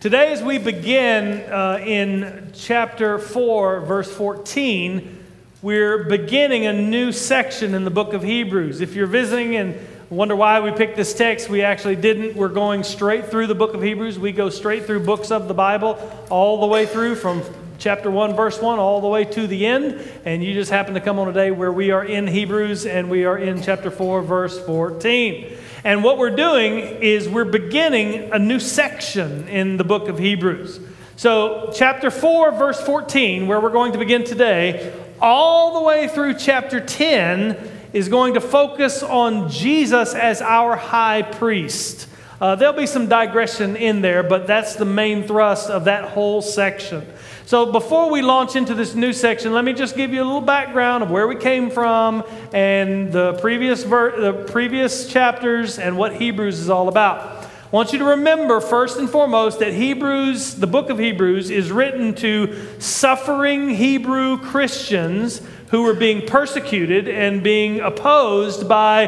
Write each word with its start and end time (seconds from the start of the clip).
Today, 0.00 0.32
as 0.32 0.42
we 0.42 0.56
begin 0.56 1.40
uh, 1.52 1.78
in 1.84 2.52
chapter 2.54 3.18
4, 3.18 3.80
verse 3.80 4.10
14, 4.10 5.24
we're 5.60 6.04
beginning 6.04 6.64
a 6.64 6.72
new 6.72 7.12
section 7.12 7.74
in 7.74 7.84
the 7.84 7.90
book 7.90 8.14
of 8.14 8.22
Hebrews. 8.22 8.80
If 8.80 8.94
you're 8.94 9.06
visiting 9.06 9.56
and 9.56 9.78
wonder 10.08 10.34
why 10.34 10.60
we 10.60 10.70
picked 10.70 10.96
this 10.96 11.12
text, 11.12 11.50
we 11.50 11.60
actually 11.60 11.96
didn't. 11.96 12.34
We're 12.34 12.48
going 12.48 12.82
straight 12.82 13.26
through 13.26 13.48
the 13.48 13.54
book 13.54 13.74
of 13.74 13.82
Hebrews. 13.82 14.18
We 14.18 14.32
go 14.32 14.48
straight 14.48 14.86
through 14.86 15.00
books 15.00 15.30
of 15.30 15.48
the 15.48 15.54
Bible, 15.54 15.98
all 16.30 16.62
the 16.62 16.66
way 16.66 16.86
through 16.86 17.16
from 17.16 17.42
chapter 17.76 18.10
1, 18.10 18.34
verse 18.34 18.58
1, 18.58 18.78
all 18.78 19.02
the 19.02 19.08
way 19.08 19.26
to 19.26 19.46
the 19.46 19.66
end. 19.66 20.00
And 20.24 20.42
you 20.42 20.54
just 20.54 20.70
happen 20.70 20.94
to 20.94 21.02
come 21.02 21.18
on 21.18 21.28
a 21.28 21.34
day 21.34 21.50
where 21.50 21.72
we 21.72 21.90
are 21.90 22.06
in 22.06 22.26
Hebrews 22.26 22.86
and 22.86 23.10
we 23.10 23.26
are 23.26 23.36
in 23.36 23.60
chapter 23.60 23.90
4, 23.90 24.22
verse 24.22 24.58
14. 24.64 25.58
And 25.82 26.04
what 26.04 26.18
we're 26.18 26.36
doing 26.36 26.78
is 26.78 27.28
we're 27.28 27.46
beginning 27.46 28.32
a 28.32 28.38
new 28.38 28.60
section 28.60 29.48
in 29.48 29.78
the 29.78 29.84
book 29.84 30.08
of 30.08 30.18
Hebrews. 30.18 30.78
So, 31.16 31.70
chapter 31.74 32.10
4, 32.10 32.52
verse 32.52 32.80
14, 32.80 33.46
where 33.46 33.60
we're 33.60 33.70
going 33.70 33.92
to 33.92 33.98
begin 33.98 34.24
today, 34.24 34.92
all 35.20 35.80
the 35.80 35.86
way 35.86 36.08
through 36.08 36.34
chapter 36.34 36.80
10, 36.80 37.56
is 37.94 38.08
going 38.08 38.34
to 38.34 38.40
focus 38.40 39.02
on 39.02 39.48
Jesus 39.48 40.14
as 40.14 40.42
our 40.42 40.76
high 40.76 41.22
priest. 41.22 42.06
Uh, 42.40 42.56
there'll 42.56 42.74
be 42.74 42.86
some 42.86 43.08
digression 43.08 43.76
in 43.76 44.02
there, 44.02 44.22
but 44.22 44.46
that's 44.46 44.76
the 44.76 44.84
main 44.84 45.26
thrust 45.26 45.70
of 45.70 45.84
that 45.84 46.10
whole 46.10 46.42
section. 46.42 47.06
So, 47.50 47.72
before 47.72 48.12
we 48.12 48.22
launch 48.22 48.54
into 48.54 48.74
this 48.74 48.94
new 48.94 49.12
section, 49.12 49.52
let 49.52 49.64
me 49.64 49.72
just 49.72 49.96
give 49.96 50.12
you 50.12 50.22
a 50.22 50.24
little 50.24 50.40
background 50.40 51.02
of 51.02 51.10
where 51.10 51.26
we 51.26 51.34
came 51.34 51.68
from 51.68 52.22
and 52.52 53.12
the 53.12 53.32
previous, 53.40 53.82
ver- 53.82 54.20
the 54.20 54.44
previous 54.44 55.08
chapters 55.08 55.76
and 55.76 55.98
what 55.98 56.14
Hebrews 56.14 56.60
is 56.60 56.70
all 56.70 56.86
about. 56.86 57.18
I 57.42 57.48
want 57.72 57.92
you 57.92 57.98
to 57.98 58.04
remember, 58.04 58.60
first 58.60 59.00
and 59.00 59.10
foremost, 59.10 59.58
that 59.58 59.74
Hebrews, 59.74 60.54
the 60.54 60.68
book 60.68 60.90
of 60.90 61.00
Hebrews, 61.00 61.50
is 61.50 61.72
written 61.72 62.14
to 62.14 62.56
suffering 62.78 63.70
Hebrew 63.70 64.38
Christians 64.38 65.42
who 65.70 65.82
were 65.82 65.94
being 65.94 66.28
persecuted 66.28 67.08
and 67.08 67.42
being 67.42 67.80
opposed 67.80 68.68
by 68.68 69.06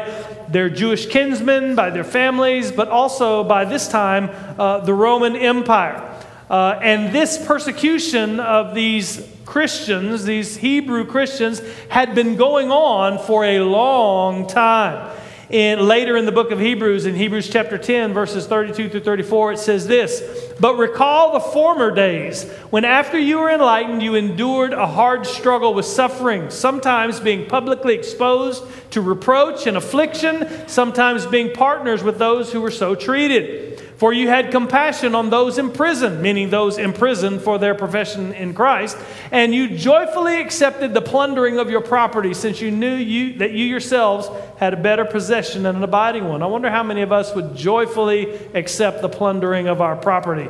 their 0.49 0.69
Jewish 0.69 1.05
kinsmen, 1.05 1.75
by 1.75 1.91
their 1.91 2.03
families, 2.03 2.73
but 2.73 2.89
also 2.89 3.45
by 3.45 3.63
this 3.63 3.87
time 3.87 4.29
uh, 4.59 4.79
the 4.79 4.93
Roman 4.93 5.37
Empire. 5.37 6.12
Uh, 6.49 6.79
and 6.81 7.13
this 7.13 7.43
persecution 7.45 8.39
of 8.39 8.75
these 8.75 9.27
Christians, 9.45 10.25
these 10.25 10.57
Hebrew 10.57 11.05
Christians, 11.05 11.61
had 11.89 12.15
been 12.15 12.35
going 12.35 12.71
on 12.71 13.19
for 13.19 13.45
a 13.45 13.59
long 13.61 14.47
time. 14.47 15.15
In, 15.49 15.87
later 15.87 16.17
in 16.17 16.25
the 16.25 16.31
book 16.31 16.49
of 16.49 16.59
Hebrews, 16.59 17.05
in 17.05 17.13
Hebrews 17.13 17.49
chapter 17.49 17.77
10, 17.77 18.13
verses 18.13 18.47
32 18.47 18.89
through 18.89 19.01
34, 19.01 19.51
it 19.51 19.59
says 19.59 19.85
this 19.85 20.51
But 20.59 20.77
recall 20.77 21.33
the 21.33 21.39
former 21.39 21.93
days 21.93 22.49
when, 22.71 22.85
after 22.85 23.19
you 23.19 23.37
were 23.37 23.51
enlightened, 23.51 24.01
you 24.01 24.15
endured 24.15 24.73
a 24.73 24.87
hard 24.87 25.27
struggle 25.27 25.73
with 25.73 25.85
suffering, 25.85 26.49
sometimes 26.49 27.19
being 27.19 27.45
publicly 27.45 27.93
exposed 27.93 28.63
to 28.91 29.01
reproach 29.01 29.67
and 29.67 29.77
affliction, 29.77 30.47
sometimes 30.67 31.27
being 31.27 31.53
partners 31.53 32.01
with 32.01 32.17
those 32.17 32.51
who 32.51 32.61
were 32.61 32.71
so 32.71 32.95
treated. 32.95 33.82
For 33.97 34.11
you 34.11 34.27
had 34.27 34.51
compassion 34.51 35.15
on 35.15 35.29
those 35.29 35.57
in 35.57 35.71
prison, 35.71 36.21
meaning 36.21 36.49
those 36.49 36.77
imprisoned 36.77 37.41
for 37.41 37.57
their 37.57 37.75
profession 37.75 38.33
in 38.33 38.53
Christ, 38.53 38.97
and 39.31 39.53
you 39.53 39.77
joyfully 39.77 40.41
accepted 40.41 40.93
the 40.93 41.01
plundering 41.01 41.59
of 41.59 41.69
your 41.69 41.81
property, 41.81 42.33
since 42.33 42.59
you 42.59 42.71
knew 42.71 42.95
you, 42.95 43.37
that 43.37 43.51
you 43.51 43.65
yourselves 43.65 44.29
had 44.57 44.73
a 44.73 44.77
better 44.77 45.05
possession 45.05 45.65
and 45.65 45.77
an 45.77 45.83
abiding 45.83 46.27
one. 46.27 46.41
I 46.41 46.47
wonder 46.47 46.69
how 46.69 46.83
many 46.83 47.01
of 47.01 47.11
us 47.11 47.33
would 47.35 47.55
joyfully 47.55 48.33
accept 48.53 49.01
the 49.01 49.09
plundering 49.09 49.67
of 49.67 49.79
our 49.79 49.95
property. 49.95 50.49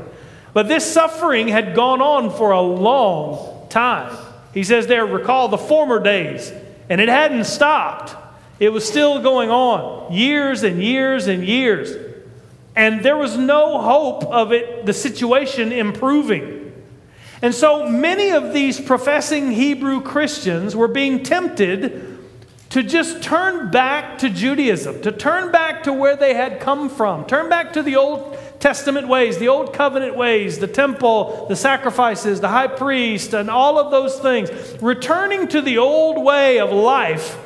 But 0.54 0.68
this 0.68 0.92
suffering 0.92 1.48
had 1.48 1.76
gone 1.76 2.02
on 2.02 2.30
for 2.30 2.52
a 2.52 2.62
long 2.62 3.68
time. 3.70 4.16
He 4.54 4.64
says 4.64 4.88
there, 4.88 5.06
recall 5.06 5.48
the 5.48 5.58
former 5.58 6.00
days, 6.00 6.54
and 6.90 7.02
it 7.02 7.10
hadn't 7.10 7.46
stopped. 7.46 8.16
It 8.60 8.70
was 8.70 8.88
still 8.88 9.22
going 9.22 9.50
on, 9.50 10.14
years 10.14 10.64
and 10.64 10.82
years 10.82 11.28
and 11.28 11.44
years. 11.44 12.03
And 12.76 13.04
there 13.04 13.18
was 13.18 13.38
no 13.38 13.80
hope 13.80 14.24
of 14.26 14.52
it, 14.52 14.86
the 14.86 14.94
situation 14.94 15.72
improving. 15.72 16.72
And 17.42 17.54
so 17.54 17.88
many 17.88 18.32
of 18.32 18.54
these 18.54 18.80
professing 18.80 19.52
Hebrew 19.52 20.02
Christians 20.02 20.76
were 20.76 20.88
being 20.88 21.24
tempted 21.24 22.20
to 22.70 22.82
just 22.82 23.22
turn 23.22 23.70
back 23.70 24.18
to 24.20 24.30
Judaism, 24.30 25.02
to 25.02 25.12
turn 25.12 25.52
back 25.52 25.84
to 25.84 25.94
where 25.94 26.16
they 26.16 26.34
had 26.34 26.60
come 26.60 26.90
from, 26.90 27.26
turn 27.26 27.48
back 27.50 27.74
to 27.74 27.84
the 27.84 27.98
Old 27.98 28.36
Testament 28.60 29.08
ways, 29.08 29.38
the 29.38 29.50
Old 29.50 29.74
Covenant 29.74 30.16
ways, 30.16 30.58
the 30.58 30.68
temple, 30.68 31.46
the 31.50 31.56
sacrifices, 31.56 32.42
the 32.42 32.48
high 32.48 32.68
priest, 32.68 33.34
and 33.34 33.50
all 33.50 33.78
of 33.78 33.92
those 33.92 34.18
things. 34.18 34.50
Returning 34.82 35.48
to 35.50 35.62
the 35.62 35.78
old 35.78 36.24
way 36.24 36.60
of 36.60 36.72
life 36.72 37.38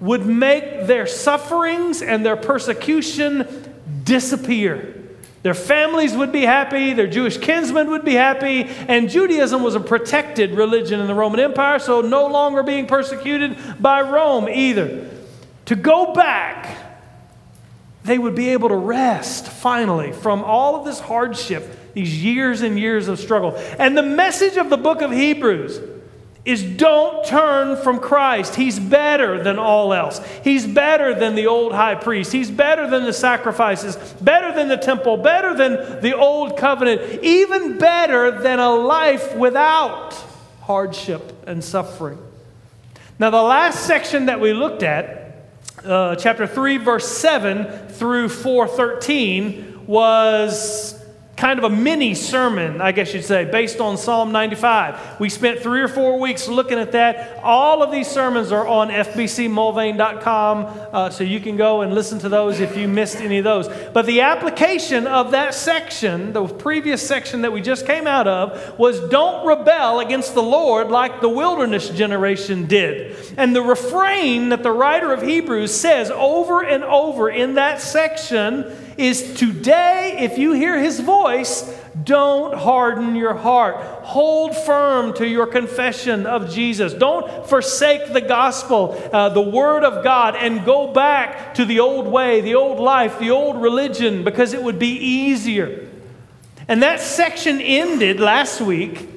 would 0.00 0.26
make 0.26 0.86
their 0.86 1.06
sufferings 1.06 2.02
and 2.02 2.26
their 2.26 2.36
persecution 2.36 3.73
disappear. 4.04 5.00
Their 5.42 5.54
families 5.54 6.14
would 6.14 6.32
be 6.32 6.42
happy, 6.42 6.94
their 6.94 7.06
Jewish 7.06 7.36
kinsmen 7.36 7.90
would 7.90 8.04
be 8.04 8.14
happy, 8.14 8.64
and 8.64 9.10
Judaism 9.10 9.62
was 9.62 9.74
a 9.74 9.80
protected 9.80 10.52
religion 10.52 11.00
in 11.00 11.06
the 11.06 11.14
Roman 11.14 11.40
Empire, 11.40 11.78
so 11.78 12.00
no 12.00 12.26
longer 12.26 12.62
being 12.62 12.86
persecuted 12.86 13.58
by 13.80 14.00
Rome 14.00 14.48
either. 14.48 15.10
To 15.66 15.76
go 15.76 16.14
back, 16.14 16.78
they 18.04 18.16
would 18.16 18.34
be 18.34 18.50
able 18.50 18.70
to 18.70 18.76
rest 18.76 19.46
finally 19.46 20.12
from 20.12 20.42
all 20.44 20.76
of 20.76 20.86
this 20.86 21.00
hardship, 21.00 21.92
these 21.92 22.22
years 22.22 22.62
and 22.62 22.78
years 22.78 23.08
of 23.08 23.18
struggle. 23.18 23.54
And 23.78 23.96
the 23.96 24.02
message 24.02 24.56
of 24.56 24.70
the 24.70 24.76
book 24.78 25.02
of 25.02 25.10
Hebrews 25.10 25.78
is 26.44 26.62
don't 26.62 27.24
turn 27.24 27.76
from 27.76 27.98
Christ. 27.98 28.54
He's 28.54 28.78
better 28.78 29.42
than 29.42 29.58
all 29.58 29.94
else. 29.94 30.20
He's 30.42 30.66
better 30.66 31.14
than 31.14 31.34
the 31.34 31.46
old 31.46 31.72
high 31.72 31.94
priest. 31.94 32.32
He's 32.32 32.50
better 32.50 32.88
than 32.88 33.04
the 33.04 33.14
sacrifices, 33.14 33.96
better 34.20 34.52
than 34.52 34.68
the 34.68 34.76
temple, 34.76 35.16
better 35.16 35.54
than 35.54 36.02
the 36.02 36.14
old 36.14 36.58
covenant, 36.58 37.22
even 37.22 37.78
better 37.78 38.42
than 38.42 38.58
a 38.58 38.70
life 38.70 39.34
without 39.34 40.12
hardship 40.62 41.46
and 41.46 41.64
suffering. 41.64 42.18
Now, 43.18 43.30
the 43.30 43.42
last 43.42 43.86
section 43.86 44.26
that 44.26 44.40
we 44.40 44.52
looked 44.52 44.82
at, 44.82 45.46
uh, 45.84 46.16
chapter 46.16 46.46
3, 46.46 46.76
verse 46.76 47.08
7 47.08 47.88
through 47.88 48.28
413, 48.28 49.86
was 49.86 50.93
kind 51.36 51.58
of 51.58 51.64
a 51.64 51.74
mini 51.74 52.14
sermon, 52.14 52.80
I 52.80 52.92
guess 52.92 53.12
you'd 53.12 53.24
say, 53.24 53.44
based 53.44 53.80
on 53.80 53.96
Psalm 53.96 54.30
95. 54.30 55.18
We 55.18 55.28
spent 55.28 55.60
three 55.60 55.80
or 55.80 55.88
four 55.88 56.20
weeks 56.20 56.48
looking 56.48 56.78
at 56.78 56.92
that. 56.92 57.40
All 57.42 57.82
of 57.82 57.90
these 57.90 58.06
sermons 58.06 58.52
are 58.52 58.66
on 58.66 58.88
fbcmulvane.com, 58.88 60.88
uh, 60.92 61.10
so 61.10 61.24
you 61.24 61.40
can 61.40 61.56
go 61.56 61.82
and 61.82 61.94
listen 61.94 62.18
to 62.20 62.28
those 62.28 62.60
if 62.60 62.76
you 62.76 62.86
missed 62.86 63.16
any 63.16 63.38
of 63.38 63.44
those. 63.44 63.68
But 63.92 64.06
the 64.06 64.20
application 64.20 65.06
of 65.06 65.32
that 65.32 65.54
section, 65.54 66.32
the 66.32 66.46
previous 66.46 67.06
section 67.06 67.42
that 67.42 67.52
we 67.52 67.60
just 67.60 67.86
came 67.86 68.06
out 68.06 68.28
of, 68.28 68.78
was 68.78 69.00
don't 69.08 69.46
rebel 69.46 70.00
against 70.00 70.34
the 70.34 70.42
Lord 70.42 70.88
like 70.88 71.20
the 71.20 71.28
wilderness 71.28 71.90
generation 71.90 72.66
did. 72.66 73.16
And 73.36 73.56
the 73.56 73.62
refrain 73.62 74.50
that 74.50 74.62
the 74.62 74.72
writer 74.72 75.12
of 75.12 75.22
Hebrews 75.22 75.74
says 75.74 76.10
over 76.12 76.62
and 76.62 76.84
over 76.84 77.28
in 77.28 77.54
that 77.54 77.80
section 77.80 78.83
is 78.96 79.34
today, 79.34 80.16
if 80.20 80.38
you 80.38 80.52
hear 80.52 80.78
his 80.78 81.00
voice, 81.00 81.62
don't 82.02 82.54
harden 82.54 83.16
your 83.16 83.34
heart. 83.34 83.76
Hold 84.04 84.56
firm 84.56 85.14
to 85.14 85.26
your 85.26 85.46
confession 85.46 86.26
of 86.26 86.50
Jesus. 86.50 86.92
Don't 86.92 87.46
forsake 87.46 88.12
the 88.12 88.20
gospel, 88.20 89.00
uh, 89.12 89.28
the 89.28 89.40
word 89.40 89.84
of 89.84 90.04
God, 90.04 90.36
and 90.36 90.64
go 90.64 90.92
back 90.92 91.54
to 91.54 91.64
the 91.64 91.80
old 91.80 92.06
way, 92.06 92.40
the 92.40 92.54
old 92.54 92.80
life, 92.80 93.18
the 93.18 93.30
old 93.30 93.60
religion, 93.60 94.24
because 94.24 94.52
it 94.52 94.62
would 94.62 94.78
be 94.78 94.96
easier. 94.96 95.88
And 96.66 96.82
that 96.82 97.00
section 97.00 97.60
ended 97.60 98.20
last 98.20 98.60
week 98.60 99.08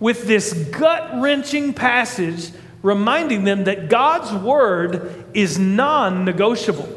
with 0.00 0.26
this 0.26 0.52
gut 0.52 1.20
wrenching 1.20 1.74
passage 1.74 2.52
reminding 2.82 3.44
them 3.44 3.64
that 3.64 3.88
God's 3.88 4.32
word 4.32 5.24
is 5.34 5.58
non 5.58 6.24
negotiable. 6.24 6.88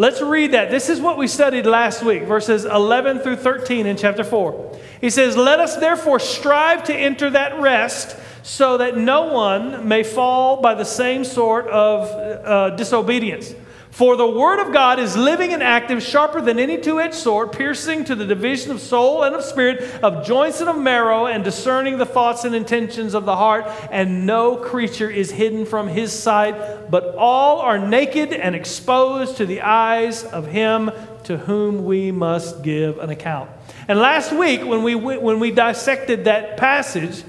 Let's 0.00 0.22
read 0.22 0.52
that. 0.52 0.70
This 0.70 0.88
is 0.88 1.00
what 1.00 1.18
we 1.18 1.26
studied 1.26 1.66
last 1.66 2.04
week, 2.04 2.22
verses 2.22 2.64
11 2.64 3.18
through 3.18 3.34
13 3.36 3.84
in 3.84 3.96
chapter 3.96 4.22
4. 4.22 4.78
He 5.00 5.10
says, 5.10 5.36
Let 5.36 5.58
us 5.58 5.76
therefore 5.76 6.20
strive 6.20 6.84
to 6.84 6.94
enter 6.94 7.28
that 7.30 7.60
rest 7.60 8.16
so 8.44 8.78
that 8.78 8.96
no 8.96 9.32
one 9.32 9.88
may 9.88 10.04
fall 10.04 10.62
by 10.62 10.74
the 10.74 10.84
same 10.84 11.24
sort 11.24 11.66
of 11.66 12.08
uh, 12.12 12.70
disobedience. 12.76 13.54
For 13.90 14.16
the 14.16 14.30
word 14.30 14.60
of 14.60 14.72
God 14.72 14.98
is 14.98 15.16
living 15.16 15.52
and 15.52 15.62
active, 15.62 16.02
sharper 16.02 16.40
than 16.40 16.58
any 16.58 16.78
two 16.78 17.00
edged 17.00 17.14
sword, 17.14 17.52
piercing 17.52 18.04
to 18.04 18.14
the 18.14 18.26
division 18.26 18.70
of 18.70 18.80
soul 18.80 19.24
and 19.24 19.34
of 19.34 19.42
spirit, 19.42 19.82
of 20.02 20.26
joints 20.26 20.60
and 20.60 20.68
of 20.68 20.78
marrow, 20.78 21.26
and 21.26 21.42
discerning 21.42 21.98
the 21.98 22.06
thoughts 22.06 22.44
and 22.44 22.54
intentions 22.54 23.14
of 23.14 23.24
the 23.24 23.34
heart. 23.34 23.66
And 23.90 24.26
no 24.26 24.56
creature 24.56 25.10
is 25.10 25.30
hidden 25.30 25.64
from 25.64 25.88
his 25.88 26.12
sight, 26.12 26.90
but 26.90 27.14
all 27.16 27.60
are 27.60 27.78
naked 27.78 28.32
and 28.32 28.54
exposed 28.54 29.38
to 29.38 29.46
the 29.46 29.62
eyes 29.62 30.22
of 30.22 30.46
him 30.46 30.90
to 31.24 31.38
whom 31.38 31.84
we 31.84 32.12
must 32.12 32.62
give 32.62 32.98
an 32.98 33.10
account. 33.10 33.50
And 33.88 33.98
last 33.98 34.32
week, 34.32 34.64
when 34.64 34.82
we, 34.82 34.94
when 34.94 35.40
we 35.40 35.50
dissected 35.50 36.26
that 36.26 36.56
passage, 36.56 37.24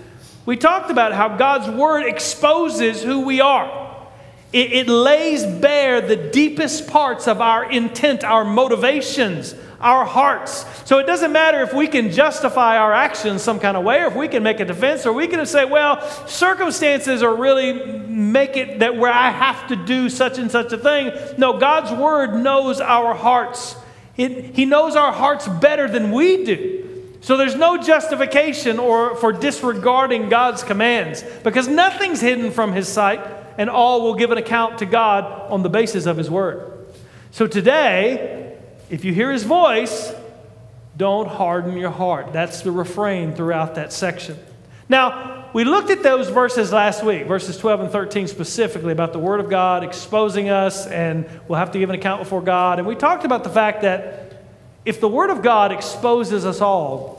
we 0.45 0.57
talked 0.57 0.91
about 0.91 1.13
how 1.13 1.37
God's 1.37 1.69
Word 1.69 2.05
exposes 2.05 3.01
who 3.01 3.21
we 3.21 3.39
are. 3.39 3.88
It, 4.51 4.71
it 4.71 4.87
lays 4.87 5.45
bare 5.45 6.01
the 6.01 6.15
deepest 6.15 6.87
parts 6.87 7.27
of 7.27 7.39
our 7.39 7.69
intent, 7.69 8.23
our 8.23 8.43
motivations, 8.43 9.53
our 9.79 10.05
hearts. 10.05 10.65
So 10.85 10.97
it 10.97 11.05
doesn't 11.05 11.31
matter 11.31 11.61
if 11.61 11.73
we 11.73 11.87
can 11.87 12.11
justify 12.11 12.77
our 12.77 12.91
actions 12.91 13.43
some 13.43 13.59
kind 13.59 13.77
of 13.77 13.83
way, 13.83 14.01
or 14.01 14.07
if 14.07 14.15
we 14.15 14.27
can 14.27 14.41
make 14.41 14.59
a 14.59 14.65
defense, 14.65 15.05
or 15.05 15.13
we 15.13 15.27
can 15.27 15.45
say, 15.45 15.65
well, 15.65 16.01
circumstances 16.27 17.21
are 17.21 17.35
really 17.35 17.73
make 18.07 18.57
it 18.57 18.79
that 18.79 18.97
where 18.97 19.13
I 19.13 19.29
have 19.29 19.67
to 19.67 19.75
do 19.75 20.09
such 20.09 20.39
and 20.39 20.49
such 20.49 20.73
a 20.73 20.77
thing. 20.77 21.11
No, 21.37 21.57
God's 21.57 21.91
word 21.91 22.35
knows 22.35 22.81
our 22.81 23.13
hearts. 23.13 23.75
It, 24.17 24.55
he 24.55 24.65
knows 24.65 24.95
our 24.95 25.13
hearts 25.13 25.47
better 25.47 25.87
than 25.87 26.11
we 26.11 26.43
do. 26.43 26.85
So 27.21 27.37
there's 27.37 27.55
no 27.55 27.81
justification 27.81 28.79
or 28.79 29.15
for 29.15 29.31
disregarding 29.31 30.29
God's 30.29 30.63
commands 30.63 31.23
because 31.43 31.67
nothing's 31.67 32.19
hidden 32.19 32.51
from 32.51 32.73
his 32.73 32.87
sight 32.87 33.19
and 33.59 33.69
all 33.69 34.03
will 34.03 34.15
give 34.15 34.31
an 34.31 34.37
account 34.37 34.77
to 34.77 34.85
God 34.85 35.51
on 35.51 35.63
the 35.63 35.69
basis 35.69 36.05
of 36.05 36.15
his 36.15 36.29
word. 36.29 36.87
So 37.31 37.45
today, 37.45 38.57
if 38.89 39.03
you 39.03 39.13
hear 39.13 39.33
his 39.33 39.43
voice, 39.43 40.13
don't 40.95 41.27
harden 41.27 41.77
your 41.77 41.91
heart. 41.91 42.31
That's 42.31 42.61
the 42.61 42.71
refrain 42.71 43.35
throughout 43.35 43.75
that 43.75 43.91
section. 43.91 44.39
Now, 44.87 45.49
we 45.51 45.65
looked 45.65 45.89
at 45.89 46.03
those 46.03 46.29
verses 46.29 46.71
last 46.71 47.03
week, 47.03 47.27
verses 47.27 47.57
12 47.57 47.81
and 47.81 47.91
13 47.91 48.29
specifically, 48.29 48.93
about 48.93 49.11
the 49.11 49.19
Word 49.19 49.41
of 49.41 49.49
God 49.49 49.83
exposing 49.83 50.49
us, 50.49 50.87
and 50.87 51.29
we'll 51.49 51.59
have 51.59 51.71
to 51.71 51.79
give 51.79 51.89
an 51.89 51.95
account 51.95 52.21
before 52.21 52.41
God. 52.41 52.79
And 52.79 52.87
we 52.87 52.95
talked 52.95 53.25
about 53.25 53.43
the 53.43 53.49
fact 53.49 53.81
that 53.81 54.41
if 54.85 55.01
the 55.01 55.09
Word 55.09 55.31
of 55.31 55.41
God 55.41 55.73
exposes 55.73 56.45
us 56.45 56.61
all, 56.61 57.18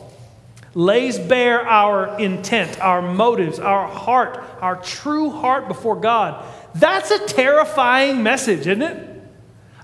lays 0.74 1.18
bare 1.18 1.66
our 1.66 2.18
intent, 2.18 2.80
our 2.80 3.02
motives, 3.02 3.58
our 3.58 3.88
heart, 3.88 4.42
our 4.60 4.76
true 4.76 5.30
heart 5.30 5.68
before 5.68 5.96
God, 5.96 6.44
that's 6.74 7.10
a 7.10 7.26
terrifying 7.26 8.22
message, 8.22 8.66
isn't 8.66 8.82
it? 8.82 9.06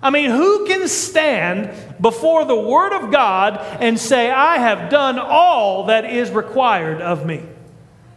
I 0.02 0.10
mean, 0.10 0.30
who 0.30 0.66
can 0.66 0.86
stand 0.88 1.72
before 2.00 2.44
the 2.44 2.54
Word 2.54 2.92
of 2.92 3.10
God 3.10 3.58
and 3.80 3.98
say, 3.98 4.30
I 4.30 4.58
have 4.58 4.90
done 4.90 5.18
all 5.18 5.86
that 5.86 6.04
is 6.04 6.30
required 6.30 7.00
of 7.00 7.26
me? 7.26 7.42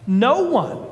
No 0.05 0.43
one. 0.43 0.85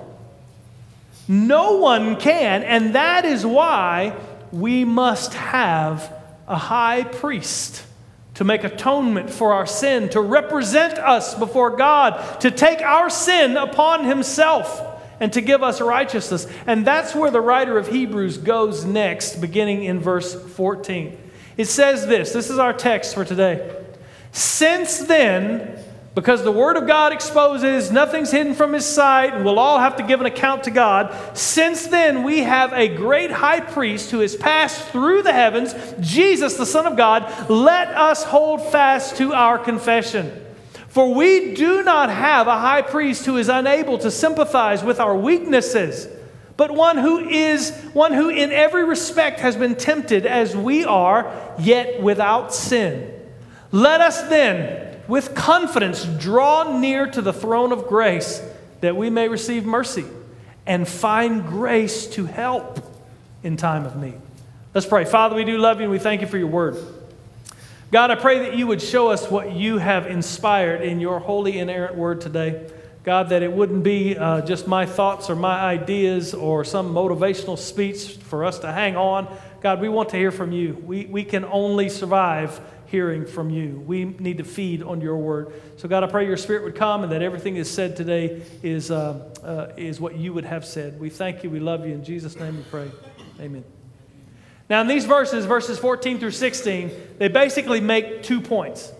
No 1.28 1.78
one 1.78 2.16
can, 2.16 2.64
and 2.64 2.96
that 2.96 3.26
is 3.26 3.46
why 3.46 4.16
we 4.52 4.86
must 4.86 5.34
have 5.34 6.12
a 6.48 6.56
high 6.56 7.04
priest 7.04 7.84
to 8.38 8.44
make 8.44 8.64
atonement 8.64 9.32
for 9.32 9.52
our 9.52 9.66
sin, 9.66 10.10
to 10.10 10.22
represent 10.22 11.00
us 11.00 11.34
before 11.34 11.76
God, 11.76 12.40
to 12.42 12.52
take 12.52 12.82
our 12.82 13.10
sin 13.10 13.58
upon 13.58 14.06
himself 14.06 14.80
and 15.20 15.34
to 15.34 15.42
give 15.42 15.64
us 15.64 15.82
righteousness. 15.82 16.46
And 16.68 16.86
that's 16.86 17.16
where 17.16 17.32
the 17.32 17.42
writer 17.42 17.80
of 17.80 17.88
Hebrews 17.88 18.38
goes 18.38 18.86
next, 18.86 19.42
beginning 19.42 19.86
in 19.86 20.00
verse 20.00 20.36
14. 20.36 21.18
It 21.58 21.66
says 21.66 22.06
this 22.06 22.32
this 22.32 22.52
is 22.52 22.60
our 22.60 22.74
text 22.74 23.16
for 23.16 23.26
today. 23.26 23.76
Since 24.34 25.00
then, 25.00 25.84
because 26.18 26.42
the 26.42 26.52
Word 26.52 26.78
of 26.78 26.88
God 26.88 27.14
exposes 27.14 27.92
nothing's 27.92 28.32
hidden 28.32 28.56
from 28.56 28.74
His 28.74 28.88
sight, 28.88 29.36
and 29.36 29.46
we'll 29.46 29.60
all 29.60 29.78
have 29.78 29.98
to 29.98 30.04
give 30.04 30.20
an 30.20 30.26
account 30.26 30.64
to 30.64 30.72
God. 30.72 31.16
Since 31.38 31.86
then, 31.86 32.24
we 32.24 32.40
have 32.40 32.74
a 32.74 32.88
great 32.88 33.30
high 33.30 33.60
priest 33.60 34.10
who 34.10 34.22
has 34.22 34.36
passed 34.36 34.84
through 34.86 35.22
the 35.22 35.32
heavens, 35.32 35.76
Jesus, 36.00 36.56
the 36.56 36.66
Son 36.66 36.88
of 36.88 36.98
God. 36.98 37.52
Let 37.52 37.90
us 37.90 38.24
hold 38.24 38.64
fast 38.72 39.18
to 39.18 39.32
our 39.32 39.60
confession. 39.60 40.44
For 40.88 41.14
we 41.14 41.54
do 41.54 41.84
not 41.84 42.10
have 42.10 42.48
a 42.48 42.58
high 42.58 42.82
priest 42.82 43.28
who 43.28 43.38
is 43.38 43.48
unable 43.48 44.00
to 44.00 44.10
sympathize 44.10 44.84
with 44.84 45.00
our 45.00 45.16
weaknesses, 45.16 46.10
but 46.56 46.72
one 46.72 46.98
who 46.98 47.20
is 47.30 47.80
one 47.94 48.14
who 48.14 48.30
in 48.30 48.52
every 48.52 48.86
respect 48.86 49.40
has 49.42 49.56
been 49.56 49.76
tempted 49.76 50.26
as 50.26 50.56
we 50.56 50.84
are, 50.84 51.32
yet 51.60 52.02
without 52.02 52.56
sin. 52.56 53.14
Let 53.72 54.02
us 54.02 54.24
then 54.24 54.87
with 55.08 55.36
confidence 55.36 56.06
draw 56.06 56.78
near 56.78 57.08
to 57.08 57.22
the 57.22 57.34
throne 57.34 57.72
of 57.72 57.88
grace 57.88 58.42
that 58.82 58.96
we 58.96 59.10
may 59.10 59.28
receive 59.28 59.66
mercy 59.66 60.06
and 60.66 60.88
find 60.88 61.46
grace 61.46 62.08
to 62.08 62.26
help 62.26 62.80
in 63.44 63.58
time 63.58 63.86
of 63.86 63.96
need. 63.96 64.20
Let's 64.74 64.86
pray. 64.86 65.06
Father, 65.06 65.36
we 65.36 65.46
do 65.46 65.58
love 65.58 65.78
you 65.78 65.84
and 65.84 65.92
we 65.92 66.00
thank 66.00 66.22
you 66.22 66.28
for 66.28 66.38
your 66.38 66.48
word. 66.48 66.78
God, 67.90 68.12
I 68.12 68.16
pray 68.16 68.40
that 68.40 68.56
you 68.56 68.68
would 68.68 68.82
show 68.82 69.10
us 69.10 69.32
what 69.32 69.54
you 69.54 69.78
have 69.78 70.08
inspired 70.08 70.82
in 70.82 71.00
your 71.00 71.20
holy, 71.20 71.58
inerrant 71.58 71.96
word 71.96 72.20
today. 72.20 72.70
God, 73.06 73.30
that 73.30 73.42
it 73.42 73.54
wouldn't 73.54 73.84
be 73.84 74.18
uh, 74.18 74.42
just 74.42 74.68
my 74.68 74.86
thoughts 74.86 75.30
or 75.30 75.36
my 75.38 75.58
ideas 75.58 76.34
or 76.34 76.66
some 76.66 76.94
motivational 76.94 77.58
speech 77.58 78.18
for 78.18 78.44
us 78.44 78.60
to 78.60 78.72
hang 78.74 78.98
on. 78.98 79.34
God, 79.62 79.80
we 79.80 79.88
want 79.88 80.10
to 80.10 80.18
hear 80.18 80.32
from 80.32 80.52
you. 80.52 80.74
We, 80.86 81.06
we 81.06 81.24
can 81.24 81.46
only 81.46 81.88
survive 81.88 82.60
hearing 82.88 83.26
from 83.26 83.50
you. 83.50 83.84
We 83.86 84.06
need 84.06 84.38
to 84.40 84.44
feed 84.44 84.82
on 84.82 85.02
your 85.02 85.18
word. 85.18 85.54
So, 85.78 85.88
God, 85.88 86.04
I 86.04 86.08
pray 86.08 86.26
your 86.26 86.38
spirit 86.38 86.64
would 86.64 86.76
come 86.76 87.04
and 87.04 87.12
that 87.12 87.22
everything 87.22 87.58
is 87.58 87.70
said 87.70 87.96
today 87.96 88.44
is, 88.64 88.90
uh, 88.92 89.30
uh, 89.44 89.74
is 89.78 90.00
what 90.00 90.16
you 90.16 90.34
would 90.34 90.46
have 90.46 90.66
said. 90.66 91.00
We 91.00 91.10
thank 91.10 91.44
you. 91.44 91.50
We 91.50 91.60
love 91.60 91.86
you. 91.86 91.94
In 91.94 92.04
Jesus' 92.04 92.38
name 92.38 92.58
we 92.58 92.64
pray. 92.64 92.90
Amen. 93.40 93.64
Now, 94.70 94.82
in 94.82 94.88
these 94.88 95.06
verses, 95.06 95.46
verses 95.46 95.78
14 95.80 96.20
through 96.20 96.32
16, 96.32 96.92
they 97.20 97.28
basically 97.28 97.80
make 97.80 98.24
two 98.24 98.42
points. 98.42 98.92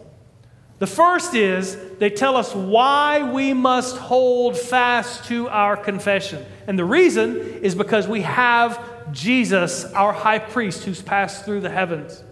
The 0.80 0.88
first 0.88 1.34
is 1.34 1.76
they 1.98 2.10
tell 2.10 2.38
us 2.38 2.54
why 2.54 3.32
we 3.32 3.54
must 3.54 3.98
hold 3.98 4.58
fast 4.58 5.26
to 5.26 5.50
our 5.50 5.76
confession. 5.76 6.46
And 6.68 6.78
the 6.78 6.86
reason 6.86 7.38
is 7.38 7.74
because 7.74 8.08
we 8.08 8.22
have 8.22 9.12
Jesus, 9.12 9.86
our 9.94 10.14
high 10.14 10.40
priest, 10.40 10.84
who's 10.84 11.02
passed 11.02 11.46
through 11.46 11.62
the 11.62 11.70
heavens. 11.70 12.24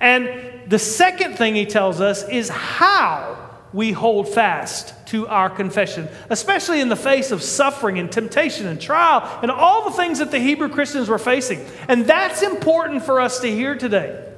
And 0.00 0.60
the 0.66 0.78
second 0.78 1.36
thing 1.36 1.54
he 1.54 1.66
tells 1.66 2.00
us 2.00 2.28
is 2.28 2.48
how 2.48 3.36
we 3.72 3.92
hold 3.92 4.28
fast 4.28 4.94
to 5.08 5.28
our 5.28 5.50
confession, 5.50 6.08
especially 6.28 6.80
in 6.80 6.88
the 6.88 6.96
face 6.96 7.30
of 7.30 7.42
suffering 7.42 7.98
and 7.98 8.10
temptation 8.10 8.66
and 8.66 8.80
trial 8.80 9.28
and 9.42 9.50
all 9.50 9.90
the 9.90 9.96
things 9.96 10.18
that 10.18 10.30
the 10.30 10.38
Hebrew 10.38 10.68
Christians 10.68 11.08
were 11.08 11.18
facing. 11.18 11.64
And 11.88 12.06
that's 12.06 12.42
important 12.42 13.04
for 13.04 13.20
us 13.20 13.40
to 13.40 13.50
hear 13.50 13.76
today. 13.76 14.29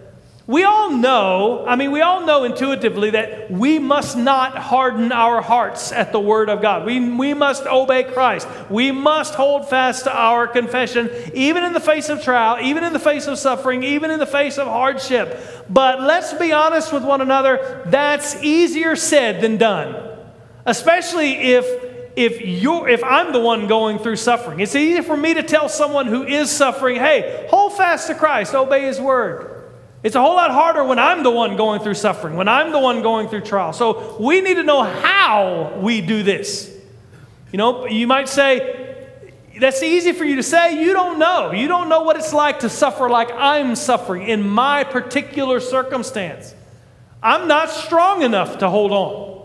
We 0.52 0.64
all 0.64 0.90
know, 0.90 1.64
I 1.66 1.76
mean, 1.76 1.92
we 1.92 2.02
all 2.02 2.26
know 2.26 2.44
intuitively 2.44 3.08
that 3.12 3.50
we 3.50 3.78
must 3.78 4.18
not 4.18 4.58
harden 4.58 5.10
our 5.10 5.40
hearts 5.40 5.92
at 5.92 6.12
the 6.12 6.20
Word 6.20 6.50
of 6.50 6.60
God. 6.60 6.84
We, 6.84 7.08
we 7.08 7.32
must 7.32 7.64
obey 7.64 8.04
Christ. 8.04 8.46
We 8.68 8.92
must 8.92 9.34
hold 9.34 9.70
fast 9.70 10.04
to 10.04 10.14
our 10.14 10.46
confession, 10.46 11.08
even 11.32 11.64
in 11.64 11.72
the 11.72 11.80
face 11.80 12.10
of 12.10 12.22
trial, 12.22 12.62
even 12.62 12.84
in 12.84 12.92
the 12.92 12.98
face 12.98 13.26
of 13.28 13.38
suffering, 13.38 13.82
even 13.82 14.10
in 14.10 14.18
the 14.18 14.26
face 14.26 14.58
of 14.58 14.66
hardship. 14.66 15.40
But 15.70 16.02
let's 16.02 16.34
be 16.34 16.52
honest 16.52 16.92
with 16.92 17.02
one 17.02 17.22
another, 17.22 17.84
that's 17.86 18.36
easier 18.42 18.94
said 18.94 19.40
than 19.40 19.56
done. 19.56 20.18
Especially 20.66 21.32
if 21.32 21.64
if 22.14 22.42
you're 22.42 22.90
if 22.90 23.02
I'm 23.02 23.32
the 23.32 23.40
one 23.40 23.68
going 23.68 23.98
through 23.98 24.16
suffering. 24.16 24.60
It's 24.60 24.76
easy 24.76 25.00
for 25.00 25.16
me 25.16 25.32
to 25.32 25.42
tell 25.42 25.70
someone 25.70 26.08
who 26.08 26.24
is 26.24 26.50
suffering, 26.50 26.96
hey, 26.96 27.46
hold 27.48 27.72
fast 27.72 28.08
to 28.08 28.14
Christ, 28.14 28.54
obey 28.54 28.82
his 28.82 29.00
word. 29.00 29.61
It's 30.02 30.16
a 30.16 30.20
whole 30.20 30.34
lot 30.34 30.50
harder 30.50 30.82
when 30.82 30.98
I'm 30.98 31.22
the 31.22 31.30
one 31.30 31.56
going 31.56 31.80
through 31.80 31.94
suffering, 31.94 32.34
when 32.36 32.48
I'm 32.48 32.72
the 32.72 32.78
one 32.78 33.02
going 33.02 33.28
through 33.28 33.42
trial. 33.42 33.72
So 33.72 34.16
we 34.18 34.40
need 34.40 34.54
to 34.54 34.64
know 34.64 34.82
how 34.82 35.78
we 35.80 36.00
do 36.00 36.22
this. 36.22 36.68
You 37.52 37.58
know, 37.58 37.86
you 37.86 38.06
might 38.06 38.28
say, 38.28 38.96
that's 39.60 39.82
easy 39.82 40.12
for 40.12 40.24
you 40.24 40.36
to 40.36 40.42
say. 40.42 40.82
You 40.82 40.92
don't 40.92 41.18
know. 41.18 41.52
You 41.52 41.68
don't 41.68 41.88
know 41.88 42.02
what 42.02 42.16
it's 42.16 42.32
like 42.32 42.60
to 42.60 42.68
suffer 42.68 43.08
like 43.08 43.30
I'm 43.32 43.76
suffering 43.76 44.24
in 44.28 44.48
my 44.48 44.82
particular 44.82 45.60
circumstance. 45.60 46.54
I'm 47.22 47.46
not 47.46 47.70
strong 47.70 48.22
enough 48.22 48.58
to 48.58 48.68
hold 48.68 48.90
on. 48.90 49.41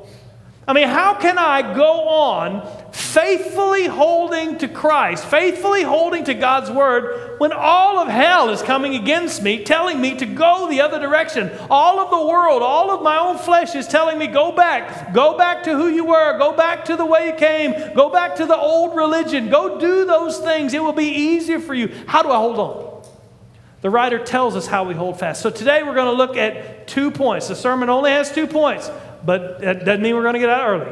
I 0.68 0.74
mean, 0.74 0.90
how 0.90 1.14
can 1.14 1.38
I 1.38 1.74
go 1.74 2.10
on 2.10 2.68
faithfully 2.92 3.86
holding 3.86 4.58
to 4.58 4.68
Christ, 4.68 5.24
faithfully 5.24 5.84
holding 5.84 6.26
to 6.26 6.34
God's 6.34 6.70
word 6.70 7.40
when 7.40 7.54
all 7.54 8.00
of 8.00 8.10
hell 8.10 8.50
is 8.50 8.62
coming 8.62 8.94
against 8.94 9.42
me, 9.42 9.64
telling 9.64 10.02
me 10.02 10.18
to 10.18 10.26
go 10.26 10.68
the 10.70 10.82
other 10.82 11.00
direction? 11.00 11.50
All 11.70 12.02
of 12.02 12.10
the 12.10 12.28
world, 12.28 12.62
all 12.62 12.92
of 12.92 13.02
my 13.02 13.18
own 13.18 13.38
flesh 13.38 13.76
is 13.76 13.88
telling 13.88 14.18
me, 14.18 14.28
go 14.28 14.52
back, 14.52 15.14
go 15.14 15.38
back 15.38 15.64
to 15.64 15.74
who 15.74 15.88
you 15.88 16.04
were, 16.04 16.38
go 16.38 16.52
back 16.52 16.84
to 16.86 16.98
the 16.98 17.06
way 17.06 17.28
you 17.28 17.34
came, 17.34 17.94
go 17.96 18.10
back 18.10 18.36
to 18.36 18.46
the 18.46 18.58
old 18.58 18.94
religion, 18.94 19.50
go 19.50 19.80
do 19.80 20.04
those 20.04 20.38
things. 20.40 20.74
It 20.74 20.84
will 20.84 20.92
be 20.92 21.08
easier 21.08 21.62
for 21.62 21.76
you. 21.76 21.94
How 22.08 22.24
do 22.24 22.30
I 22.30 22.38
hold 22.38 22.60
on? 22.60 22.88
The 23.80 23.90
writer 23.90 24.20
tells 24.20 24.56
us 24.58 24.68
how 24.68 24.84
we 24.84 24.96
hold 24.96 25.18
fast. 25.18 25.42
So 25.42 25.50
today 25.50 25.84
we're 25.84 25.94
going 25.94 26.08
to 26.08 26.12
look 26.12 26.36
at 26.36 26.88
two 26.88 27.10
points. 27.10 27.48
The 27.48 27.56
sermon 27.56 27.90
only 27.90 28.12
has 28.12 28.34
two 28.34 28.48
points 28.48 28.92
but 29.26 29.60
that 29.62 29.86
doesn't 29.86 30.02
mean 30.02 30.16
we're 30.16 30.24
going 30.24 30.34
to 30.34 30.40
get 30.40 30.50
out 30.50 30.70
early. 30.70 30.92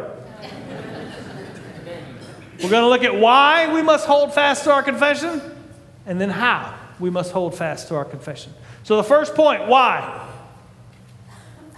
We're 2.63 2.69
going 2.69 2.83
to 2.83 2.89
look 2.89 3.03
at 3.03 3.15
why 3.15 3.73
we 3.73 3.81
must 3.81 4.05
hold 4.05 4.33
fast 4.33 4.63
to 4.63 4.71
our 4.71 4.81
confession 4.81 5.41
and 6.05 6.19
then 6.19 6.29
how 6.29 6.77
we 6.99 7.09
must 7.09 7.31
hold 7.31 7.55
fast 7.55 7.89
to 7.89 7.95
our 7.95 8.05
confession. 8.05 8.53
So, 8.83 8.95
the 8.97 9.03
first 9.03 9.35
point 9.35 9.67
why? 9.67 10.21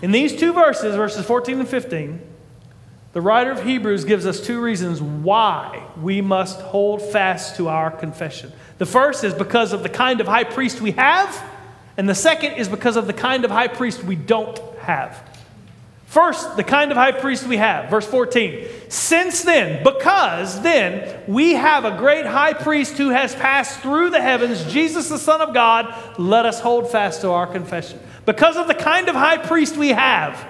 In 0.02 0.12
these 0.12 0.36
two 0.36 0.54
verses, 0.54 0.96
verses 0.96 1.26
14 1.26 1.60
and 1.60 1.68
15, 1.68 2.22
the 3.14 3.22
writer 3.22 3.50
of 3.50 3.64
Hebrews 3.64 4.06
gives 4.06 4.28
us 4.28 4.40
two 4.40 4.62
reasons 4.62 5.02
why 5.02 5.84
we 6.00 6.22
must 6.22 6.62
hold 6.62 7.02
fast 7.02 7.56
to 7.56 7.68
our 7.68 7.90
confession. 7.90 8.52
The 8.78 8.86
first 8.86 9.24
is 9.24 9.34
because 9.34 9.74
of 9.74 9.82
the 9.82 9.90
kind 9.90 10.22
of 10.22 10.28
high 10.28 10.44
priest 10.44 10.82
we 10.82 10.92
have, 10.92 11.44
and 11.98 12.08
the 12.08 12.14
second 12.14 12.54
is 12.54 12.70
because 12.70 12.96
of 12.96 13.08
the 13.08 13.14
kind 13.14 13.44
of 13.44 13.50
high 13.50 13.70
priest 13.70 14.04
we 14.04 14.16
don't 14.16 14.60
have. 14.80 15.28
First, 16.08 16.56
the 16.56 16.64
kind 16.64 16.90
of 16.90 16.98
high 16.98 17.12
priest 17.12 17.46
we 17.46 17.58
have. 17.58 17.90
Verse 17.90 18.08
14. 18.08 18.66
Since 18.88 19.44
then, 19.44 19.84
because 19.84 20.62
then, 20.62 21.22
we 21.28 21.52
have 21.54 21.84
a 21.84 21.98
great 21.98 22.26
high 22.26 22.54
priest 22.54 22.98
who 22.98 23.10
has 23.10 23.36
passed 23.36 23.82
through 23.82 24.12
the 24.12 24.22
heavens, 24.22 24.64
Jesus 24.72 25.10
the 25.10 25.20
Son 25.20 25.42
of 25.42 25.54
God, 25.54 25.94
let 26.18 26.46
us 26.46 26.62
hold 26.62 26.90
fast 26.90 27.22
to 27.22 27.32
our 27.32 27.46
confession. 27.46 28.00
Because 28.26 28.56
of 28.56 28.68
the 28.68 28.74
kind 28.74 29.10
of 29.10 29.16
high 29.16 29.38
priest 29.38 29.76
we 29.76 29.90
have, 29.90 30.48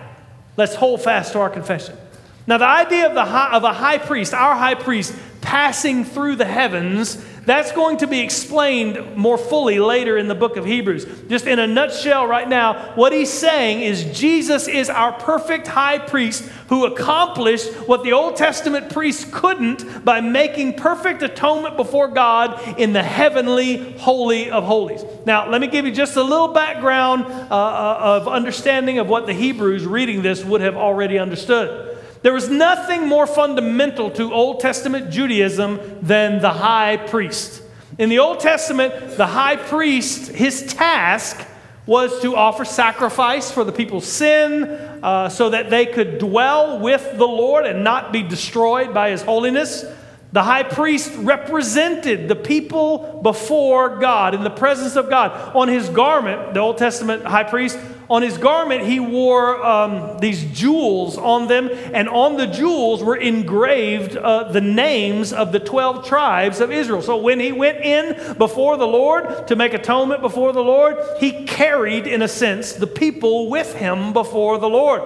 let's 0.58 0.76
hold 0.76 1.02
fast 1.02 1.34
to 1.34 1.40
our 1.40 1.50
confession. 1.50 1.98
Now, 2.46 2.60
the 2.60 2.68
idea 2.68 3.08
of, 3.08 3.16
the 3.16 3.26
high, 3.26 3.52
of 3.52 3.64
a 3.64 3.74
high 3.74 3.98
priest, 3.98 4.36
our 4.36 4.56
high 4.56 4.76
priest, 4.76 5.16
passing 5.42 6.06
through 6.06 6.36
the 6.36 6.46
heavens, 6.46 7.16
that's 7.48 7.72
going 7.72 7.96
to 8.00 8.08
be 8.08 8.20
explained 8.20 9.16
more 9.16 9.38
fully 9.38 9.80
later 9.80 10.18
in 10.18 10.28
the 10.28 10.36
book 10.36 10.58
of 10.58 10.66
Hebrews. 10.66 11.06
Just 11.30 11.48
in 11.48 11.60
a 11.60 11.66
nutshell, 11.66 12.28
right 12.28 12.48
now, 12.48 12.92
what 12.96 13.14
he's 13.14 13.32
saying 13.32 13.80
is 13.80 14.04
Jesus 14.20 14.68
is 14.68 14.90
our 14.90 15.14
perfect 15.14 15.66
high 15.66 15.98
priest 15.98 16.44
who 16.68 16.86
accomplished 16.86 17.72
what 17.88 18.04
the 18.04 18.12
Old 18.12 18.36
Testament 18.36 18.92
priests 18.92 19.26
couldn't 19.32 20.04
by 20.04 20.20
making 20.20 20.74
perfect 20.74 21.24
atonement 21.24 21.78
before 21.78 22.10
God 22.10 22.78
in 22.78 22.92
the 22.92 23.02
heavenly 23.02 23.98
holy 23.98 24.52
of 24.52 24.66
holies. 24.66 25.06
Now, 25.26 25.50
let 25.50 25.62
me 25.62 25.68
give 25.68 25.86
you 25.86 25.94
just 25.94 26.18
a 26.18 26.24
little 26.24 26.50
background 26.50 27.24
uh, 27.28 27.56
uh 27.56 27.98
of 28.02 28.28
understanding 28.28 29.00
of 29.00 29.08
what 29.08 29.26
the 29.26 29.34
Hebrews 29.34 29.86
reading 29.86 30.22
this 30.22 30.44
would 30.44 30.60
have 30.60 30.76
already 30.76 31.18
understood. 31.18 31.87
There 32.28 32.34
was 32.34 32.50
nothing 32.50 33.08
more 33.08 33.26
fundamental 33.26 34.12
to 34.12 34.34
Old 34.34 34.60
Testament 34.60 35.12
Judaism 35.12 35.80
than 36.02 36.42
the 36.42 36.52
high 36.52 36.98
priest. 36.98 37.64
In 37.98 38.10
the 38.10 38.20
Old 38.20 38.42
Testament, 38.42 39.16
the 39.16 39.28
high 39.28 39.56
priest, 39.56 40.34
his 40.34 40.74
task 40.74 41.48
was 41.86 42.22
to 42.24 42.36
offer 42.36 42.66
sacrifice 42.66 43.50
for 43.50 43.64
the 43.64 43.72
people's 43.72 44.06
sin 44.06 44.66
uh, 44.66 45.30
so 45.30 45.52
that 45.52 45.70
they 45.70 45.86
could 45.86 46.18
dwell 46.18 46.80
with 46.80 47.18
the 47.18 47.26
Lord 47.26 47.66
and 47.66 47.86
not 47.86 48.12
be 48.12 48.24
destroyed 48.24 48.94
by 48.94 49.12
his 49.12 49.22
holiness. 49.22 49.86
The 50.34 50.44
high 50.44 50.64
priest 50.64 51.14
represented 51.18 52.28
the 52.28 52.36
people 52.36 53.22
before 53.24 53.98
God, 53.98 54.36
in 54.36 54.44
the 54.44 54.50
presence 54.50 54.96
of 54.96 55.10
God. 55.10 55.56
On 55.56 55.68
his 55.68 55.90
garment, 55.90 56.54
the 56.54 56.60
Old 56.60 56.78
Testament 56.78 57.26
high 57.26 57.44
priest 57.44 57.78
on 58.10 58.22
his 58.22 58.38
garment, 58.38 58.84
he 58.84 59.02
wore 59.02 59.64
um, 59.66 60.18
these 60.20 60.46
jewels 60.58 61.18
on 61.18 61.48
them, 61.48 61.70
and 61.94 62.08
on 62.08 62.38
the 62.38 62.48
jewels 62.48 63.04
were 63.04 63.18
engraved 63.18 64.16
uh, 64.16 64.50
the 64.50 64.62
names 64.62 65.34
of 65.34 65.52
the 65.52 65.60
12 65.60 66.08
tribes 66.08 66.62
of 66.62 66.72
Israel. 66.72 67.02
So 67.02 67.18
when 67.18 67.40
he 67.42 67.52
went 67.52 67.80
in 67.80 68.38
before 68.38 68.78
the 68.78 68.88
Lord 68.88 69.48
to 69.48 69.58
make 69.58 69.74
atonement 69.74 70.22
before 70.22 70.54
the 70.54 70.64
Lord, 70.64 70.98
he 71.20 71.46
carried, 71.46 72.08
in 72.08 72.22
a 72.22 72.30
sense, 72.30 72.72
the 72.74 72.88
people 72.88 73.50
with 73.50 73.74
him 73.76 74.14
before 74.14 74.58
the 74.58 74.70
Lord. 74.70 75.02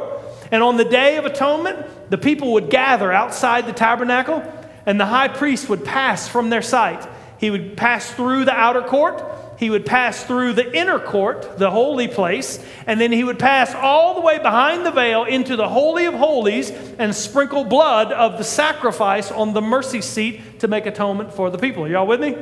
And 0.52 0.62
on 0.62 0.78
the 0.78 0.86
day 0.86 1.18
of 1.18 1.26
atonement, 1.26 2.12
the 2.12 2.20
people 2.20 2.54
would 2.54 2.70
gather 2.70 3.12
outside 3.12 3.66
the 3.66 3.74
tabernacle, 3.74 4.44
and 4.86 5.00
the 5.00 5.06
high 5.06 5.28
priest 5.28 5.70
would 5.70 5.86
pass 5.86 6.28
from 6.28 6.50
their 6.50 6.62
sight. 6.62 7.08
He 7.40 7.50
would 7.50 7.76
pass 7.78 8.12
through 8.12 8.46
the 8.46 8.54
outer 8.54 8.82
court 8.82 9.24
he 9.62 9.70
would 9.70 9.86
pass 9.86 10.24
through 10.24 10.54
the 10.54 10.76
inner 10.76 10.98
court, 10.98 11.60
the 11.60 11.70
holy 11.70 12.08
place, 12.08 12.58
and 12.88 13.00
then 13.00 13.12
he 13.12 13.24
would 13.24 13.38
pass 13.38 13.76
all 13.76 14.16
the 14.16 14.22
way 14.22 14.40
behind 14.40 14.88
the 14.88 14.90
veil 14.90 15.24
into 15.24 15.56
the 15.56 15.70
Holy 15.70 16.06
of 16.06 16.16
Holies 16.16 16.72
and 16.98 17.14
sprinkle 17.14 17.64
blood 17.64 18.12
of 18.12 18.40
the 18.40 18.44
sacrifice 18.44 19.30
on 19.32 19.54
the 19.54 19.62
mercy 19.62 20.02
seat 20.02 20.62
to 20.62 20.68
make 20.68 20.88
atonement 20.88 21.32
for 21.32 21.52
the 21.52 21.60
people. 21.60 21.84
Are 21.84 21.88
y'all 21.88 22.08
with 22.08 22.20
me? 22.20 22.36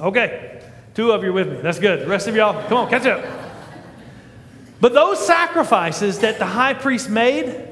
Okay. 0.00 0.62
Two 0.94 1.12
of 1.12 1.22
you 1.24 1.34
with 1.34 1.46
me. 1.46 1.58
That's 1.60 1.78
good. 1.78 2.00
The 2.00 2.06
rest 2.06 2.26
of 2.26 2.34
y'all, 2.34 2.54
come 2.68 2.78
on, 2.78 2.88
catch 2.88 3.04
up. 3.04 3.22
But 4.80 4.94
those 4.94 5.24
sacrifices 5.24 6.20
that 6.20 6.38
the 6.38 6.46
high 6.46 6.72
priest 6.72 7.10
made, 7.10 7.68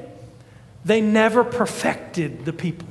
they 0.85 1.01
never 1.01 1.43
perfected 1.43 2.45
the 2.45 2.53
people. 2.53 2.87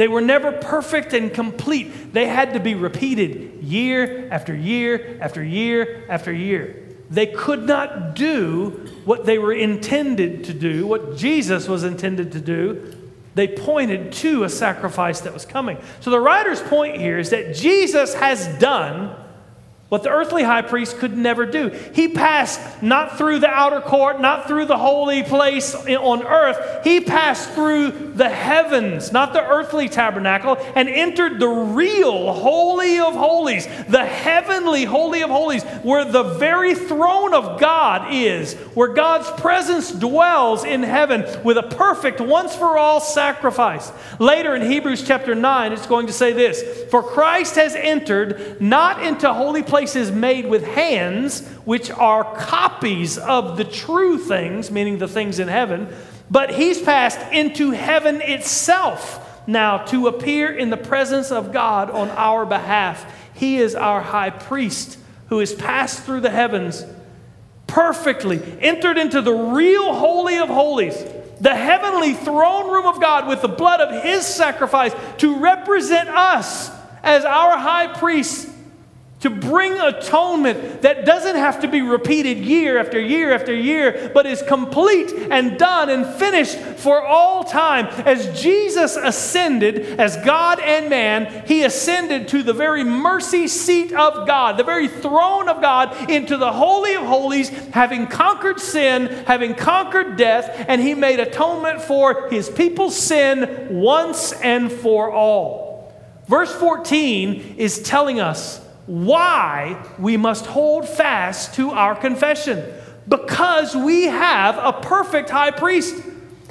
They 0.00 0.08
were 0.08 0.22
never 0.22 0.50
perfect 0.50 1.12
and 1.12 1.30
complete. 1.30 2.14
They 2.14 2.26
had 2.26 2.54
to 2.54 2.58
be 2.58 2.74
repeated 2.74 3.62
year 3.62 4.30
after 4.30 4.56
year 4.56 5.18
after 5.20 5.44
year 5.44 6.06
after 6.08 6.32
year. 6.32 6.88
They 7.10 7.26
could 7.26 7.66
not 7.66 8.14
do 8.14 8.88
what 9.04 9.26
they 9.26 9.36
were 9.36 9.52
intended 9.52 10.44
to 10.44 10.54
do, 10.54 10.86
what 10.86 11.18
Jesus 11.18 11.68
was 11.68 11.84
intended 11.84 12.32
to 12.32 12.40
do. 12.40 12.94
They 13.34 13.46
pointed 13.46 14.12
to 14.12 14.44
a 14.44 14.48
sacrifice 14.48 15.20
that 15.20 15.34
was 15.34 15.44
coming. 15.44 15.76
So 16.00 16.08
the 16.08 16.18
writer's 16.18 16.62
point 16.62 16.96
here 16.96 17.18
is 17.18 17.28
that 17.28 17.54
Jesus 17.54 18.14
has 18.14 18.46
done 18.58 19.14
what 19.90 20.04
the 20.04 20.08
earthly 20.08 20.44
high 20.44 20.62
priest 20.62 20.98
could 20.98 21.16
never 21.16 21.44
do. 21.44 21.68
He 21.92 22.06
passed 22.06 22.80
not 22.80 23.18
through 23.18 23.40
the 23.40 23.50
outer 23.50 23.80
court, 23.80 24.20
not 24.20 24.46
through 24.46 24.66
the 24.66 24.78
holy 24.78 25.24
place 25.24 25.74
on 25.74 26.22
earth. 26.22 26.84
He 26.84 27.00
passed 27.00 27.50
through 27.50 28.12
the 28.14 28.28
heavens, 28.28 29.10
not 29.10 29.32
the 29.32 29.44
earthly 29.44 29.88
tabernacle, 29.88 30.58
and 30.76 30.88
entered 30.88 31.40
the 31.40 31.48
real 31.48 32.32
Holy 32.32 33.00
of 33.00 33.14
Holies, 33.14 33.66
the 33.88 34.04
heavenly 34.04 34.84
Holy 34.84 35.24
of 35.24 35.30
Holies, 35.30 35.64
where 35.82 36.04
the 36.04 36.22
very 36.34 36.76
throne 36.76 37.34
of 37.34 37.58
God 37.58 38.14
is, 38.14 38.54
where 38.74 38.94
God's 38.94 39.28
presence 39.40 39.90
dwells 39.90 40.62
in 40.62 40.84
heaven 40.84 41.26
with 41.42 41.58
a 41.58 41.64
perfect, 41.64 42.20
once 42.20 42.54
for 42.54 42.78
all 42.78 43.00
sacrifice. 43.00 43.90
Later 44.20 44.54
in 44.54 44.70
Hebrews 44.70 45.04
chapter 45.04 45.34
9, 45.34 45.72
it's 45.72 45.86
going 45.86 46.06
to 46.06 46.12
say 46.12 46.32
this 46.32 46.88
For 46.90 47.02
Christ 47.02 47.56
has 47.56 47.74
entered 47.74 48.60
not 48.60 49.02
into 49.02 49.32
holy 49.34 49.64
places 49.64 49.79
places 49.80 50.10
made 50.10 50.44
with 50.44 50.62
hands, 50.62 51.40
which 51.64 51.90
are 51.90 52.36
copies 52.36 53.16
of 53.16 53.56
the 53.56 53.64
true 53.64 54.18
things, 54.18 54.70
meaning 54.70 54.98
the 54.98 55.08
things 55.08 55.38
in 55.38 55.48
heaven, 55.48 55.88
but 56.30 56.50
he's 56.50 56.82
passed 56.82 57.18
into 57.32 57.70
heaven 57.70 58.20
itself 58.20 59.42
now 59.48 59.78
to 59.78 60.06
appear 60.06 60.52
in 60.52 60.68
the 60.68 60.76
presence 60.76 61.32
of 61.32 61.50
God 61.50 61.88
on 61.88 62.10
our 62.10 62.44
behalf. 62.44 63.10
He 63.32 63.56
is 63.56 63.74
our 63.74 64.02
high 64.02 64.28
priest 64.28 64.98
who 65.30 65.38
has 65.38 65.54
passed 65.54 66.02
through 66.02 66.20
the 66.20 66.28
heavens 66.28 66.84
perfectly, 67.66 68.38
entered 68.60 68.98
into 68.98 69.22
the 69.22 69.32
real 69.32 69.94
Holy 69.94 70.36
of 70.36 70.50
Holies, 70.50 71.02
the 71.40 71.56
heavenly 71.56 72.12
throne 72.12 72.70
room 72.70 72.84
of 72.84 73.00
God 73.00 73.26
with 73.26 73.40
the 73.40 73.48
blood 73.48 73.80
of 73.80 74.02
his 74.02 74.26
sacrifice 74.26 74.92
to 75.16 75.38
represent 75.38 76.10
us 76.10 76.70
as 77.02 77.24
our 77.24 77.56
high 77.56 77.98
priest 77.98 78.49
to 79.20 79.28
bring 79.28 79.74
atonement 79.74 80.80
that 80.82 81.04
doesn't 81.04 81.36
have 81.36 81.60
to 81.60 81.68
be 81.68 81.82
repeated 81.82 82.38
year 82.38 82.78
after 82.78 82.98
year 82.98 83.34
after 83.34 83.54
year, 83.54 84.10
but 84.14 84.24
is 84.24 84.42
complete 84.42 85.12
and 85.30 85.58
done 85.58 85.90
and 85.90 86.06
finished 86.06 86.56
for 86.56 87.02
all 87.02 87.44
time. 87.44 87.86
As 88.06 88.40
Jesus 88.40 88.96
ascended 88.96 90.00
as 90.00 90.16
God 90.24 90.58
and 90.60 90.88
man, 90.88 91.44
he 91.46 91.64
ascended 91.64 92.28
to 92.28 92.42
the 92.42 92.54
very 92.54 92.82
mercy 92.82 93.46
seat 93.46 93.92
of 93.92 94.26
God, 94.26 94.56
the 94.56 94.64
very 94.64 94.88
throne 94.88 95.50
of 95.50 95.60
God, 95.60 96.10
into 96.10 96.38
the 96.38 96.52
Holy 96.52 96.94
of 96.94 97.02
Holies, 97.02 97.50
having 97.74 98.06
conquered 98.06 98.58
sin, 98.58 99.06
having 99.26 99.54
conquered 99.54 100.16
death, 100.16 100.64
and 100.66 100.80
he 100.80 100.94
made 100.94 101.20
atonement 101.20 101.82
for 101.82 102.28
his 102.30 102.48
people's 102.48 102.96
sin 102.96 103.68
once 103.70 104.32
and 104.32 104.72
for 104.72 105.12
all. 105.12 105.92
Verse 106.26 106.54
14 106.54 107.56
is 107.58 107.82
telling 107.82 108.18
us 108.18 108.64
why 108.86 109.84
we 109.98 110.16
must 110.16 110.46
hold 110.46 110.88
fast 110.88 111.54
to 111.54 111.70
our 111.70 111.94
confession. 111.94 112.64
Because 113.08 113.74
we 113.74 114.04
have 114.04 114.58
a 114.58 114.80
perfect 114.80 115.30
high 115.30 115.50
priest 115.50 116.02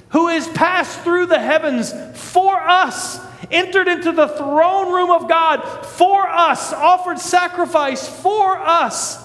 who 0.09 0.27
has 0.27 0.47
passed 0.49 0.99
through 1.01 1.27
the 1.27 1.39
heavens 1.39 1.93
for 2.13 2.59
us, 2.59 3.19
entered 3.51 3.87
into 3.87 4.11
the 4.11 4.27
throne 4.27 4.93
room 4.93 5.11
of 5.11 5.29
God 5.29 5.61
for 5.85 6.27
us, 6.27 6.73
offered 6.73 7.19
sacrifice 7.19 8.07
for 8.07 8.57
us, 8.57 9.23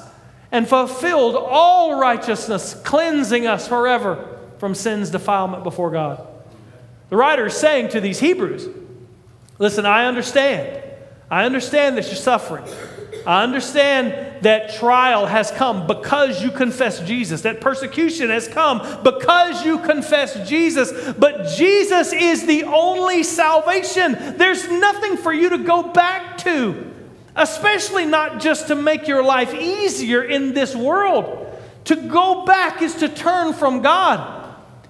and 0.52 0.68
fulfilled 0.68 1.36
all 1.36 1.98
righteousness, 1.98 2.74
cleansing 2.84 3.46
us 3.46 3.66
forever 3.66 4.38
from 4.58 4.74
sin's 4.74 5.10
defilement 5.10 5.64
before 5.64 5.90
God. 5.90 6.24
The 7.08 7.16
writer 7.16 7.46
is 7.46 7.54
saying 7.54 7.88
to 7.90 8.00
these 8.00 8.20
Hebrews, 8.20 8.68
Listen, 9.58 9.86
I 9.86 10.06
understand. 10.06 10.82
I 11.30 11.44
understand 11.44 11.96
that 11.96 12.06
you're 12.06 12.16
suffering. 12.16 12.64
I 13.26 13.42
understand 13.42 14.42
that 14.44 14.74
trial 14.74 15.24
has 15.24 15.50
come 15.50 15.86
because 15.86 16.42
you 16.42 16.50
confess 16.50 17.00
Jesus, 17.00 17.42
that 17.42 17.60
persecution 17.60 18.28
has 18.28 18.46
come 18.46 19.02
because 19.02 19.64
you 19.64 19.78
confess 19.78 20.46
Jesus. 20.46 21.12
But 21.14 21.48
Jesus 21.48 22.12
is 22.12 22.46
the 22.46 22.64
only 22.64 23.22
salvation. 23.22 24.36
There's 24.36 24.68
nothing 24.68 25.16
for 25.16 25.32
you 25.32 25.50
to 25.50 25.58
go 25.58 25.84
back 25.84 26.38
to, 26.38 26.92
especially 27.34 28.04
not 28.04 28.40
just 28.40 28.66
to 28.66 28.74
make 28.74 29.08
your 29.08 29.24
life 29.24 29.54
easier 29.54 30.22
in 30.22 30.52
this 30.52 30.76
world. 30.76 31.40
To 31.86 31.96
go 31.96 32.44
back 32.44 32.82
is 32.82 32.94
to 32.96 33.08
turn 33.08 33.54
from 33.54 33.80
God. 33.80 34.42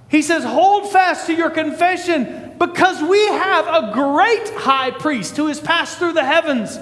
He 0.08 0.22
says, 0.22 0.44
Hold 0.44 0.90
fast 0.90 1.26
to 1.26 1.34
your 1.34 1.50
confession 1.50 2.54
because 2.58 3.02
we 3.02 3.24
have 3.26 3.66
a 3.66 3.92
great 3.92 4.48
high 4.54 4.90
priest 4.90 5.36
who 5.36 5.46
has 5.46 5.60
passed 5.60 5.98
through 5.98 6.12
the 6.12 6.24
heavens. 6.24 6.78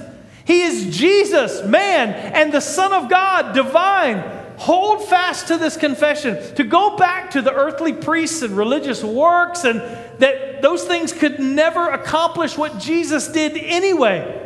He 0.52 0.60
is 0.60 0.94
Jesus, 0.94 1.64
man, 1.64 2.10
and 2.10 2.52
the 2.52 2.60
Son 2.60 2.92
of 2.92 3.08
God, 3.08 3.54
divine. 3.54 4.18
Hold 4.58 5.02
fast 5.02 5.48
to 5.48 5.56
this 5.56 5.78
confession. 5.78 6.54
To 6.56 6.62
go 6.62 6.94
back 6.98 7.30
to 7.30 7.40
the 7.40 7.54
earthly 7.54 7.94
priests 7.94 8.42
and 8.42 8.54
religious 8.54 9.02
works, 9.02 9.64
and 9.64 9.80
that 10.20 10.60
those 10.60 10.84
things 10.84 11.14
could 11.14 11.40
never 11.40 11.88
accomplish 11.88 12.58
what 12.58 12.78
Jesus 12.78 13.28
did 13.28 13.56
anyway. 13.56 14.40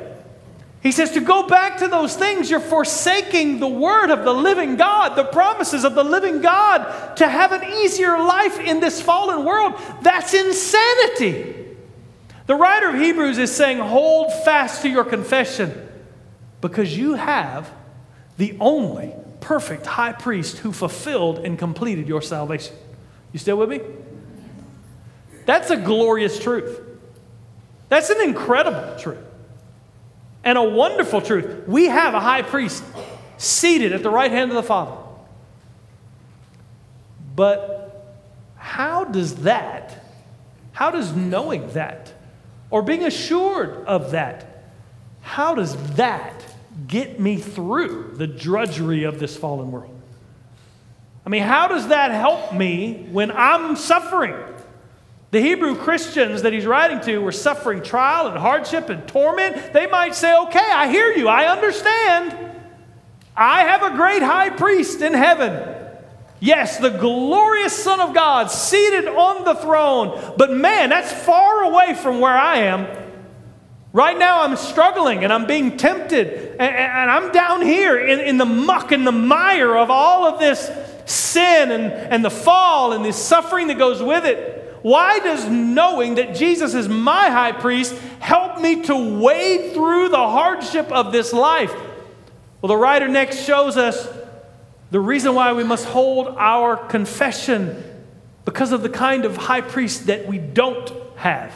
He 0.80 0.92
says 0.92 1.10
to 1.10 1.20
go 1.20 1.48
back 1.48 1.78
to 1.78 1.88
those 1.88 2.14
things, 2.14 2.48
you're 2.48 2.60
forsaking 2.60 3.58
the 3.58 3.66
word 3.66 4.10
of 4.10 4.24
the 4.24 4.32
living 4.32 4.76
God, 4.76 5.16
the 5.16 5.24
promises 5.24 5.82
of 5.82 5.96
the 5.96 6.04
living 6.04 6.40
God 6.40 7.16
to 7.16 7.28
have 7.28 7.50
an 7.50 7.64
easier 7.64 8.16
life 8.16 8.60
in 8.60 8.78
this 8.78 9.02
fallen 9.02 9.44
world. 9.44 9.74
That's 10.02 10.32
insanity. 10.34 11.66
The 12.46 12.54
writer 12.54 12.90
of 12.90 12.94
Hebrews 12.94 13.38
is 13.38 13.52
saying, 13.52 13.78
hold 13.78 14.32
fast 14.44 14.82
to 14.82 14.88
your 14.88 15.04
confession 15.04 15.82
because 16.60 16.96
you 16.96 17.14
have 17.14 17.70
the 18.36 18.56
only 18.60 19.14
perfect 19.40 19.86
high 19.86 20.12
priest 20.12 20.58
who 20.58 20.72
fulfilled 20.72 21.38
and 21.38 21.58
completed 21.58 22.08
your 22.08 22.22
salvation. 22.22 22.74
You 23.32 23.38
still 23.38 23.56
with 23.56 23.68
me? 23.68 23.80
That's 25.44 25.70
a 25.70 25.76
glorious 25.76 26.38
truth. 26.38 26.80
That's 27.88 28.10
an 28.10 28.20
incredible 28.20 28.98
truth 28.98 29.18
and 30.46 30.56
a 30.56 30.62
wonderful 30.62 31.20
truth. 31.20 31.66
We 31.66 31.86
have 31.86 32.14
a 32.14 32.20
high 32.20 32.42
priest 32.42 32.84
seated 33.36 33.92
at 33.92 34.02
the 34.02 34.10
right 34.10 34.30
hand 34.30 34.50
of 34.50 34.56
the 34.56 34.62
Father. 34.62 34.96
But 37.34 38.16
how 38.56 39.04
does 39.04 39.34
that, 39.42 40.04
how 40.72 40.90
does 40.90 41.14
knowing 41.14 41.68
that, 41.72 42.12
or 42.70 42.80
being 42.82 43.04
assured 43.04 43.84
of 43.86 44.12
that, 44.12 44.64
how 45.20 45.54
does 45.54 45.76
that 45.96 46.45
get 46.86 47.18
me 47.18 47.36
through 47.36 48.14
the 48.16 48.26
drudgery 48.26 49.04
of 49.04 49.18
this 49.18 49.36
fallen 49.36 49.70
world? 49.72 49.92
I 51.24 51.28
mean, 51.28 51.42
how 51.42 51.68
does 51.68 51.88
that 51.88 52.12
help 52.12 52.54
me 52.54 53.08
when 53.10 53.30
I'm 53.32 53.76
suffering? 53.76 54.34
The 55.32 55.40
Hebrew 55.40 55.74
Christians 55.74 56.42
that 56.42 56.52
he's 56.52 56.66
writing 56.66 57.00
to 57.02 57.18
were 57.18 57.32
suffering 57.32 57.82
trial 57.82 58.28
and 58.28 58.38
hardship 58.38 58.88
and 58.90 59.06
torment. 59.08 59.72
They 59.72 59.86
might 59.86 60.14
say, 60.14 60.36
Okay, 60.44 60.58
I 60.58 60.88
hear 60.88 61.12
you, 61.12 61.28
I 61.28 61.46
understand. 61.46 62.52
I 63.36 63.62
have 63.62 63.82
a 63.82 63.96
great 63.96 64.22
high 64.22 64.50
priest 64.50 65.02
in 65.02 65.12
heaven. 65.12 65.74
Yes, 66.38 66.78
the 66.78 66.90
glorious 66.90 67.72
Son 67.72 68.00
of 68.00 68.14
God 68.14 68.50
seated 68.50 69.08
on 69.08 69.44
the 69.44 69.54
throne. 69.54 70.34
But 70.36 70.52
man, 70.52 70.90
that's 70.90 71.12
far 71.12 71.64
away 71.64 71.94
from 71.94 72.20
where 72.20 72.36
I 72.36 72.58
am. 72.58 72.86
Right 73.92 74.18
now, 74.18 74.42
I'm 74.42 74.56
struggling 74.56 75.24
and 75.24 75.32
I'm 75.32 75.46
being 75.46 75.76
tempted, 75.76 76.45
and, 76.58 76.76
and 76.76 77.10
I'm 77.10 77.32
down 77.32 77.62
here 77.62 77.98
in, 77.98 78.20
in 78.20 78.38
the 78.38 78.44
muck 78.44 78.92
and 78.92 79.06
the 79.06 79.12
mire 79.12 79.76
of 79.76 79.90
all 79.90 80.26
of 80.26 80.38
this 80.38 80.70
sin 81.06 81.70
and, 81.70 81.92
and 81.92 82.24
the 82.24 82.30
fall 82.30 82.92
and 82.92 83.04
the 83.04 83.12
suffering 83.12 83.68
that 83.68 83.78
goes 83.78 84.02
with 84.02 84.24
it. 84.24 84.78
Why 84.82 85.18
does 85.18 85.48
knowing 85.48 86.16
that 86.16 86.36
Jesus 86.36 86.74
is 86.74 86.88
my 86.88 87.28
high 87.28 87.52
priest 87.52 87.94
help 88.20 88.60
me 88.60 88.82
to 88.82 89.18
wade 89.18 89.72
through 89.72 90.10
the 90.10 90.16
hardship 90.16 90.90
of 90.92 91.12
this 91.12 91.32
life? 91.32 91.74
Well, 92.60 92.68
the 92.68 92.76
writer 92.76 93.08
next 93.08 93.44
shows 93.44 93.76
us 93.76 94.08
the 94.90 95.00
reason 95.00 95.34
why 95.34 95.52
we 95.52 95.64
must 95.64 95.86
hold 95.86 96.28
our 96.38 96.76
confession 96.76 97.82
because 98.44 98.72
of 98.72 98.82
the 98.82 98.88
kind 98.88 99.24
of 99.24 99.36
high 99.36 99.60
priest 99.60 100.06
that 100.06 100.26
we 100.26 100.38
don't 100.38 100.92
have. 101.16 101.52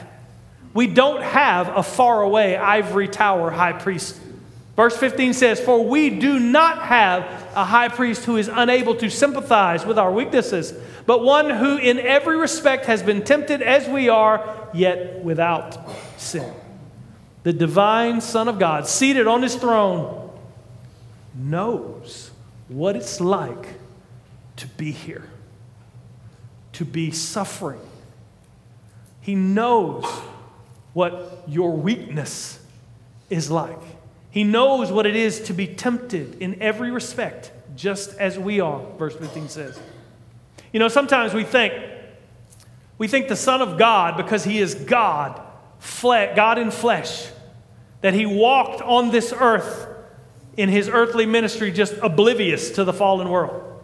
We 0.74 0.86
don't 0.86 1.22
have 1.22 1.68
a 1.68 1.82
faraway 1.82 2.56
ivory 2.56 3.08
tower 3.08 3.50
high 3.50 3.72
priest. 3.72 4.20
Verse 4.80 4.96
15 4.96 5.34
says, 5.34 5.60
For 5.60 5.84
we 5.84 6.10
do 6.10 6.38
not 6.38 6.82
have 6.82 7.22
a 7.54 7.64
high 7.64 7.88
priest 7.88 8.24
who 8.24 8.36
is 8.36 8.48
unable 8.48 8.94
to 8.96 9.10
sympathize 9.10 9.84
with 9.84 9.98
our 9.98 10.10
weaknesses 10.10 10.72
but 11.10 11.24
one 11.24 11.50
who 11.50 11.76
in 11.76 11.98
every 11.98 12.36
respect 12.36 12.86
has 12.86 13.02
been 13.02 13.24
tempted 13.24 13.62
as 13.62 13.88
we 13.88 14.08
are, 14.08 14.68
yet 14.72 15.24
without 15.24 15.76
sin. 16.16 16.54
The 17.42 17.52
divine 17.52 18.20
Son 18.20 18.46
of 18.46 18.60
God, 18.60 18.86
seated 18.86 19.26
on 19.26 19.42
his 19.42 19.56
throne, 19.56 20.30
knows 21.34 22.30
what 22.68 22.94
it's 22.94 23.20
like 23.20 23.74
to 24.58 24.68
be 24.68 24.92
here, 24.92 25.28
to 26.74 26.84
be 26.84 27.10
suffering. 27.10 27.80
He 29.20 29.34
knows 29.34 30.04
what 30.92 31.42
your 31.48 31.72
weakness 31.72 32.60
is 33.28 33.50
like. 33.50 33.82
He 34.30 34.44
knows 34.44 34.92
what 34.92 35.06
it 35.06 35.16
is 35.16 35.40
to 35.42 35.52
be 35.52 35.66
tempted 35.66 36.40
in 36.40 36.62
every 36.62 36.90
respect, 36.90 37.50
just 37.74 38.16
as 38.18 38.38
we 38.38 38.60
are, 38.60 38.80
verse 38.96 39.16
15 39.16 39.48
says. 39.48 39.78
You 40.72 40.78
know, 40.78 40.88
sometimes 40.88 41.34
we 41.34 41.42
think, 41.42 41.74
we 42.96 43.08
think 43.08 43.28
the 43.28 43.36
Son 43.36 43.60
of 43.60 43.76
God, 43.76 44.16
because 44.16 44.44
he 44.44 44.58
is 44.58 44.74
God, 44.74 45.40
God 46.02 46.58
in 46.58 46.70
flesh, 46.70 47.28
that 48.02 48.14
he 48.14 48.24
walked 48.24 48.80
on 48.82 49.10
this 49.10 49.32
earth 49.36 49.88
in 50.56 50.68
his 50.68 50.88
earthly 50.88 51.26
ministry 51.26 51.72
just 51.72 51.94
oblivious 52.02 52.70
to 52.72 52.84
the 52.84 52.92
fallen 52.92 53.28
world, 53.28 53.82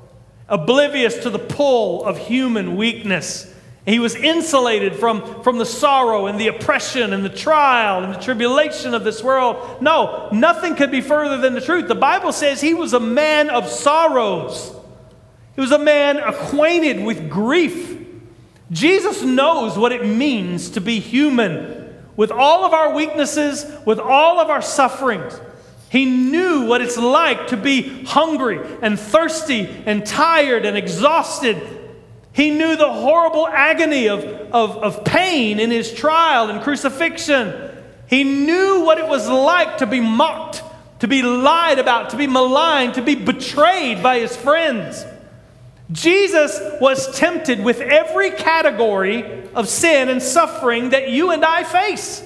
oblivious 0.49 1.19
to 1.19 1.31
the 1.31 1.39
pull 1.39 2.05
of 2.05 2.19
human 2.19 2.77
weakness. 2.77 3.53
He 3.87 4.01
was 4.01 4.17
insulated 4.17 4.97
from, 4.97 5.45
from 5.45 5.59
the 5.59 5.65
sorrow 5.65 6.27
and 6.27 6.41
the 6.41 6.49
oppression 6.49 7.13
and 7.13 7.25
the 7.25 7.31
trial 7.31 8.03
and 8.03 8.13
the 8.13 8.19
tribulation 8.19 8.95
of 8.95 9.05
this 9.05 9.23
world. 9.23 9.81
No, 9.81 10.29
nothing 10.33 10.75
could 10.75 10.91
be 10.91 11.01
further 11.01 11.39
than 11.39 11.55
the 11.55 11.61
truth. 11.61 11.87
The 11.87 11.95
Bible 11.95 12.33
says 12.33 12.61
he 12.61 12.75
was 12.75 12.95
a 12.95 13.01
man 13.01 13.49
of 13.49 13.69
sorrows. 13.69 14.75
He 15.55 15.61
was 15.61 15.71
a 15.71 15.79
man 15.79 16.17
acquainted 16.17 17.05
with 17.05 17.31
grief. 17.31 18.05
Jesus 18.73 19.23
knows 19.23 19.79
what 19.79 19.93
it 19.93 20.05
means 20.05 20.71
to 20.71 20.81
be 20.81 20.99
human 20.99 21.95
with 22.17 22.33
all 22.33 22.65
of 22.65 22.73
our 22.73 22.93
weaknesses, 22.93 23.65
with 23.85 24.01
all 24.01 24.41
of 24.41 24.51
our 24.51 24.63
sufferings. 24.63 25.41
He 25.89 26.05
knew 26.07 26.67
what 26.67 26.81
it's 26.81 26.97
like 26.97 27.47
to 27.49 27.57
be 27.57 28.05
hungry 28.05 28.61
and 28.83 28.99
thirsty 28.99 29.69
and 29.87 30.05
tired 30.05 30.67
and 30.67 30.77
exhausted. 30.77 31.76
He 32.37 32.51
knew 32.51 32.77
the 32.77 32.93
horrible 32.93 33.49
agony 33.49 34.11
of, 34.11 34.23
of, 34.23 34.77
of 34.77 35.05
pain 35.07 35.59
in 35.59 35.71
his 35.71 35.91
trial 35.91 36.51
and 36.51 36.61
crucifixion. 36.61 37.71
He 38.09 38.25
knew 38.25 38.83
what 38.85 38.99
it 38.99 39.09
was 39.09 39.27
like 39.27 39.79
to 39.79 39.87
be 39.87 40.01
mocked, 40.01 40.63
to 40.99 41.09
be 41.09 41.23
lied 41.23 41.79
about, 41.79 42.11
to 42.11 42.17
be 42.19 42.27
maligned, 42.27 42.93
to 42.95 43.03
be 43.03 43.15
betrayed 43.15 44.03
by 44.03 44.19
his 44.19 44.37
friends. 44.37 45.03
Jesus 45.91 46.61
was 46.79 47.17
tempted 47.17 47.65
with 47.65 47.81
every 47.81 48.33
category 48.33 49.49
of 49.55 49.67
sin 49.67 50.11
and 50.11 50.23
suffering 50.23 50.91
that 50.91 51.09
you 51.09 51.31
and 51.31 51.43
I 51.43 51.65
face. 51.65 52.23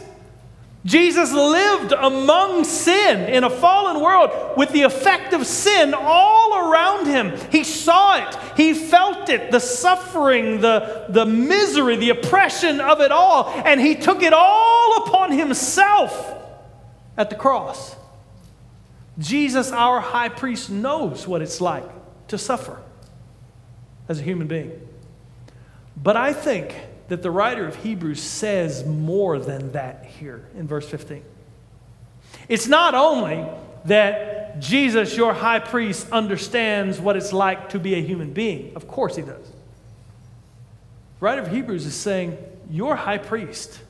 Jesus 0.84 1.30
lived 1.32 1.92
among 1.92 2.64
sin 2.64 3.28
in 3.28 3.44
a 3.44 3.50
fallen 3.50 4.02
world 4.02 4.56
with 4.56 4.70
the 4.70 4.82
effect 4.82 5.34
of 5.34 5.46
sin 5.46 5.92
all 5.94 6.70
around 6.70 7.06
him. 7.06 7.38
He 7.50 7.64
saw 7.64 8.16
it, 8.16 8.38
he 8.56 8.72
felt 8.72 9.28
it, 9.28 9.50
the 9.50 9.60
suffering, 9.60 10.62
the, 10.62 11.06
the 11.10 11.26
misery, 11.26 11.96
the 11.96 12.10
oppression 12.10 12.80
of 12.80 13.00
it 13.00 13.12
all, 13.12 13.50
and 13.50 13.78
he 13.78 13.94
took 13.94 14.22
it 14.22 14.32
all 14.32 15.04
upon 15.04 15.32
himself 15.32 16.34
at 17.16 17.28
the 17.28 17.36
cross. 17.36 17.94
Jesus, 19.18 19.72
our 19.72 20.00
high 20.00 20.30
priest, 20.30 20.70
knows 20.70 21.26
what 21.26 21.42
it's 21.42 21.60
like 21.60 21.84
to 22.28 22.38
suffer 22.38 22.80
as 24.08 24.18
a 24.18 24.22
human 24.22 24.46
being. 24.46 24.88
But 25.94 26.16
I 26.16 26.32
think 26.32 26.74
that 27.10 27.22
the 27.22 27.30
writer 27.30 27.66
of 27.66 27.74
Hebrews 27.74 28.22
says 28.22 28.86
more 28.86 29.40
than 29.40 29.72
that 29.72 30.04
here 30.04 30.46
in 30.56 30.68
verse 30.68 30.88
15. 30.88 31.24
It's 32.48 32.68
not 32.68 32.94
only 32.94 33.44
that 33.86 34.60
Jesus, 34.60 35.16
your 35.16 35.34
high 35.34 35.58
priest, 35.58 36.06
understands 36.12 37.00
what 37.00 37.16
it's 37.16 37.32
like 37.32 37.70
to 37.70 37.80
be 37.80 37.94
a 37.94 38.00
human 38.00 38.32
being. 38.32 38.76
Of 38.76 38.86
course 38.86 39.16
he 39.16 39.22
does. 39.22 39.44
The 39.44 41.24
writer 41.24 41.42
of 41.42 41.48
Hebrews 41.48 41.84
is 41.84 41.96
saying, 41.96 42.38
Your 42.70 42.94
high 42.94 43.18
priest 43.18 43.80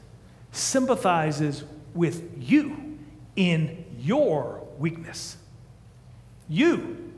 sympathizes 0.52 1.62
with 1.92 2.26
you 2.38 2.98
in 3.36 3.84
your 3.98 4.66
weakness. 4.78 5.36
You, 6.48 7.12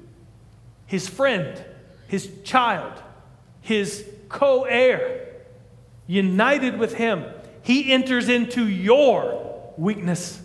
his 0.87 1.09
friend, 1.09 1.65
his 2.09 2.29
child, 2.43 3.01
his 3.61 4.05
co 4.29 4.65
heir, 4.65 5.29
united 6.07 6.79
with 6.79 6.95
him, 6.95 7.25
he 7.63 7.93
enters 7.93 8.29
into 8.29 8.67
your 8.67 9.73
weakness 9.77 10.41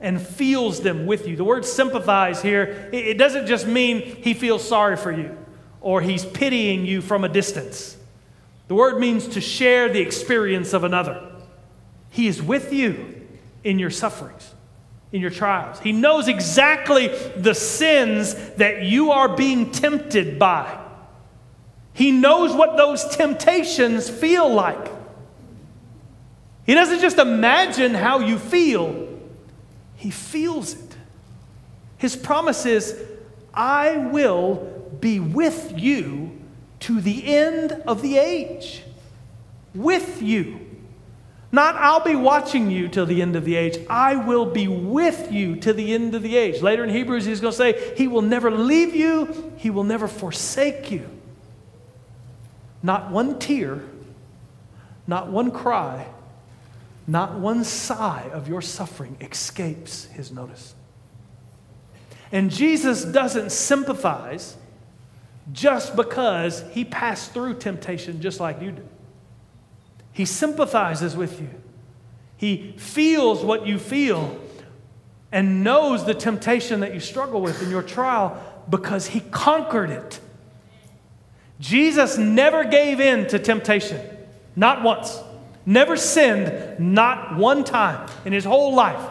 and 0.00 0.20
feels 0.20 0.80
them 0.80 1.06
with 1.06 1.26
you. 1.28 1.36
The 1.36 1.44
word 1.44 1.64
sympathize 1.64 2.40
here, 2.40 2.88
it 2.92 3.18
doesn't 3.18 3.46
just 3.46 3.66
mean 3.66 4.00
he 4.00 4.32
feels 4.34 4.66
sorry 4.66 4.96
for 4.96 5.12
you. 5.12 5.36
or 5.80 6.00
he's 6.00 6.24
pitying 6.24 6.86
you 6.86 7.00
from 7.00 7.24
a 7.24 7.28
distance. 7.28 7.96
The 8.68 8.74
word 8.74 9.00
means 9.00 9.28
to 9.28 9.40
share 9.40 9.88
the 9.88 10.00
experience 10.00 10.72
of 10.72 10.84
another. 10.84 11.32
He 12.10 12.26
is 12.26 12.42
with 12.42 12.72
you 12.72 13.26
in 13.64 13.78
your 13.78 13.90
sufferings, 13.90 14.54
in 15.12 15.20
your 15.20 15.30
trials. 15.30 15.80
He 15.80 15.92
knows 15.92 16.28
exactly 16.28 17.08
the 17.36 17.54
sins 17.54 18.34
that 18.56 18.82
you 18.82 19.10
are 19.10 19.34
being 19.36 19.70
tempted 19.70 20.38
by. 20.38 20.78
He 21.92 22.12
knows 22.12 22.54
what 22.54 22.76
those 22.76 23.04
temptations 23.16 24.08
feel 24.08 24.48
like. 24.52 24.90
He 26.64 26.74
doesn't 26.74 27.00
just 27.00 27.18
imagine 27.18 27.94
how 27.94 28.20
you 28.20 28.38
feel, 28.38 29.08
he 29.96 30.10
feels 30.10 30.74
it. 30.74 30.96
His 31.98 32.16
promise 32.16 32.64
is, 32.64 32.98
I 33.52 33.96
will 33.96 34.88
be 35.00 35.20
with 35.20 35.74
you 35.76 36.38
to 36.80 37.00
the 37.00 37.34
end 37.34 37.72
of 37.86 38.00
the 38.00 38.16
age. 38.16 38.82
With 39.74 40.22
you. 40.22 40.66
Not, 41.52 41.74
I'll 41.74 42.04
be 42.04 42.14
watching 42.14 42.70
you 42.70 42.88
till 42.88 43.06
the 43.06 43.20
end 43.20 43.34
of 43.34 43.44
the 43.44 43.56
age. 43.56 43.76
I 43.90 44.14
will 44.16 44.46
be 44.46 44.68
with 44.68 45.32
you 45.32 45.56
to 45.56 45.72
the 45.72 45.92
end 45.92 46.14
of 46.14 46.22
the 46.22 46.36
age. 46.36 46.62
Later 46.62 46.84
in 46.84 46.90
Hebrews, 46.90 47.24
he's 47.24 47.40
going 47.40 47.52
to 47.52 47.56
say, 47.56 47.94
He 47.96 48.06
will 48.06 48.22
never 48.22 48.50
leave 48.50 48.94
you, 48.94 49.52
He 49.56 49.68
will 49.70 49.84
never 49.84 50.06
forsake 50.06 50.90
you. 50.90 51.08
Not 52.82 53.10
one 53.10 53.38
tear, 53.38 53.82
not 55.06 55.30
one 55.30 55.50
cry, 55.50 56.06
not 57.06 57.38
one 57.38 57.64
sigh 57.64 58.30
of 58.32 58.48
your 58.48 58.62
suffering 58.62 59.16
escapes 59.20 60.04
His 60.06 60.30
notice. 60.30 60.74
And 62.32 62.50
Jesus 62.50 63.04
doesn't 63.04 63.50
sympathize 63.50 64.56
just 65.52 65.96
because 65.96 66.64
he 66.70 66.84
passed 66.84 67.32
through 67.32 67.54
temptation 67.54 68.20
just 68.20 68.40
like 68.40 68.62
you 68.62 68.72
did. 68.72 68.88
He 70.12 70.24
sympathizes 70.24 71.16
with 71.16 71.40
you. 71.40 71.50
He 72.36 72.74
feels 72.78 73.44
what 73.44 73.66
you 73.66 73.78
feel 73.78 74.38
and 75.32 75.62
knows 75.62 76.04
the 76.04 76.14
temptation 76.14 76.80
that 76.80 76.94
you 76.94 77.00
struggle 77.00 77.40
with 77.40 77.62
in 77.62 77.70
your 77.70 77.82
trial 77.82 78.40
because 78.68 79.08
he 79.08 79.20
conquered 79.20 79.90
it. 79.90 80.20
Jesus 81.60 82.16
never 82.16 82.64
gave 82.64 83.00
in 83.00 83.28
to 83.28 83.38
temptation, 83.38 84.00
not 84.56 84.82
once. 84.82 85.20
Never 85.66 85.96
sinned, 85.96 86.80
not 86.80 87.36
one 87.36 87.64
time 87.64 88.10
in 88.24 88.32
his 88.32 88.44
whole 88.44 88.74
life. 88.74 89.08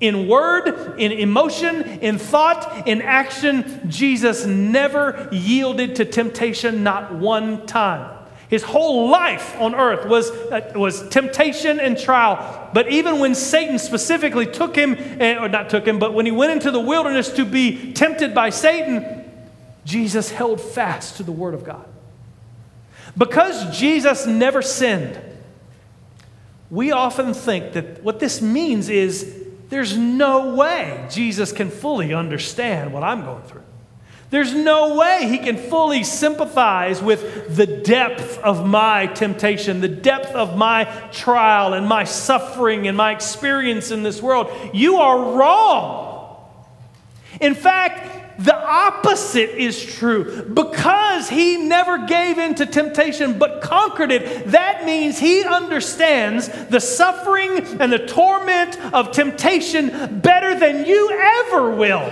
In 0.00 0.28
word, 0.28 0.96
in 0.98 1.10
emotion, 1.10 1.82
in 1.82 2.18
thought, 2.18 2.86
in 2.86 3.02
action, 3.02 3.90
Jesus 3.90 4.46
never 4.46 5.28
yielded 5.32 5.96
to 5.96 6.04
temptation, 6.04 6.84
not 6.84 7.14
one 7.14 7.66
time. 7.66 8.16
His 8.48 8.62
whole 8.62 9.08
life 9.10 9.58
on 9.60 9.74
earth 9.74 10.06
was, 10.06 10.30
uh, 10.30 10.72
was 10.74 11.06
temptation 11.08 11.80
and 11.80 11.98
trial. 11.98 12.70
But 12.72 12.90
even 12.90 13.18
when 13.18 13.34
Satan 13.34 13.78
specifically 13.78 14.46
took 14.46 14.76
him, 14.76 14.96
uh, 15.20 15.42
or 15.42 15.48
not 15.48 15.68
took 15.68 15.86
him, 15.86 15.98
but 15.98 16.14
when 16.14 16.26
he 16.26 16.32
went 16.32 16.52
into 16.52 16.70
the 16.70 16.80
wilderness 16.80 17.30
to 17.32 17.44
be 17.44 17.92
tempted 17.92 18.34
by 18.34 18.50
Satan, 18.50 19.17
Jesus 19.88 20.30
held 20.30 20.60
fast 20.60 21.16
to 21.16 21.22
the 21.22 21.32
Word 21.32 21.54
of 21.54 21.64
God. 21.64 21.86
Because 23.16 23.76
Jesus 23.76 24.26
never 24.26 24.60
sinned, 24.60 25.18
we 26.70 26.92
often 26.92 27.32
think 27.32 27.72
that 27.72 28.04
what 28.04 28.20
this 28.20 28.42
means 28.42 28.90
is 28.90 29.44
there's 29.70 29.96
no 29.96 30.54
way 30.54 31.06
Jesus 31.10 31.52
can 31.52 31.70
fully 31.70 32.12
understand 32.12 32.92
what 32.92 33.02
I'm 33.02 33.24
going 33.24 33.42
through. 33.44 33.62
There's 34.28 34.52
no 34.52 34.98
way 34.98 35.26
he 35.26 35.38
can 35.38 35.56
fully 35.56 36.04
sympathize 36.04 37.00
with 37.00 37.56
the 37.56 37.66
depth 37.66 38.38
of 38.40 38.66
my 38.66 39.06
temptation, 39.06 39.80
the 39.80 39.88
depth 39.88 40.32
of 40.34 40.54
my 40.54 40.84
trial 41.12 41.72
and 41.72 41.86
my 41.88 42.04
suffering 42.04 42.86
and 42.86 42.94
my 42.94 43.12
experience 43.12 43.90
in 43.90 44.02
this 44.02 44.20
world. 44.20 44.50
You 44.74 44.96
are 44.96 45.32
wrong. 45.32 46.36
In 47.40 47.54
fact, 47.54 48.17
the 48.38 48.56
opposite 48.56 49.60
is 49.60 49.84
true. 49.84 50.44
Because 50.44 51.28
he 51.28 51.56
never 51.56 52.06
gave 52.06 52.38
in 52.38 52.54
to 52.56 52.66
temptation 52.66 53.38
but 53.38 53.60
conquered 53.60 54.12
it, 54.12 54.46
that 54.52 54.84
means 54.84 55.18
he 55.18 55.42
understands 55.42 56.48
the 56.48 56.80
suffering 56.80 57.58
and 57.80 57.92
the 57.92 58.06
torment 58.06 58.78
of 58.94 59.10
temptation 59.10 60.20
better 60.20 60.58
than 60.58 60.86
you 60.86 61.10
ever 61.10 61.74
will. 61.74 62.10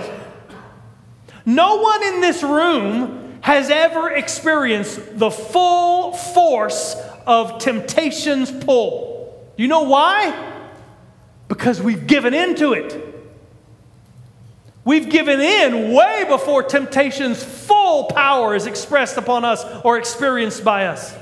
No 1.45 1.77
one 1.77 2.03
in 2.03 2.19
this 2.19 2.43
room 2.43 3.39
has 3.39 3.69
ever 3.69 4.11
experienced 4.11 5.17
the 5.17 5.31
full 5.31 6.11
force 6.11 6.97
of 7.25 7.59
temptation's 7.59 8.51
pull. 8.51 9.53
You 9.55 9.69
know 9.69 9.83
why? 9.83 10.55
Because 11.47 11.81
we've 11.81 12.05
given 12.05 12.33
into 12.33 12.73
it. 12.73 13.06
We've 14.87 15.09
given 15.09 15.41
in 15.41 15.91
way 15.91 16.23
before 16.29 16.63
temptation's 16.63 17.43
full 17.43 18.05
power 18.05 18.55
is 18.55 18.67
expressed 18.67 19.17
upon 19.17 19.43
us 19.43 19.65
or 19.83 19.97
experienced 19.97 20.63
by 20.63 20.85
us. 20.85 21.13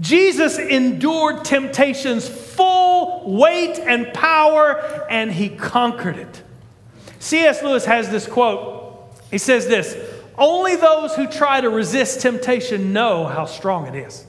Jesus 0.00 0.56
endured 0.58 1.44
temptation's 1.44 2.26
full 2.26 3.30
weight 3.30 3.78
and 3.78 4.14
power, 4.14 5.06
and 5.10 5.30
he 5.30 5.50
conquered 5.50 6.16
it. 6.16 6.42
C.S. 7.18 7.62
Lewis 7.62 7.84
has 7.84 8.08
this 8.08 8.26
quote. 8.26 9.12
He 9.30 9.36
says 9.36 9.66
this 9.66 9.94
Only 10.38 10.74
those 10.76 11.14
who 11.14 11.26
try 11.26 11.60
to 11.60 11.68
resist 11.68 12.22
temptation 12.22 12.94
know 12.94 13.26
how 13.26 13.44
strong 13.44 13.86
it 13.86 13.94
is. 13.94 14.24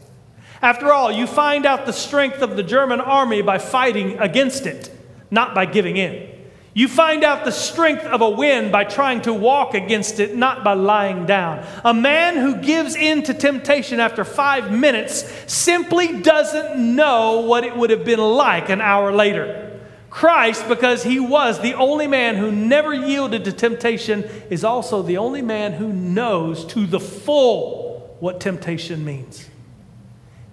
After 0.62 0.92
all, 0.92 1.14
you 1.14 1.28
find 1.28 1.66
out 1.66 1.86
the 1.86 1.94
strength 1.94 2.42
of 2.42 2.58
the 2.58 2.64
German 2.64 3.00
army 3.00 3.42
by 3.42 3.58
fighting 3.58 4.20
against 4.20 4.66
it, 4.66 4.92
not 5.32 5.56
by 5.56 5.66
giving 5.66 5.96
in. 5.96 6.33
You 6.76 6.88
find 6.88 7.24
out 7.24 7.46
the 7.46 7.52
strength 7.52 8.04
of 8.04 8.22
a 8.22 8.30
wind 8.30 8.72
by 8.72 8.84
trying 8.84 9.22
to 9.24 9.34
walk 9.34 9.76
against 9.76 10.20
it, 10.20 10.36
not 10.36 10.64
by 10.64 10.74
lying 10.74 11.28
down. 11.28 11.64
A 11.84 11.94
man 11.94 12.36
who 12.36 12.56
gives 12.56 12.96
in 12.96 13.22
to 13.24 13.34
temptation 13.34 14.00
after 14.00 14.26
five 14.26 14.72
minutes 14.72 15.32
simply 15.46 16.22
doesn't 16.22 16.96
know 16.96 17.42
what 17.42 17.64
it 17.64 17.78
would 17.78 17.92
have 17.92 18.04
been 18.04 18.20
like 18.20 18.70
an 18.70 18.82
hour 18.82 19.12
later. 19.12 19.82
Christ, 20.10 20.68
because 20.68 21.04
he 21.04 21.20
was 21.20 21.60
the 21.60 21.76
only 21.76 22.08
man 22.08 22.38
who 22.38 22.52
never 22.52 22.92
yielded 22.94 23.46
to 23.46 23.52
temptation, 23.52 24.24
is 24.50 24.64
also 24.64 25.04
the 25.04 25.18
only 25.18 25.44
man 25.44 25.74
who 25.74 25.94
knows 25.94 26.66
to 26.66 26.88
the 26.88 27.00
full 27.00 28.16
what 28.20 28.40
temptation 28.40 29.06
means. 29.06 29.48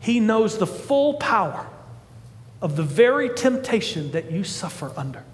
He 0.01 0.21
knows 0.21 0.59
the 0.59 0.67
full 0.67 1.15
power 1.15 1.67
of 2.61 2.77
the 2.77 2.83
very 2.83 3.31
temptation 3.31 4.11
that 4.11 4.31
you 4.31 4.45
suffer 4.45 4.93
under 4.97 5.25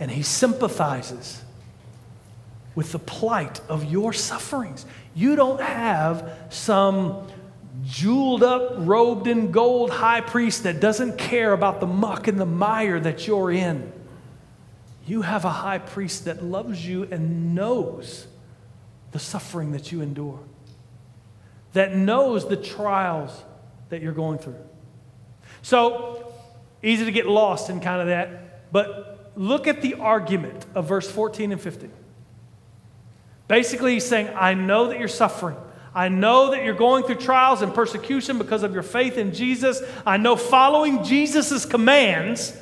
and 0.00 0.10
he 0.10 0.22
sympathizes 0.22 1.42
with 2.74 2.90
the 2.92 2.98
plight 2.98 3.60
of 3.68 3.84
your 3.84 4.14
sufferings. 4.14 4.86
You 5.14 5.36
don't 5.36 5.60
have 5.60 6.32
some 6.48 7.28
jeweled 7.84 8.42
up, 8.42 8.72
robed 8.78 9.26
in 9.26 9.50
gold 9.50 9.90
high 9.90 10.22
priest 10.22 10.62
that 10.62 10.80
doesn't 10.80 11.18
care 11.18 11.52
about 11.52 11.80
the 11.80 11.86
muck 11.86 12.26
and 12.28 12.40
the 12.40 12.46
mire 12.46 12.98
that 12.98 13.26
you're 13.26 13.50
in. 13.50 13.92
You 15.06 15.22
have 15.22 15.44
a 15.44 15.50
high 15.50 15.78
priest 15.78 16.24
that 16.24 16.42
loves 16.42 16.86
you 16.86 17.04
and 17.10 17.54
knows 17.54 18.26
the 19.12 19.18
suffering 19.18 19.72
that 19.72 19.92
you 19.92 20.00
endure, 20.00 20.40
that 21.74 21.94
knows 21.94 22.48
the 22.48 22.56
trials 22.56 23.44
that 23.90 24.00
you're 24.00 24.12
going 24.12 24.38
through. 24.38 24.56
So, 25.62 26.32
easy 26.82 27.04
to 27.04 27.12
get 27.12 27.26
lost 27.26 27.68
in 27.68 27.80
kind 27.80 28.00
of 28.00 28.06
that, 28.06 28.72
but 28.72 29.19
look 29.36 29.66
at 29.66 29.82
the 29.82 29.94
argument 29.94 30.66
of 30.74 30.86
verse 30.86 31.10
14 31.10 31.52
and 31.52 31.60
15. 31.60 31.90
Basically, 33.48 33.94
he's 33.94 34.06
saying, 34.06 34.28
I 34.34 34.54
know 34.54 34.88
that 34.88 34.98
you're 34.98 35.08
suffering. 35.08 35.56
I 35.94 36.08
know 36.08 36.52
that 36.52 36.64
you're 36.64 36.74
going 36.74 37.02
through 37.04 37.16
trials 37.16 37.62
and 37.62 37.74
persecution 37.74 38.38
because 38.38 38.62
of 38.62 38.72
your 38.72 38.84
faith 38.84 39.18
in 39.18 39.34
Jesus. 39.34 39.82
I 40.06 40.18
know 40.18 40.36
following 40.36 41.02
Jesus' 41.02 41.64
commands 41.64 42.56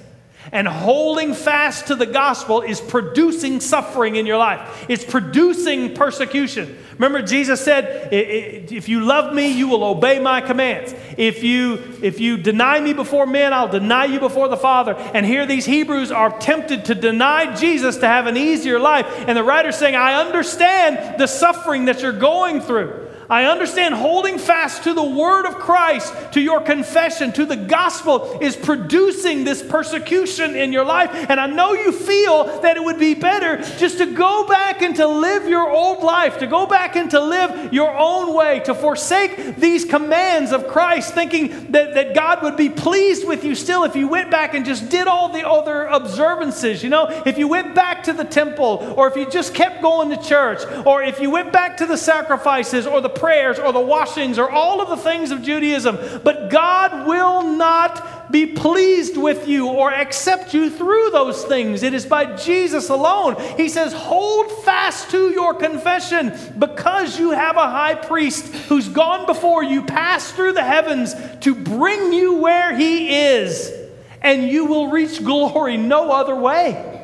and 0.52 0.66
holding 0.68 1.34
fast 1.34 1.88
to 1.88 1.94
the 1.94 2.06
gospel 2.06 2.62
is 2.62 2.80
producing 2.80 3.61
suffering 3.61 4.16
in 4.16 4.26
your 4.26 4.38
life, 4.38 4.87
it's 4.88 5.04
producing 5.04 5.94
persecution. 5.94 6.78
Remember, 6.98 7.22
Jesus 7.22 7.61
said, 7.61 8.12
If 8.12 8.88
you 8.88 9.04
love 9.04 9.32
me, 9.32 9.52
you 9.52 9.68
will 9.68 9.84
obey 9.84 10.18
my 10.18 10.40
commands. 10.40 10.92
If 11.16 11.44
you, 11.44 11.80
if 12.02 12.18
you 12.18 12.37
deny 12.37 12.80
me 12.80 12.92
before 12.92 13.24
men, 13.24 13.52
I'll 13.52 13.68
deny 13.68 14.06
you 14.06 14.18
before 14.18 14.48
the 14.48 14.56
Father. 14.56 14.94
And 15.14 15.24
here 15.24 15.46
these 15.46 15.64
Hebrews 15.64 16.11
are 16.11 16.37
tempted 16.40 16.87
to 16.87 16.96
deny 16.96 17.54
Jesus 17.54 17.98
to 17.98 18.08
have 18.08 18.26
an 18.26 18.37
easier 18.37 18.80
life. 18.80 19.06
And 19.28 19.38
the 19.38 19.44
writer's 19.44 19.76
saying, 19.76 19.94
I 19.94 20.14
understand 20.14 21.20
the 21.20 21.28
suffering 21.28 21.84
that 21.84 22.02
you're 22.02 22.12
going 22.12 22.61
through. 22.61 23.08
I 23.30 23.44
understand 23.44 23.94
holding 23.94 24.38
fast 24.38 24.84
to 24.84 24.94
the 24.94 25.04
word 25.04 25.44
of 25.44 25.56
Christ, 25.56 26.14
to 26.32 26.40
your 26.40 26.60
confession, 26.62 27.30
to 27.32 27.44
the 27.44 27.56
gospel 27.56 28.38
is 28.40 28.56
producing 28.56 29.44
this 29.44 29.62
persecution 29.62 30.56
in 30.56 30.72
your 30.72 30.84
life. 30.84 31.10
And 31.28 31.38
I 31.38 31.46
know 31.46 31.74
you 31.74 31.92
feel 31.92 32.60
that 32.62 32.78
it 32.78 32.82
would 32.82 32.98
be 32.98 33.12
better 33.14 33.58
just 33.76 33.98
to 33.98 34.06
go 34.06 34.46
back 34.46 34.80
and 34.80 34.96
to 34.96 35.06
live 35.06 35.46
your 35.46 35.68
old 35.68 36.02
life, 36.02 36.38
to 36.38 36.46
go 36.46 36.64
back 36.64 36.96
and 36.96 37.10
to 37.10 37.20
live 37.20 37.72
your 37.72 37.94
own 37.94 38.34
way, 38.34 38.60
to 38.60 38.74
forsake 38.74 39.56
these 39.56 39.84
commands 39.84 40.52
of 40.52 40.66
Christ, 40.66 41.12
thinking 41.12 41.72
that, 41.72 41.94
that 41.94 42.14
God 42.14 42.42
would 42.42 42.56
be 42.56 42.70
pleased 42.70 43.28
with 43.28 43.44
you 43.44 43.54
still 43.54 43.84
if 43.84 43.94
you 43.94 44.08
went 44.08 44.30
back 44.30 44.54
and 44.54 44.64
just 44.64 44.88
did 44.88 45.06
all 45.06 45.28
the 45.28 45.46
other 45.46 45.84
observances. 45.84 46.82
You 46.82 46.88
know, 46.88 47.22
if 47.26 47.36
you 47.36 47.46
went 47.46 47.74
back 47.74 48.04
to 48.04 48.14
the 48.14 48.24
temple, 48.24 48.94
or 48.96 49.06
if 49.06 49.16
you 49.16 49.28
just 49.28 49.54
kept 49.54 49.82
going 49.82 50.08
to 50.10 50.16
church, 50.16 50.60
or 50.86 51.02
if 51.02 51.20
you 51.20 51.30
went 51.30 51.52
back 51.52 51.76
to 51.78 51.86
the 51.86 51.98
sacrifices 51.98 52.86
or 52.86 53.02
the 53.02 53.17
prayers 53.18 53.59
or 53.59 53.72
the 53.72 53.81
washings 53.81 54.38
or 54.38 54.50
all 54.50 54.81
of 54.81 54.88
the 54.88 54.96
things 54.96 55.31
of 55.31 55.42
Judaism. 55.42 55.98
But 56.22 56.50
God 56.50 57.07
will 57.07 57.42
not 57.42 58.31
be 58.31 58.46
pleased 58.46 59.16
with 59.16 59.48
you 59.48 59.68
or 59.68 59.92
accept 59.92 60.54
you 60.54 60.70
through 60.70 61.11
those 61.11 61.44
things. 61.44 61.83
It 61.83 61.94
is 61.94 62.07
by 62.07 62.37
Jesus 62.37 62.90
alone. 62.90 63.37
He 63.57 63.68
says, 63.68 63.92
Hold 63.92 64.64
fast 64.64 65.11
to 65.12 65.31
your 65.31 65.54
confession 65.54 66.33
because 66.59 67.18
you 67.18 67.31
have 67.31 67.57
a 67.57 67.68
high 67.68 67.94
priest 67.94 68.54
who's 68.68 68.88
gone 68.88 69.26
before 69.26 69.62
you, 69.62 69.83
passed 69.83 70.35
through 70.35 70.52
the 70.52 70.64
heavens 70.64 71.14
to 71.40 71.54
bring 71.54 72.12
you 72.12 72.35
where 72.38 72.76
he 72.76 73.26
is, 73.26 73.72
and 74.20 74.48
you 74.48 74.66
will 74.66 74.90
reach 74.90 75.24
glory 75.24 75.76
no 75.76 76.11
other 76.11 76.37
way. 76.37 76.94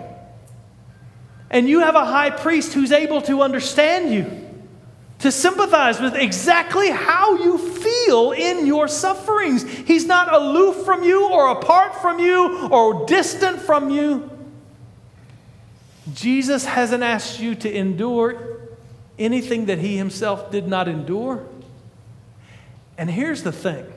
And 1.50 1.68
you 1.68 1.80
have 1.80 1.94
a 1.94 2.04
high 2.04 2.30
priest 2.30 2.72
who's 2.72 2.92
able 2.92 3.22
to 3.22 3.42
understand 3.42 4.12
you 4.12 4.43
to 5.24 5.32
sympathize 5.32 6.02
with 6.02 6.14
exactly 6.14 6.90
how 6.90 7.34
you 7.36 7.56
feel 7.56 8.32
in 8.32 8.66
your 8.66 8.86
sufferings. 8.86 9.62
He's 9.62 10.04
not 10.04 10.30
aloof 10.30 10.84
from 10.84 11.02
you 11.02 11.26
or 11.30 11.48
apart 11.48 12.02
from 12.02 12.18
you 12.18 12.68
or 12.68 13.06
distant 13.06 13.58
from 13.58 13.88
you. 13.88 14.30
Jesus 16.12 16.66
hasn't 16.66 17.02
asked 17.02 17.40
you 17.40 17.54
to 17.54 17.74
endure 17.74 18.68
anything 19.18 19.64
that 19.64 19.78
he 19.78 19.96
himself 19.96 20.50
did 20.50 20.68
not 20.68 20.88
endure. 20.88 21.46
And 22.98 23.10
here's 23.10 23.42
the 23.42 23.52
thing 23.52 23.90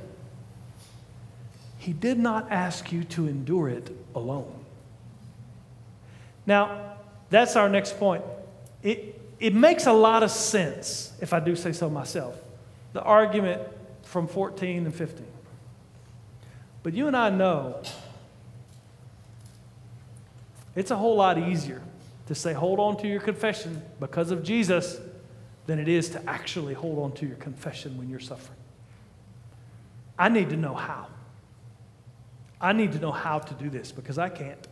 He 1.77 1.91
did 1.91 2.17
not 2.17 2.49
ask 2.49 2.89
you 2.93 3.03
to 3.03 3.27
endure 3.27 3.67
it 3.67 3.93
alone. 4.15 4.63
Now, 6.45 6.93
that's 7.29 7.57
our 7.57 7.67
next 7.67 7.99
point. 7.99 8.23
It, 8.81 9.16
it 9.39 9.53
makes 9.53 9.85
a 9.85 9.93
lot 9.93 10.23
of 10.23 10.31
sense, 10.31 11.13
if 11.21 11.33
I 11.33 11.39
do 11.39 11.55
say 11.55 11.71
so 11.71 11.89
myself, 11.89 12.41
the 12.93 13.01
argument 13.01 13.61
from 14.03 14.27
14 14.27 14.85
and 14.85 14.95
15. 14.95 15.25
But 16.83 16.93
you 16.93 17.07
and 17.07 17.15
I 17.15 17.29
know 17.29 17.81
it's 20.75 20.91
a 20.91 20.95
whole 20.95 21.15
lot 21.15 21.37
easier 21.37 21.81
to 22.27 22.35
say, 22.35 22.53
hold 22.53 22.79
on 22.79 22.97
to 22.97 23.07
your 23.07 23.19
confession 23.19 23.81
because 23.99 24.31
of 24.31 24.43
Jesus 24.43 24.99
than 25.65 25.79
it 25.79 25.87
is 25.87 26.09
to 26.09 26.29
actually 26.29 26.73
hold 26.73 26.99
on 26.99 27.11
to 27.13 27.25
your 27.25 27.35
confession 27.37 27.97
when 27.97 28.09
you're 28.09 28.19
suffering. 28.19 28.57
I 30.17 30.29
need 30.29 30.49
to 30.49 30.57
know 30.57 30.73
how. 30.73 31.07
I 32.59 32.73
need 32.73 32.93
to 32.93 32.99
know 32.99 33.11
how 33.11 33.39
to 33.39 33.53
do 33.53 33.69
this 33.69 33.91
because 33.91 34.17
I 34.17 34.29
can't. 34.29 34.67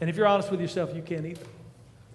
And 0.00 0.10
if 0.10 0.16
you're 0.16 0.26
honest 0.26 0.50
with 0.50 0.60
yourself, 0.60 0.94
you 0.94 1.02
can't 1.02 1.24
either. 1.24 1.46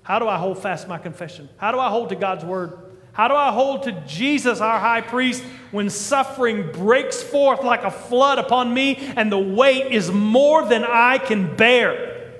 How 0.08 0.20
do 0.20 0.28
I 0.30 0.38
hold 0.38 0.58
fast 0.58 0.88
my 0.88 0.98
confession? 0.98 1.50
How 1.58 1.74
do 1.74 1.80
I 1.80 1.89
hold 1.89 2.08
to 2.10 2.15
God's 2.15 2.46
word? 2.46 2.80
How 3.12 3.28
do 3.28 3.36
I 3.36 3.52
hold 3.52 3.84
to 3.84 3.91
Jesus, 4.08 4.62
our 4.62 4.80
high 4.80 5.02
priest, 5.02 5.43
when 5.72 5.89
suffering 5.89 6.72
breaks 6.72 7.22
forth 7.22 7.62
like 7.62 7.84
a 7.84 7.91
flood 7.91 8.39
upon 8.39 8.74
me 8.74 8.96
and 9.17 9.30
the 9.30 9.38
weight 9.38 9.91
is 9.91 10.10
more 10.10 10.63
than 10.63 10.86
I 10.86 11.17
can 11.17 11.58
bear? 11.58 12.39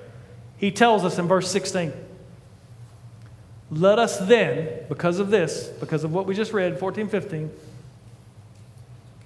He 0.56 0.72
tells 0.72 1.04
us 1.04 1.20
in 1.20 1.28
verse 1.28 1.52
16 1.52 1.92
Let 3.70 4.00
us 4.00 4.18
then, 4.18 4.86
because 4.88 5.20
of 5.20 5.30
this, 5.30 5.68
because 5.68 6.06
of 6.06 6.14
what 6.14 6.26
we 6.26 6.36
just 6.36 6.54
read, 6.54 6.80
14, 6.80 7.10
15, 7.10 7.52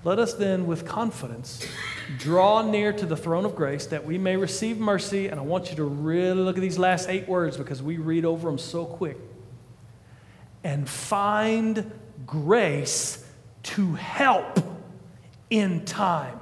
let 0.04 0.18
us 0.18 0.34
then 0.34 0.66
with 0.66 0.86
confidence 0.86 1.66
draw 2.18 2.62
near 2.62 2.92
to 2.92 3.06
the 3.06 3.16
throne 3.16 3.46
of 3.46 3.56
grace 3.56 3.86
that 3.88 4.06
we 4.06 4.18
may 4.18 4.36
receive 4.36 4.80
mercy. 4.80 5.28
And 5.28 5.40
I 5.40 5.44
want 5.44 5.70
you 5.70 5.76
to 5.78 5.84
really 5.84 6.42
look 6.42 6.58
at 6.58 6.62
these 6.62 6.80
last 6.80 7.08
eight 7.08 7.28
words 7.28 7.58
because 7.58 7.84
we 7.84 7.98
read 7.98 8.26
over 8.26 8.50
them 8.50 8.58
so 8.58 8.86
quick. 8.86 9.18
And 10.64 10.90
find 10.90 11.92
grace 12.26 13.26
to 13.64 13.94
help 13.94 14.60
in 15.50 15.86
time 15.86 16.40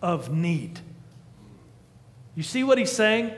of 0.00 0.32
need. 0.32 0.78
You 2.36 2.42
see 2.42 2.62
what 2.62 2.78
he's 2.78 2.92
saying? 2.92 3.32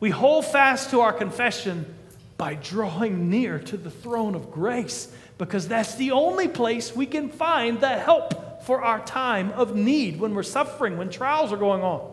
We 0.00 0.10
hold 0.10 0.46
fast 0.46 0.90
to 0.90 1.00
our 1.00 1.12
confession 1.12 1.94
by 2.38 2.54
drawing 2.54 3.28
near 3.28 3.58
to 3.58 3.76
the 3.76 3.90
throne 3.90 4.34
of 4.34 4.50
grace 4.50 5.12
because 5.36 5.68
that's 5.68 5.96
the 5.96 6.12
only 6.12 6.48
place 6.48 6.96
we 6.96 7.04
can 7.04 7.28
find 7.28 7.80
the 7.80 7.88
help 7.88 8.49
for 8.70 8.80
our 8.80 9.04
time 9.04 9.50
of 9.56 9.74
need 9.74 10.20
when 10.20 10.32
we're 10.32 10.44
suffering, 10.44 10.96
when 10.96 11.10
trials 11.10 11.52
are 11.52 11.56
going 11.56 11.82
on. 11.82 12.08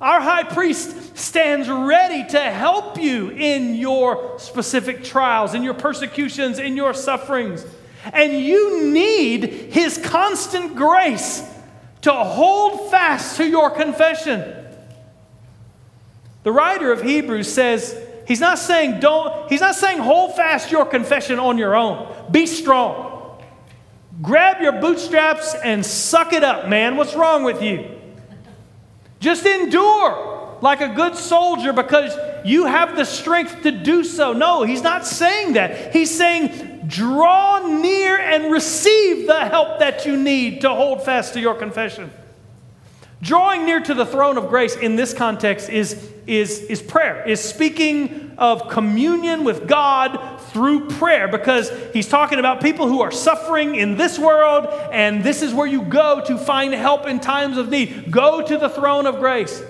Our 0.00 0.22
high 0.22 0.44
priest 0.44 1.18
stands 1.18 1.68
ready 1.68 2.26
to 2.30 2.40
help 2.40 2.96
you 2.96 3.28
in 3.28 3.74
your 3.74 4.38
specific 4.38 5.04
trials, 5.04 5.52
in 5.52 5.62
your 5.62 5.74
persecutions, 5.74 6.58
in 6.58 6.78
your 6.78 6.94
sufferings. 6.94 7.66
And 8.10 8.40
you 8.40 8.84
need 8.84 9.44
his 9.44 9.98
constant 9.98 10.76
grace 10.76 11.46
to 12.00 12.10
hold 12.10 12.90
fast 12.90 13.36
to 13.36 13.46
your 13.46 13.68
confession. 13.68 14.50
The 16.42 16.52
writer 16.52 16.90
of 16.90 17.02
Hebrews 17.02 17.52
says, 17.52 18.02
he's 18.26 18.40
not 18.40 18.58
saying 18.58 19.00
don't, 19.00 19.50
he's 19.50 19.60
not 19.60 19.74
saying 19.74 19.98
hold 19.98 20.36
fast 20.36 20.72
your 20.72 20.86
confession 20.86 21.38
on 21.38 21.58
your 21.58 21.76
own. 21.76 22.30
Be 22.30 22.46
strong. 22.46 23.15
Grab 24.22 24.62
your 24.62 24.72
bootstraps 24.72 25.54
and 25.54 25.84
suck 25.84 26.32
it 26.32 26.42
up, 26.42 26.68
man. 26.68 26.96
What's 26.96 27.14
wrong 27.14 27.44
with 27.44 27.62
you? 27.62 27.90
Just 29.20 29.44
endure 29.44 30.58
like 30.62 30.80
a 30.80 30.88
good 30.88 31.16
soldier 31.16 31.72
because 31.72 32.16
you 32.44 32.64
have 32.64 32.96
the 32.96 33.04
strength 33.04 33.62
to 33.62 33.70
do 33.70 34.04
so. 34.04 34.32
No, 34.32 34.62
he's 34.62 34.82
not 34.82 35.06
saying 35.06 35.54
that. 35.54 35.92
He's 35.92 36.16
saying, 36.16 36.84
draw 36.86 37.58
near 37.66 38.18
and 38.18 38.52
receive 38.52 39.26
the 39.26 39.40
help 39.40 39.80
that 39.80 40.06
you 40.06 40.16
need 40.16 40.62
to 40.62 40.70
hold 40.70 41.02
fast 41.02 41.34
to 41.34 41.40
your 41.40 41.54
confession. 41.54 42.10
Drawing 43.22 43.64
near 43.64 43.80
to 43.80 43.94
the 43.94 44.06
throne 44.06 44.38
of 44.38 44.48
grace 44.48 44.76
in 44.76 44.96
this 44.96 45.12
context 45.12 45.68
is, 45.68 46.12
is, 46.26 46.60
is 46.60 46.82
prayer, 46.82 47.26
is 47.26 47.40
speaking 47.40 48.34
of 48.38 48.68
communion 48.68 49.44
with 49.44 49.66
God 49.66 50.35
through 50.52 50.88
prayer 50.88 51.28
because 51.28 51.70
he's 51.92 52.08
talking 52.08 52.38
about 52.38 52.60
people 52.60 52.88
who 52.88 53.00
are 53.02 53.10
suffering 53.10 53.74
in 53.74 53.96
this 53.96 54.18
world, 54.18 54.66
and 54.92 55.22
this 55.22 55.42
is 55.42 55.52
where 55.52 55.66
you 55.66 55.82
go 55.82 56.22
to 56.26 56.38
find 56.38 56.72
help 56.74 57.06
in 57.06 57.20
times 57.20 57.56
of 57.56 57.68
need. 57.68 58.10
Go 58.10 58.42
to 58.42 58.58
the 58.58 58.68
throne 58.68 59.06
of 59.06 59.18
grace. 59.18 59.62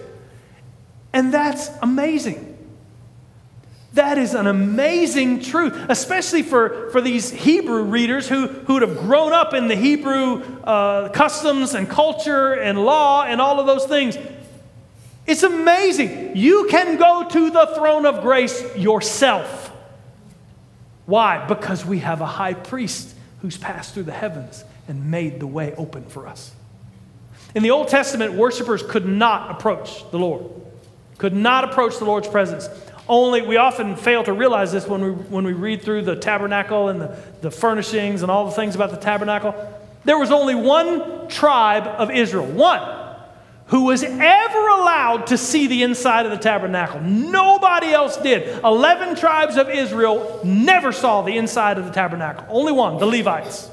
And 1.13 1.33
that's 1.33 1.71
amazing. 1.83 2.55
That 3.95 4.19
is 4.19 4.35
an 4.35 4.47
amazing 4.47 5.41
truth, 5.41 5.75
especially 5.89 6.43
for, 6.43 6.91
for 6.91 7.01
these 7.01 7.31
Hebrew 7.31 7.83
readers 7.85 8.29
who, 8.29 8.47
who 8.47 8.75
would 8.75 8.83
have 8.83 8.99
grown 8.99 9.33
up 9.33 9.55
in 9.55 9.69
the 9.69 9.75
Hebrew 9.75 10.43
uh, 10.65 11.09
customs 11.09 11.75
and 11.75 11.89
culture 11.89 12.53
and 12.53 12.85
law 12.85 13.25
and 13.25 13.41
all 13.41 13.59
of 13.59 13.67
those 13.67 13.87
things. 13.87 14.19
It's 15.27 15.43
amazing. 15.43 16.37
You 16.37 16.67
can 16.71 16.99
go 16.99 17.27
to 17.27 17.51
the 17.51 17.73
throne 17.75 18.05
of 18.05 18.21
grace 18.21 18.77
yourself. 18.77 19.66
Why? 21.07 21.47
Because 21.47 21.85
we 21.85 22.01
have 22.01 22.21
a 22.21 22.27
high 22.27 22.55
priest 22.55 23.15
who's 23.43 23.57
passed 23.57 23.95
through 23.95 24.05
the 24.05 24.13
heavens 24.13 24.65
and 24.89 25.11
made 25.11 25.41
the 25.41 25.47
way 25.47 25.75
open 25.77 26.05
for 26.05 26.27
us. 26.27 26.53
In 27.55 27.63
the 27.63 27.71
Old 27.71 27.89
Testament, 27.89 28.35
worshipers 28.35 28.83
could 28.83 29.07
not 29.07 29.51
approach 29.51 30.09
the 30.11 30.19
Lord, 30.19 30.45
could 31.19 31.35
not 31.35 31.65
approach 31.65 31.99
the 31.99 32.05
Lord's 32.05 32.29
presence 32.29 32.69
only, 33.09 33.43
we 33.43 33.57
often 33.57 33.95
fail 33.95 34.25
to 34.25 34.33
realize 34.33 34.73
this 34.73 34.87
when 34.87 35.01
we, 35.01 35.11
when 35.11 35.45
we 35.45 35.53
read 35.53 35.83
through 35.83 36.03
the 36.03 36.17
tabernacle 36.17 36.89
and 36.89 37.01
the, 37.01 37.17
the 37.41 37.51
furnishings 37.51 38.23
and 38.23 38.31
all 38.31 38.47
the 38.47 38.53
things 38.53 38.75
about 38.75 38.91
the 38.91 38.97
tabernacle. 38.97 39.55
There 40.05 40.19
was 40.19 40.33
only 40.33 40.55
one 40.55 41.29
tribe 41.29 41.87
of 41.87 42.11
Israel, 42.11 42.47
one, 42.47 42.81
who 43.69 43.85
was 43.85 44.03
ever 44.03 44.69
allowed 44.69 45.27
to 45.29 45.39
see 45.39 45.67
the 45.67 45.83
inside 45.83 46.25
of 46.25 46.33
the 46.33 46.39
tabernacle. 46.39 47.01
Nobody 47.01 47.89
else 47.89 48.17
did. 48.17 48.63
Eleven 48.63 49.17
tribes 49.17 49.57
of 49.57 49.69
Israel 49.69 50.41
never 50.45 50.93
saw 50.93 51.23
the 51.23 51.37
inside 51.37 51.79
of 51.79 51.85
the 51.85 51.93
tabernacle. 51.93 52.47
Only 52.49 52.73
one, 52.73 52.99
the 52.99 53.07
Levites. 53.07 53.71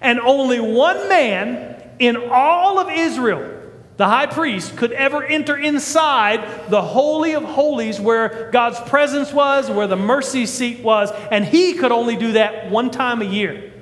And 0.00 0.20
only 0.20 0.60
one 0.60 1.08
man 1.08 1.82
in 1.98 2.16
all 2.30 2.78
of 2.78 2.90
Israel 2.90 3.58
the 3.98 4.06
high 4.06 4.26
priest 4.26 4.76
could 4.76 4.92
ever 4.92 5.24
enter 5.24 5.56
inside 5.56 6.70
the 6.70 6.80
Holy 6.80 7.34
of 7.34 7.42
Holies 7.42 7.98
where 7.98 8.48
God's 8.52 8.78
presence 8.88 9.32
was, 9.32 9.68
where 9.68 9.88
the 9.88 9.96
mercy 9.96 10.46
seat 10.46 10.84
was, 10.84 11.10
and 11.32 11.44
he 11.44 11.74
could 11.74 11.90
only 11.90 12.14
do 12.14 12.32
that 12.32 12.70
one 12.70 12.92
time 12.92 13.22
a 13.22 13.24
year. 13.24 13.72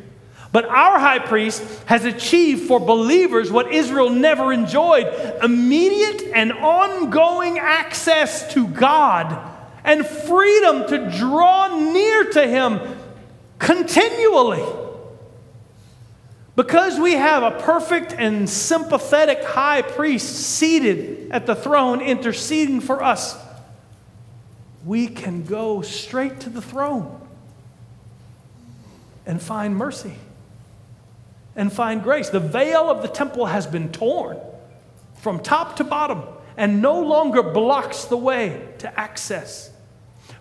But 0.56 0.64
our 0.70 0.98
high 0.98 1.18
priest 1.18 1.62
has 1.84 2.06
achieved 2.06 2.66
for 2.66 2.80
believers 2.80 3.52
what 3.52 3.70
Israel 3.72 4.08
never 4.08 4.54
enjoyed 4.54 5.06
immediate 5.42 6.32
and 6.34 6.50
ongoing 6.50 7.58
access 7.58 8.54
to 8.54 8.66
God 8.66 9.38
and 9.84 10.06
freedom 10.06 10.88
to 10.88 11.10
draw 11.18 11.92
near 11.92 12.30
to 12.30 12.48
Him 12.48 12.80
continually. 13.58 14.64
Because 16.54 16.98
we 16.98 17.12
have 17.12 17.42
a 17.42 17.60
perfect 17.60 18.14
and 18.14 18.48
sympathetic 18.48 19.44
high 19.44 19.82
priest 19.82 20.34
seated 20.34 21.32
at 21.32 21.44
the 21.44 21.54
throne 21.54 22.00
interceding 22.00 22.80
for 22.80 23.02
us, 23.02 23.36
we 24.86 25.06
can 25.06 25.44
go 25.44 25.82
straight 25.82 26.40
to 26.40 26.48
the 26.48 26.62
throne 26.62 27.20
and 29.26 29.42
find 29.42 29.76
mercy 29.76 30.14
and 31.56 31.72
find 31.72 32.02
grace. 32.02 32.28
The 32.28 32.40
veil 32.40 32.90
of 32.90 33.02
the 33.02 33.08
temple 33.08 33.46
has 33.46 33.66
been 33.66 33.90
torn 33.90 34.38
from 35.14 35.40
top 35.40 35.76
to 35.76 35.84
bottom 35.84 36.22
and 36.56 36.80
no 36.80 37.00
longer 37.00 37.42
blocks 37.42 38.04
the 38.04 38.16
way 38.16 38.68
to 38.78 39.00
access. 39.00 39.70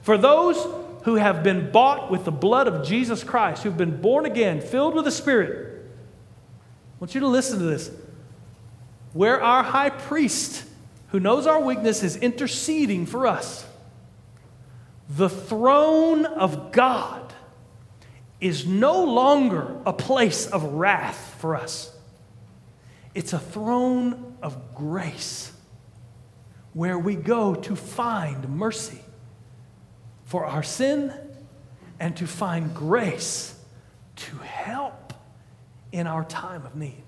For 0.02 0.18
those 0.18 0.58
who 1.04 1.16
have 1.16 1.44
been 1.44 1.72
bought 1.72 2.12
with 2.12 2.26
the 2.26 2.32
blood 2.32 2.68
of 2.68 2.86
Jesus 2.86 3.24
Christ, 3.24 3.64
who've 3.64 3.78
been 3.78 4.02
born 4.02 4.26
again, 4.26 4.62
filled 4.62 4.96
with 4.96 5.06
the 5.06 5.12
Spirit, 5.12 5.84
I 5.86 6.98
want 7.00 7.14
you 7.16 7.22
to 7.22 7.28
listen 7.28 7.60
to 7.60 7.66
this. 7.66 7.92
Where 9.14 9.42
our 9.42 9.64
high 9.64 9.90
priest, 9.90 10.64
who 11.10 11.20
knows 11.20 11.48
our 11.48 11.62
weakness, 11.62 12.04
is 12.04 12.18
interceding 12.18 13.06
for 13.06 13.28
us, 13.28 13.66
the 15.10 15.30
throne 15.30 16.26
of 16.26 16.72
God 16.72 17.25
is 18.40 18.66
no 18.66 19.04
longer 19.04 19.78
a 19.86 19.94
place 19.94 20.48
of 20.48 20.64
wrath 20.64 21.36
for 21.40 21.56
us. 21.56 21.96
It's 23.14 23.34
a 23.34 23.40
throne 23.40 24.38
of 24.42 24.76
grace 24.76 25.54
where 26.74 27.00
we 27.00 27.16
go 27.16 27.56
to 27.56 27.76
find 27.76 28.50
mercy 28.50 29.00
for 30.26 30.46
our 30.46 30.64
sin 30.64 31.14
and 32.00 32.18
to 32.18 32.28
find 32.28 32.76
grace 32.76 33.58
to 34.18 34.38
help 34.38 35.14
in 35.92 36.08
our 36.08 36.26
time 36.26 36.66
of 36.66 36.76
need. 36.76 37.04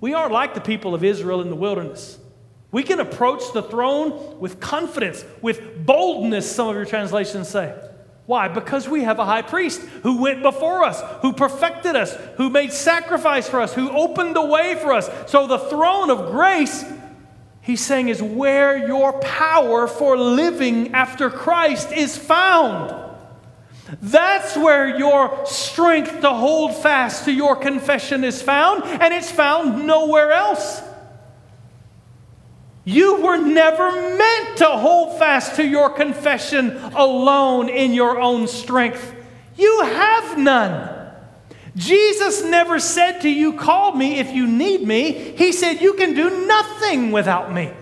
We 0.00 0.14
aren't 0.14 0.32
like 0.32 0.54
the 0.54 0.60
people 0.60 0.94
of 0.94 1.04
Israel 1.04 1.42
in 1.42 1.50
the 1.50 1.56
wilderness. 1.56 2.18
We 2.70 2.82
can 2.82 3.00
approach 3.00 3.52
the 3.52 3.62
throne 3.62 4.38
with 4.40 4.60
confidence, 4.60 5.24
with 5.42 5.84
boldness, 5.84 6.50
some 6.50 6.68
of 6.68 6.76
your 6.76 6.84
translations 6.84 7.48
say. 7.48 7.74
Why? 8.28 8.48
Because 8.48 8.86
we 8.86 9.04
have 9.04 9.18
a 9.18 9.24
high 9.24 9.40
priest 9.40 9.80
who 10.02 10.20
went 10.20 10.42
before 10.42 10.84
us, 10.84 11.02
who 11.22 11.32
perfected 11.32 11.96
us, 11.96 12.14
who 12.36 12.50
made 12.50 12.74
sacrifice 12.74 13.48
for 13.48 13.58
us, 13.58 13.72
who 13.72 13.88
opened 13.88 14.36
the 14.36 14.44
way 14.44 14.74
for 14.74 14.92
us. 14.92 15.08
So 15.30 15.46
the 15.46 15.58
throne 15.58 16.10
of 16.10 16.30
grace, 16.30 16.84
he's 17.62 17.82
saying, 17.82 18.10
is 18.10 18.22
where 18.22 18.86
your 18.86 19.18
power 19.20 19.86
for 19.86 20.18
living 20.18 20.92
after 20.92 21.30
Christ 21.30 21.90
is 21.90 22.18
found. 22.18 22.94
That's 24.02 24.54
where 24.58 24.98
your 24.98 25.46
strength 25.46 26.20
to 26.20 26.28
hold 26.28 26.76
fast 26.76 27.24
to 27.24 27.32
your 27.32 27.56
confession 27.56 28.24
is 28.24 28.42
found, 28.42 28.84
and 28.84 29.14
it's 29.14 29.30
found 29.30 29.86
nowhere 29.86 30.32
else. 30.32 30.82
You 32.88 33.20
were 33.20 33.36
never 33.36 34.16
meant 34.16 34.56
to 34.56 34.64
hold 34.64 35.18
fast 35.18 35.56
to 35.56 35.62
your 35.62 35.90
confession 35.90 36.74
alone 36.94 37.68
in 37.68 37.92
your 37.92 38.18
own 38.18 38.48
strength. 38.48 39.14
You 39.58 39.82
have 39.82 40.38
none. 40.38 41.12
Jesus 41.76 42.42
never 42.44 42.78
said 42.80 43.20
to 43.20 43.28
you, 43.28 43.58
Call 43.58 43.94
me 43.94 44.20
if 44.20 44.32
you 44.32 44.46
need 44.46 44.88
me. 44.88 45.12
He 45.12 45.52
said, 45.52 45.82
You 45.82 45.92
can 45.92 46.14
do 46.14 46.46
nothing 46.46 47.12
without 47.12 47.52
me. 47.52 47.72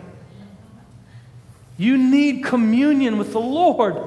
You 1.79 1.99
need 1.99 2.43
communion 2.43 3.17
with 3.17 3.31
the 3.31 3.41
Lord 3.41 4.03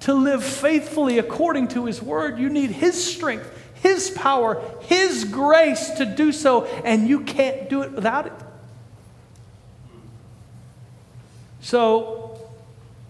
to 0.00 0.14
live 0.14 0.44
faithfully 0.44 1.18
according 1.18 1.66
to 1.68 1.86
His 1.86 2.00
word. 2.00 2.38
You 2.38 2.50
need 2.50 2.70
His 2.70 3.04
strength, 3.04 3.50
His 3.74 4.10
power, 4.10 4.62
His 4.82 5.24
grace 5.24 5.90
to 5.98 6.06
do 6.06 6.30
so, 6.30 6.66
and 6.84 7.08
you 7.08 7.22
can't 7.22 7.68
do 7.68 7.82
it 7.82 7.90
without 7.90 8.26
it. 8.26 8.32
So, 11.60 12.40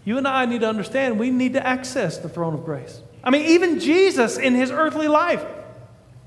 you 0.05 0.19
and 0.19 0.27
I 0.27 0.45
need 0.47 0.63
to 0.63 0.69
understand 0.69 1.19
we 1.19 1.31
need 1.31 1.53
to 1.55 1.67
access 1.67 2.19
the 2.19 2.29
throne 2.29 2.55
of 2.55 2.65
grace. 2.65 3.01
I 3.23 3.31
mean, 3.31 3.47
even 3.47 3.81
Jesus 3.81 4.39
in 4.39 4.55
his 4.55 4.71
earthly 4.71 5.09
life, 5.09 5.45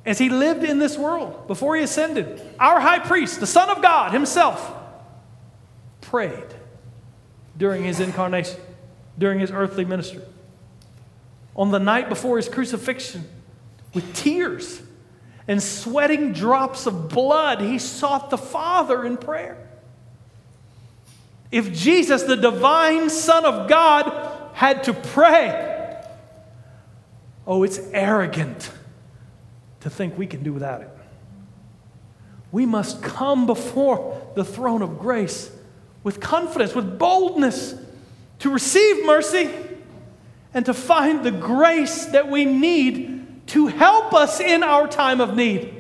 as 0.06 0.18
he 0.18 0.30
lived 0.30 0.64
in 0.64 0.80
this 0.80 0.98
world 0.98 1.48
before 1.48 1.76
he 1.76 1.84
ascended, 1.84 2.42
our 2.60 2.80
high 2.80 3.00
priest, 3.00 3.40
the 3.40 3.48
Son 3.48 3.70
of 3.70 3.82
God 3.82 4.12
himself, 4.12 4.74
prayed 6.02 6.54
during 7.58 7.84
his 7.84 8.00
incarnation, 8.00 8.60
during 9.18 9.40
his 9.40 9.52
earthly 9.52 9.86
ministry. 9.86 10.24
On 11.56 11.72
the 11.72 11.80
night 11.80 12.10
before 12.10 12.38
his 12.38 12.50
crucifixion, 12.50 13.28
with 13.94 14.16
tears 14.16 14.82
and 15.48 15.62
sweating 15.62 16.34
drops 16.34 16.86
of 16.86 17.10
blood, 17.10 17.62
he 17.62 17.78
sought 17.78 18.30
the 18.30 18.38
Father 18.38 19.06
in 19.06 19.18
prayer. 19.18 19.58
If 21.54 21.72
Jesus, 21.72 22.24
the 22.24 22.36
divine 22.36 23.12
Son 23.12 23.46
of 23.46 23.70
God, 23.70 24.12
had 24.54 24.86
to 24.86 24.94
pray, 24.94 26.02
oh, 27.46 27.62
it's 27.62 27.78
arrogant 27.92 28.72
to 29.82 29.90
think 29.92 30.18
we 30.18 30.26
can 30.26 30.42
do 30.42 30.52
without 30.52 30.82
it. 30.82 30.90
We 32.52 32.66
must 32.66 33.04
come 33.04 33.46
before 33.46 34.32
the 34.34 34.44
throne 34.44 34.82
of 34.82 34.98
grace 34.98 35.52
with 36.04 36.20
confidence, 36.20 36.74
with 36.74 36.98
boldness, 36.98 37.76
to 38.40 38.50
receive 38.50 39.06
mercy 39.06 39.52
and 40.56 40.66
to 40.66 40.74
find 40.74 41.24
the 41.24 41.32
grace 41.32 42.08
that 42.08 42.32
we 42.32 42.46
need 42.46 43.48
to 43.50 43.68
help 43.68 44.12
us 44.16 44.40
in 44.40 44.64
our 44.64 44.88
time 44.88 45.22
of 45.22 45.36
need. 45.36 45.72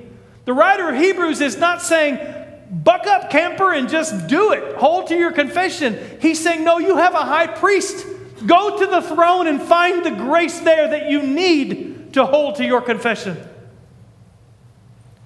The 0.45 0.53
writer 0.53 0.89
of 0.89 0.95
Hebrews 0.97 1.41
is 1.41 1.57
not 1.57 1.81
saying, 1.81 2.42
buck 2.73 3.05
up, 3.05 3.29
camper, 3.29 3.71
and 3.71 3.87
just 3.87 4.27
do 4.27 4.51
it. 4.51 4.75
Hold 4.75 5.07
to 5.07 5.15
your 5.15 5.31
confession. 5.31 5.99
He's 6.19 6.39
saying, 6.39 6.63
No, 6.63 6.79
you 6.79 6.97
have 6.97 7.13
a 7.13 7.23
high 7.23 7.47
priest. 7.47 8.05
Go 8.45 8.79
to 8.79 8.87
the 8.87 9.01
throne 9.01 9.47
and 9.47 9.61
find 9.61 10.03
the 10.03 10.11
grace 10.11 10.59
there 10.59 10.89
that 10.89 11.09
you 11.09 11.21
need 11.21 12.13
to 12.13 12.25
hold 12.25 12.55
to 12.55 12.65
your 12.65 12.81
confession. 12.81 13.37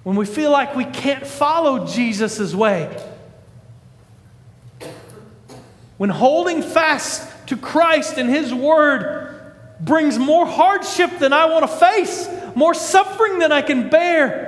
When 0.04 0.16
we 0.16 0.26
feel 0.26 0.50
like 0.50 0.76
we 0.76 0.84
can't 0.84 1.26
follow 1.26 1.86
Jesus' 1.86 2.54
way, 2.54 2.96
when 5.96 6.10
holding 6.10 6.62
fast 6.62 7.48
to 7.48 7.56
Christ 7.56 8.18
and 8.18 8.30
His 8.30 8.54
Word 8.54 9.54
brings 9.80 10.18
more 10.18 10.46
hardship 10.46 11.18
than 11.18 11.32
I 11.32 11.46
want 11.46 11.68
to 11.68 11.76
face, 11.76 12.28
more 12.54 12.74
suffering 12.74 13.38
than 13.38 13.52
I 13.52 13.62
can 13.62 13.88
bear, 13.88 14.47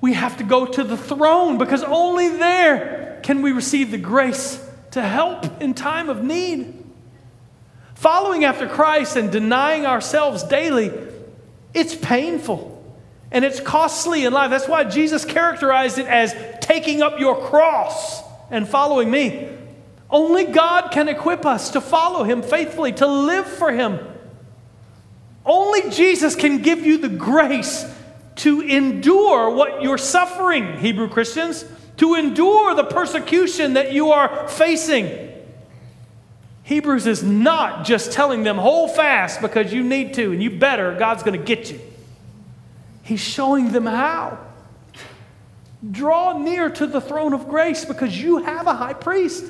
we 0.00 0.12
have 0.12 0.36
to 0.38 0.44
go 0.44 0.66
to 0.66 0.84
the 0.84 0.96
throne 0.96 1.58
because 1.58 1.82
only 1.82 2.28
there 2.28 3.20
can 3.22 3.42
we 3.42 3.52
receive 3.52 3.90
the 3.90 3.98
grace 3.98 4.62
to 4.92 5.02
help 5.02 5.60
in 5.60 5.74
time 5.74 6.08
of 6.08 6.22
need. 6.22 6.84
Following 7.94 8.44
after 8.44 8.68
Christ 8.68 9.16
and 9.16 9.32
denying 9.32 9.86
ourselves 9.86 10.42
daily, 10.44 10.92
it's 11.72 11.94
painful 11.94 12.72
and 13.30 13.44
it's 13.44 13.60
costly 13.60 14.24
in 14.24 14.32
life. 14.32 14.50
That's 14.50 14.68
why 14.68 14.84
Jesus 14.84 15.24
characterized 15.24 15.98
it 15.98 16.06
as 16.06 16.34
taking 16.60 17.02
up 17.02 17.18
your 17.18 17.40
cross 17.48 18.22
and 18.50 18.68
following 18.68 19.10
me. 19.10 19.48
Only 20.08 20.44
God 20.44 20.90
can 20.92 21.08
equip 21.08 21.44
us 21.44 21.70
to 21.70 21.80
follow 21.80 22.22
Him 22.22 22.42
faithfully, 22.42 22.92
to 22.92 23.06
live 23.06 23.46
for 23.46 23.72
Him. 23.72 23.98
Only 25.44 25.90
Jesus 25.90 26.36
can 26.36 26.62
give 26.62 26.84
you 26.84 26.98
the 26.98 27.08
grace 27.08 27.84
to 28.36 28.60
endure 28.60 29.50
what 29.50 29.82
you're 29.82 29.98
suffering, 29.98 30.78
Hebrew 30.78 31.08
Christians, 31.08 31.64
to 31.96 32.14
endure 32.14 32.74
the 32.74 32.84
persecution 32.84 33.74
that 33.74 33.92
you 33.92 34.12
are 34.12 34.46
facing. 34.48 35.32
Hebrews 36.62 37.06
is 37.06 37.22
not 37.22 37.84
just 37.84 38.12
telling 38.12 38.42
them, 38.42 38.58
hold 38.58 38.94
fast 38.94 39.40
because 39.40 39.72
you 39.72 39.82
need 39.82 40.14
to 40.14 40.32
and 40.32 40.42
you 40.42 40.50
better, 40.50 40.94
God's 40.96 41.22
going 41.22 41.38
to 41.38 41.44
get 41.44 41.70
you. 41.70 41.80
He's 43.02 43.20
showing 43.20 43.70
them 43.70 43.86
how. 43.86 44.38
Draw 45.88 46.38
near 46.38 46.68
to 46.68 46.86
the 46.86 47.00
throne 47.00 47.32
of 47.32 47.48
grace 47.48 47.84
because 47.84 48.20
you 48.20 48.38
have 48.38 48.66
a 48.66 48.74
high 48.74 48.94
priest. 48.94 49.44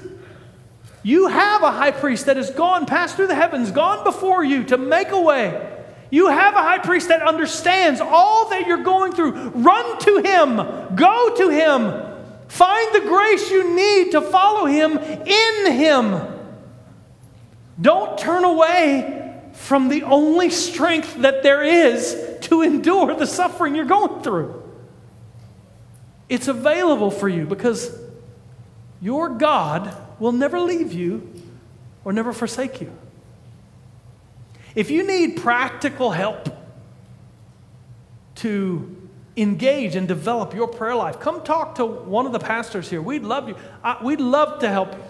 You 1.02 1.28
have 1.28 1.62
a 1.62 1.70
high 1.70 1.92
priest 1.92 2.26
that 2.26 2.36
has 2.36 2.50
gone 2.50 2.84
past 2.84 3.16
through 3.16 3.28
the 3.28 3.34
heavens, 3.34 3.70
gone 3.70 4.04
before 4.04 4.44
you 4.44 4.64
to 4.64 4.76
make 4.76 5.10
a 5.10 5.20
way 5.20 5.75
you 6.10 6.28
have 6.28 6.54
a 6.54 6.62
high 6.62 6.78
priest 6.78 7.08
that 7.08 7.22
understands 7.22 8.00
all 8.00 8.48
that 8.50 8.66
you're 8.66 8.82
going 8.82 9.12
through. 9.12 9.32
Run 9.50 9.98
to 10.00 10.18
him, 10.18 10.96
go 10.96 11.34
to 11.36 11.48
him, 11.48 12.48
find 12.48 12.94
the 12.94 13.00
grace 13.00 13.50
you 13.50 13.74
need 13.74 14.12
to 14.12 14.20
follow 14.20 14.66
him 14.66 14.98
in 14.98 15.72
him. 15.72 16.20
Don't 17.80 18.16
turn 18.18 18.44
away 18.44 19.42
from 19.52 19.88
the 19.88 20.02
only 20.04 20.50
strength 20.50 21.16
that 21.22 21.42
there 21.42 21.62
is 21.62 22.38
to 22.42 22.62
endure 22.62 23.14
the 23.14 23.26
suffering 23.26 23.74
you're 23.74 23.84
going 23.84 24.22
through. 24.22 24.62
It's 26.28 26.48
available 26.48 27.10
for 27.10 27.28
you 27.28 27.46
because 27.46 27.96
your 29.00 29.30
God 29.30 29.94
will 30.18 30.32
never 30.32 30.60
leave 30.60 30.92
you 30.92 31.30
or 32.04 32.12
never 32.12 32.32
forsake 32.32 32.80
you. 32.80 32.92
If 34.76 34.90
you 34.90 35.04
need 35.04 35.38
practical 35.38 36.10
help 36.12 36.50
to 38.36 39.08
engage 39.36 39.96
and 39.96 40.06
develop 40.06 40.54
your 40.54 40.68
prayer 40.68 40.94
life, 40.94 41.18
come 41.18 41.42
talk 41.42 41.76
to 41.76 41.86
one 41.86 42.26
of 42.26 42.32
the 42.32 42.38
pastors 42.38 42.88
here. 42.90 43.00
We'd 43.00 43.24
love 43.24 43.48
you. 43.48 43.56
I, 43.82 43.96
we'd 44.04 44.20
love 44.20 44.60
to 44.60 44.68
help 44.68 44.92
you. 44.92 45.00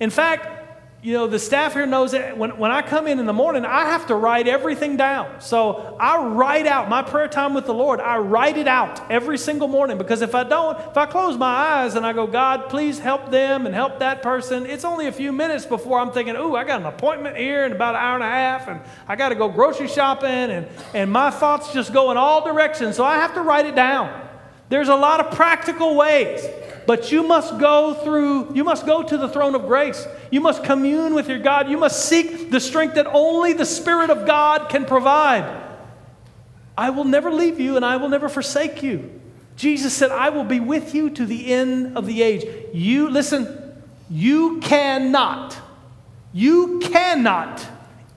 In 0.00 0.08
fact, 0.10 0.61
you 1.04 1.12
know, 1.14 1.26
the 1.26 1.40
staff 1.40 1.72
here 1.72 1.84
knows 1.84 2.12
that 2.12 2.38
when, 2.38 2.56
when 2.58 2.70
I 2.70 2.80
come 2.80 3.08
in 3.08 3.18
in 3.18 3.26
the 3.26 3.32
morning, 3.32 3.64
I 3.64 3.86
have 3.86 4.06
to 4.06 4.14
write 4.14 4.46
everything 4.46 4.96
down. 4.96 5.40
So 5.40 5.96
I 5.98 6.24
write 6.28 6.64
out 6.64 6.88
my 6.88 7.02
prayer 7.02 7.26
time 7.26 7.54
with 7.54 7.66
the 7.66 7.74
Lord. 7.74 7.98
I 7.98 8.18
write 8.18 8.56
it 8.56 8.68
out 8.68 9.10
every 9.10 9.36
single 9.36 9.66
morning 9.66 9.98
because 9.98 10.22
if 10.22 10.36
I 10.36 10.44
don't, 10.44 10.78
if 10.78 10.96
I 10.96 11.06
close 11.06 11.36
my 11.36 11.52
eyes 11.52 11.96
and 11.96 12.06
I 12.06 12.12
go, 12.12 12.28
God, 12.28 12.68
please 12.68 13.00
help 13.00 13.32
them 13.32 13.66
and 13.66 13.74
help 13.74 13.98
that 13.98 14.22
person, 14.22 14.64
it's 14.64 14.84
only 14.84 15.08
a 15.08 15.12
few 15.12 15.32
minutes 15.32 15.66
before 15.66 15.98
I'm 15.98 16.12
thinking, 16.12 16.36
ooh, 16.36 16.54
I 16.54 16.62
got 16.62 16.80
an 16.80 16.86
appointment 16.86 17.36
here 17.36 17.64
in 17.64 17.72
about 17.72 17.96
an 17.96 18.00
hour 18.00 18.14
and 18.14 18.22
a 18.22 18.28
half 18.28 18.68
and 18.68 18.80
I 19.08 19.16
got 19.16 19.30
to 19.30 19.34
go 19.34 19.48
grocery 19.48 19.88
shopping 19.88 20.30
and, 20.30 20.68
and 20.94 21.10
my 21.10 21.30
thoughts 21.30 21.72
just 21.72 21.92
go 21.92 22.12
in 22.12 22.16
all 22.16 22.44
directions. 22.44 22.94
So 22.94 23.04
I 23.04 23.16
have 23.16 23.34
to 23.34 23.42
write 23.42 23.66
it 23.66 23.74
down. 23.74 24.28
There's 24.68 24.88
a 24.88 24.94
lot 24.94 25.18
of 25.18 25.34
practical 25.34 25.96
ways. 25.96 26.46
But 26.86 27.12
you 27.12 27.22
must 27.22 27.58
go 27.58 27.94
through, 27.94 28.54
you 28.54 28.64
must 28.64 28.86
go 28.86 29.02
to 29.02 29.16
the 29.16 29.28
throne 29.28 29.54
of 29.54 29.66
grace. 29.66 30.06
You 30.30 30.40
must 30.40 30.64
commune 30.64 31.14
with 31.14 31.28
your 31.28 31.38
God. 31.38 31.70
You 31.70 31.78
must 31.78 32.06
seek 32.06 32.50
the 32.50 32.60
strength 32.60 32.96
that 32.96 33.06
only 33.06 33.52
the 33.52 33.66
Spirit 33.66 34.10
of 34.10 34.26
God 34.26 34.68
can 34.68 34.84
provide. 34.84 35.60
I 36.76 36.90
will 36.90 37.04
never 37.04 37.30
leave 37.30 37.60
you 37.60 37.76
and 37.76 37.84
I 37.84 37.96
will 37.96 38.08
never 38.08 38.28
forsake 38.28 38.82
you. 38.82 39.20
Jesus 39.56 39.94
said, 39.94 40.10
I 40.10 40.30
will 40.30 40.44
be 40.44 40.60
with 40.60 40.94
you 40.94 41.10
to 41.10 41.26
the 41.26 41.52
end 41.52 41.96
of 41.96 42.06
the 42.06 42.22
age. 42.22 42.44
You, 42.72 43.10
listen, 43.10 43.74
you 44.10 44.60
cannot, 44.60 45.56
you 46.32 46.80
cannot 46.80 47.66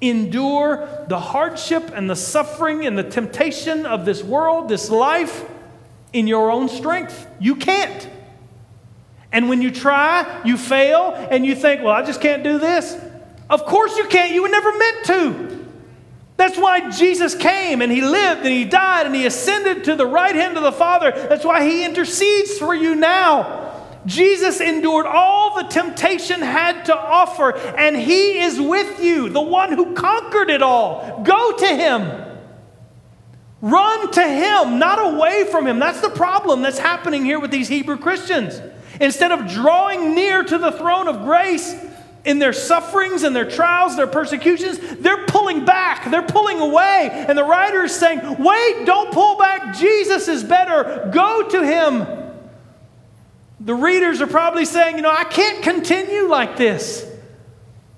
endure 0.01 1.05
the 1.07 1.19
hardship 1.19 1.91
and 1.93 2.09
the 2.09 2.15
suffering 2.15 2.85
and 2.85 2.97
the 2.97 3.03
temptation 3.03 3.85
of 3.85 4.05
this 4.05 4.23
world, 4.23 4.69
this 4.69 4.89
life, 4.89 5.45
in 6.13 6.27
your 6.27 6.49
own 6.49 6.69
strength. 6.69 7.27
You 7.39 7.55
can't. 7.55 8.09
And 9.31 9.49
when 9.49 9.61
you 9.61 9.71
try, 9.71 10.41
you 10.45 10.57
fail, 10.57 11.13
and 11.31 11.45
you 11.45 11.55
think, 11.55 11.81
well, 11.81 11.93
I 11.93 12.03
just 12.03 12.21
can't 12.21 12.43
do 12.43 12.57
this. 12.57 12.97
Of 13.49 13.65
course 13.65 13.97
you 13.97 14.05
can't. 14.05 14.33
You 14.33 14.43
were 14.43 14.49
never 14.49 14.77
meant 14.77 15.05
to. 15.05 15.65
That's 16.37 16.57
why 16.57 16.89
Jesus 16.89 17.33
came 17.33 17.81
and 17.81 17.91
he 17.91 18.01
lived 18.01 18.41
and 18.41 18.49
he 18.49 18.65
died 18.65 19.05
and 19.05 19.15
he 19.15 19.25
ascended 19.25 19.85
to 19.85 19.95
the 19.95 20.05
right 20.05 20.35
hand 20.35 20.57
of 20.57 20.63
the 20.63 20.71
Father. 20.71 21.11
That's 21.11 21.45
why 21.45 21.65
he 21.67 21.85
intercedes 21.85 22.57
for 22.57 22.75
you 22.75 22.95
now. 22.95 23.61
Jesus 24.05 24.61
endured 24.61 25.05
all 25.05 25.55
the 25.55 25.67
temptation 25.69 26.41
had 26.41 26.85
to 26.85 26.95
offer, 26.95 27.57
and 27.57 27.95
he 27.95 28.39
is 28.39 28.61
with 28.61 29.03
you, 29.03 29.29
the 29.29 29.41
one 29.41 29.73
who 29.73 29.95
conquered 29.95 30.51
it 30.51 30.61
all. 30.61 31.23
Go 31.23 31.57
to 31.57 31.67
him. 31.67 32.21
Run 33.61 34.11
to 34.11 34.21
him, 34.21 34.77
not 34.77 35.13
away 35.15 35.45
from 35.49 35.65
him. 35.65 35.79
That's 35.79 36.01
the 36.01 36.11
problem 36.11 36.61
that's 36.61 36.77
happening 36.77 37.25
here 37.25 37.39
with 37.39 37.49
these 37.49 37.67
Hebrew 37.67 37.97
Christians. 37.97 38.61
Instead 39.01 39.31
of 39.31 39.47
drawing 39.47 40.15
near 40.15 40.43
to 40.43 40.57
the 40.57 40.71
throne 40.71 41.07
of 41.07 41.23
grace 41.23 41.75
in 42.23 42.39
their 42.39 42.53
sufferings 42.53 43.23
and 43.23 43.35
their 43.35 43.49
trials, 43.49 43.95
their 43.95 44.07
persecutions, 44.07 44.79
they're 44.99 45.25
pulling 45.25 45.63
back, 45.63 46.09
they're 46.09 46.23
pulling 46.23 46.59
away. 46.59 47.09
And 47.11 47.37
the 47.37 47.43
writer 47.43 47.83
is 47.83 47.95
saying, 47.95 48.19
Wait, 48.39 48.85
don't 48.85 49.13
pull 49.13 49.37
back. 49.37 49.75
Jesus 49.75 50.27
is 50.27 50.43
better. 50.43 51.09
Go 51.13 51.47
to 51.49 51.65
him. 51.65 52.07
The 53.59 53.75
readers 53.75 54.21
are 54.21 54.27
probably 54.27 54.65
saying, 54.65 54.97
You 54.97 55.01
know, 55.03 55.15
I 55.15 55.23
can't 55.25 55.63
continue 55.63 56.27
like 56.27 56.57
this. 56.57 57.05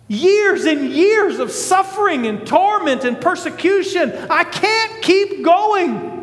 Years 0.10 0.66
and 0.66 0.90
years 0.90 1.40
of 1.40 1.52
suffering 1.52 2.28
and 2.28 2.48
torment 2.48 3.04
and 3.04 3.20
persecution. 3.20 4.14
I 4.30 4.46
can't 4.46 5.02
keep 5.02 5.44
going. 5.44 6.17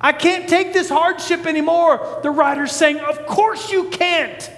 I 0.00 0.12
can't 0.12 0.48
take 0.48 0.72
this 0.72 0.88
hardship 0.88 1.46
anymore. 1.46 2.20
The 2.22 2.30
writer's 2.30 2.72
saying, 2.72 2.98
Of 2.98 3.26
course 3.26 3.70
you 3.70 3.90
can't. 3.90 4.50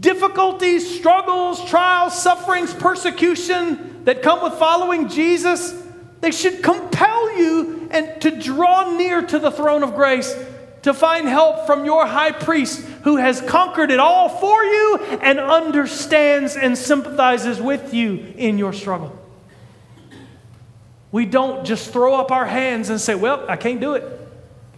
Difficulties, 0.00 0.98
struggles, 0.98 1.68
trials, 1.68 2.20
sufferings, 2.20 2.72
persecution 2.74 4.04
that 4.04 4.22
come 4.22 4.42
with 4.42 4.54
following 4.54 5.08
Jesus, 5.08 5.82
they 6.20 6.30
should 6.30 6.62
compel 6.62 7.36
you 7.38 7.88
and 7.90 8.20
to 8.22 8.30
draw 8.30 8.96
near 8.96 9.22
to 9.22 9.38
the 9.38 9.50
throne 9.50 9.82
of 9.82 9.94
grace 9.94 10.34
to 10.82 10.94
find 10.94 11.26
help 11.26 11.66
from 11.66 11.84
your 11.84 12.06
high 12.06 12.30
priest 12.30 12.86
who 13.02 13.16
has 13.16 13.40
conquered 13.40 13.90
it 13.90 13.98
all 13.98 14.28
for 14.28 14.62
you 14.62 14.98
and 15.20 15.40
understands 15.40 16.56
and 16.56 16.78
sympathizes 16.78 17.60
with 17.60 17.92
you 17.92 18.32
in 18.36 18.58
your 18.58 18.72
struggle. 18.72 19.25
We 21.16 21.24
don't 21.24 21.64
just 21.64 21.94
throw 21.94 22.14
up 22.14 22.30
our 22.30 22.44
hands 22.44 22.90
and 22.90 23.00
say, 23.00 23.14
Well, 23.14 23.46
I 23.48 23.56
can't 23.56 23.80
do 23.80 23.94
it. 23.94 24.04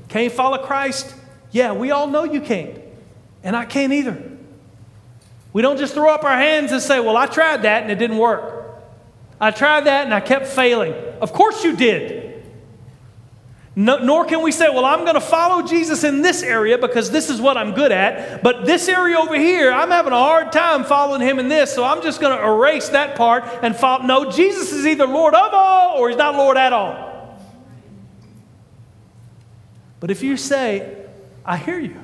Can't 0.09 0.32
follow 0.32 0.59
Christ. 0.59 1.12
Yeah, 1.51 1.72
we 1.72 1.91
all 1.91 2.07
know 2.07 2.22
you 2.22 2.41
can't. 2.41 2.78
And 3.43 3.57
I 3.57 3.64
can't 3.64 3.93
either. 3.93 4.22
We 5.53 5.62
don't 5.62 5.78
just 5.78 5.95
throw 5.95 6.14
up 6.14 6.22
our 6.22 6.36
hands 6.36 6.70
and 6.70 6.80
say, 6.80 7.01
Well, 7.01 7.16
I 7.16 7.26
tried 7.26 7.62
that 7.62 7.82
and 7.82 7.91
it 7.91 7.97
didn't 7.97 8.18
work. 8.18 8.78
I 9.41 9.51
tried 9.51 9.86
that 9.86 10.05
and 10.05 10.14
I 10.14 10.20
kept 10.20 10.47
failing. 10.47 10.93
Of 11.20 11.32
course 11.32 11.64
you 11.64 11.74
did. 11.74 12.27
No, 13.80 13.98
nor 13.98 14.24
can 14.24 14.42
we 14.42 14.50
say, 14.50 14.68
well, 14.68 14.84
I'm 14.84 15.02
going 15.02 15.14
to 15.14 15.20
follow 15.20 15.62
Jesus 15.62 16.02
in 16.02 16.20
this 16.20 16.42
area 16.42 16.76
because 16.78 17.12
this 17.12 17.30
is 17.30 17.40
what 17.40 17.56
I'm 17.56 17.74
good 17.74 17.92
at. 17.92 18.42
But 18.42 18.66
this 18.66 18.88
area 18.88 19.16
over 19.16 19.38
here, 19.38 19.70
I'm 19.70 19.92
having 19.92 20.12
a 20.12 20.18
hard 20.18 20.50
time 20.50 20.82
following 20.82 21.20
him 21.20 21.38
in 21.38 21.48
this. 21.48 21.76
So 21.76 21.84
I'm 21.84 22.02
just 22.02 22.20
going 22.20 22.36
to 22.36 22.44
erase 22.44 22.88
that 22.88 23.14
part 23.14 23.44
and 23.62 23.76
follow. 23.76 24.02
No, 24.02 24.32
Jesus 24.32 24.72
is 24.72 24.84
either 24.84 25.06
Lord 25.06 25.32
of 25.32 25.54
all 25.54 25.96
or 25.96 26.08
he's 26.08 26.18
not 26.18 26.34
Lord 26.34 26.56
at 26.56 26.72
all. 26.72 27.38
But 30.00 30.10
if 30.10 30.24
you 30.24 30.36
say, 30.36 31.06
I 31.44 31.56
hear 31.56 31.78
you, 31.78 32.00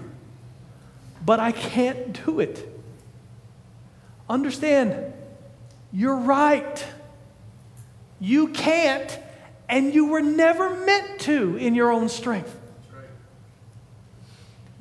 but 1.26 1.40
I 1.40 1.50
can't 1.50 2.24
do 2.24 2.38
it, 2.38 2.68
understand, 4.30 5.12
you're 5.92 6.18
right. 6.18 6.86
You 8.20 8.46
can't 8.46 9.18
and 9.68 9.94
you 9.94 10.06
were 10.06 10.20
never 10.20 10.74
meant 10.84 11.20
to 11.20 11.56
in 11.56 11.74
your 11.74 11.90
own 11.90 12.08
strength. 12.08 12.60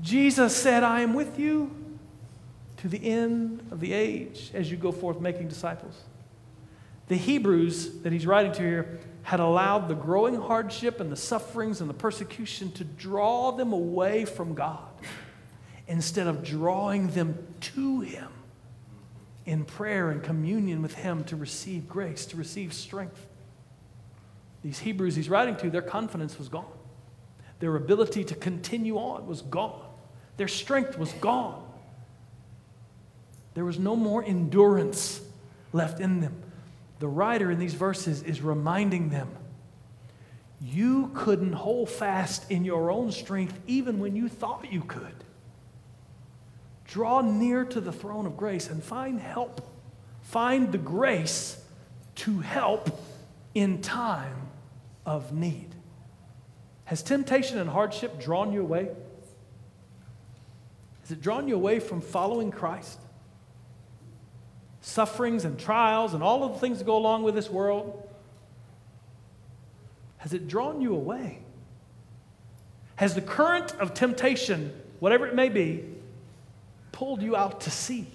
Jesus 0.01 0.55
said, 0.55 0.83
I 0.83 1.01
am 1.01 1.13
with 1.13 1.39
you 1.39 1.73
to 2.77 2.89
the 2.89 3.09
end 3.09 3.65
of 3.71 3.79
the 3.79 3.93
age 3.93 4.51
as 4.53 4.69
you 4.69 4.75
go 4.75 4.91
forth 4.91 5.21
making 5.21 5.47
disciples. 5.47 6.01
The 7.07 7.15
Hebrews 7.15 8.01
that 8.01 8.11
he's 8.11 8.27
writing 8.27 8.51
to 8.53 8.61
here 8.61 8.99
had 9.23 9.39
allowed 9.39 9.87
the 9.87 9.95
growing 9.95 10.35
hardship 10.35 10.99
and 10.99 11.09
the 11.09 11.15
sufferings 11.15 11.79
and 11.79 11.89
the 11.89 11.93
persecution 11.93 12.71
to 12.73 12.83
draw 12.83 13.51
them 13.51 13.71
away 13.71 14.25
from 14.25 14.53
God 14.53 14.89
instead 15.87 16.27
of 16.27 16.43
drawing 16.43 17.07
them 17.09 17.37
to 17.61 18.01
Him 18.01 18.29
in 19.45 19.63
prayer 19.63 20.11
and 20.11 20.21
communion 20.21 20.81
with 20.81 20.95
Him 20.95 21.23
to 21.25 21.35
receive 21.37 21.87
grace, 21.87 22.25
to 22.27 22.37
receive 22.37 22.73
strength 22.73 23.25
these 24.63 24.79
Hebrews 24.79 25.15
he's 25.15 25.29
writing 25.29 25.57
to, 25.57 25.69
their 25.69 25.81
confidence 25.81 26.39
was 26.39 26.49
gone. 26.49 26.71
Their 27.59 27.75
ability 27.75 28.23
to 28.25 28.35
continue 28.35 28.97
on 28.97 29.27
was 29.27 29.41
gone. 29.41 29.85
Their 30.37 30.47
strength 30.47 30.97
was 30.97 31.11
gone. 31.13 31.63
There 33.53 33.65
was 33.65 33.77
no 33.77 33.95
more 33.95 34.23
endurance 34.23 35.21
left 35.73 35.99
in 35.99 36.21
them. 36.21 36.33
The 36.99 37.07
writer 37.07 37.51
in 37.51 37.59
these 37.59 37.73
verses 37.73 38.23
is 38.23 38.41
reminding 38.41 39.09
them 39.09 39.29
you 40.61 41.11
couldn't 41.13 41.51
hold 41.51 41.89
fast 41.89 42.49
in 42.49 42.63
your 42.63 42.89
own 42.89 43.11
strength 43.11 43.59
even 43.67 43.99
when 43.99 44.15
you 44.15 44.29
thought 44.29 44.71
you 44.71 44.81
could. 44.81 45.13
Draw 46.87 47.21
near 47.21 47.65
to 47.65 47.81
the 47.81 47.91
throne 47.91 48.25
of 48.25 48.37
grace 48.37 48.69
and 48.69 48.81
find 48.81 49.19
help. 49.19 49.69
Find 50.21 50.71
the 50.71 50.77
grace 50.77 51.61
to 52.15 52.39
help 52.39 53.01
in 53.53 53.81
time 53.81 54.42
of 55.05 55.33
need. 55.33 55.75
Has 56.85 57.01
temptation 57.01 57.57
and 57.57 57.69
hardship 57.69 58.19
drawn 58.19 58.53
you 58.53 58.61
away? 58.61 58.89
Has 61.01 61.11
it 61.11 61.21
drawn 61.21 61.47
you 61.47 61.55
away 61.55 61.79
from 61.79 62.01
following 62.01 62.51
Christ? 62.51 62.99
Sufferings 64.81 65.45
and 65.45 65.59
trials 65.59 66.13
and 66.13 66.23
all 66.23 66.43
of 66.43 66.53
the 66.53 66.59
things 66.59 66.79
that 66.79 66.85
go 66.85 66.97
along 66.97 67.23
with 67.23 67.35
this 67.35 67.49
world? 67.49 68.09
Has 70.17 70.33
it 70.33 70.47
drawn 70.47 70.81
you 70.81 70.95
away? 70.95 71.39
Has 72.95 73.15
the 73.15 73.21
current 73.21 73.73
of 73.79 73.93
temptation, 73.93 74.71
whatever 74.99 75.27
it 75.27 75.35
may 75.35 75.49
be, 75.49 75.83
pulled 76.91 77.21
you 77.21 77.35
out 77.35 77.61
to 77.61 77.71
sea? 77.71 78.07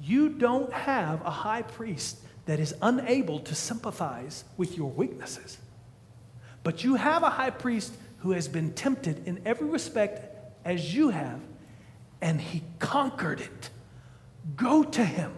You 0.00 0.28
don't 0.28 0.72
have 0.72 1.24
a 1.26 1.30
high 1.30 1.62
priest 1.62 2.18
that 2.46 2.60
is 2.60 2.74
unable 2.80 3.40
to 3.40 3.54
sympathize 3.54 4.44
with 4.56 4.76
your 4.76 4.90
weaknesses. 4.90 5.58
But 6.62 6.82
you 6.82 6.94
have 6.94 7.22
a 7.22 7.30
high 7.30 7.50
priest 7.50 7.92
who 8.18 8.32
has 8.32 8.48
been 8.48 8.72
tempted 8.72 9.26
in 9.26 9.40
every 9.44 9.68
respect 9.68 10.34
as 10.64 10.94
you 10.94 11.10
have, 11.10 11.40
and 12.20 12.40
he 12.40 12.62
conquered 12.78 13.40
it. 13.40 13.70
Go 14.56 14.82
to 14.82 15.04
him. 15.04 15.32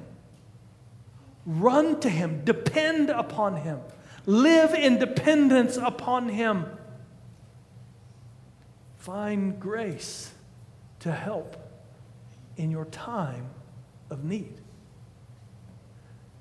Run 1.45 2.01
to 2.01 2.09
him. 2.09 2.43
Depend 2.45 3.11
upon 3.11 3.57
him. 3.57 3.81
Live 4.27 4.75
in 4.75 4.99
dependence 4.99 5.77
upon 5.79 6.29
him. 6.29 6.67
Find 8.97 9.59
grace 9.59 10.31
to 11.01 11.13
help 11.13 11.57
in 12.59 12.71
your 12.71 12.85
time 12.87 13.47
of 14.11 14.25
need. 14.25 14.61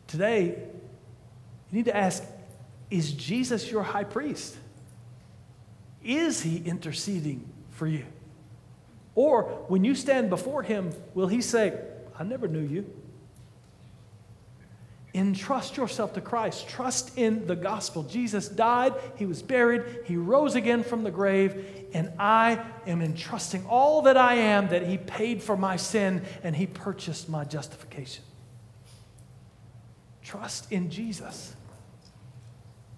Today, 0.07 0.45
you 0.45 1.77
need 1.77 1.85
to 1.85 1.95
ask 1.95 2.23
Is 2.89 3.11
Jesus 3.11 3.69
your 3.69 3.83
high 3.83 4.05
priest? 4.05 4.57
Is 6.03 6.41
he 6.41 6.57
interceding 6.57 7.47
for 7.71 7.85
you? 7.85 8.05
Or 9.15 9.43
when 9.67 9.83
you 9.83 9.95
stand 9.95 10.29
before 10.29 10.63
him, 10.63 10.93
will 11.13 11.27
he 11.27 11.41
say, 11.41 11.77
I 12.17 12.23
never 12.23 12.47
knew 12.47 12.61
you? 12.61 12.85
Entrust 15.13 15.77
yourself 15.77 16.13
to 16.13 16.21
Christ. 16.21 16.69
Trust 16.69 17.17
in 17.17 17.47
the 17.47 17.55
gospel. 17.55 18.03
Jesus 18.03 18.47
died, 18.47 18.93
he 19.15 19.25
was 19.25 19.41
buried, 19.41 19.83
he 20.05 20.15
rose 20.15 20.53
again 20.53 20.83
from 20.83 21.03
the 21.03 21.09
grave, 21.09 21.65
and 21.93 22.11
I 22.19 22.63
am 22.85 23.01
entrusting 23.01 23.65
all 23.65 24.03
that 24.03 24.15
I 24.15 24.35
am 24.35 24.69
that 24.69 24.85
he 24.85 24.97
paid 24.99 25.41
for 25.41 25.57
my 25.57 25.75
sin 25.75 26.21
and 26.43 26.55
he 26.55 26.67
purchased 26.67 27.27
my 27.27 27.43
justification. 27.43 28.23
Trust 30.27 30.73
in 30.73 30.89
Jesus, 30.89 31.55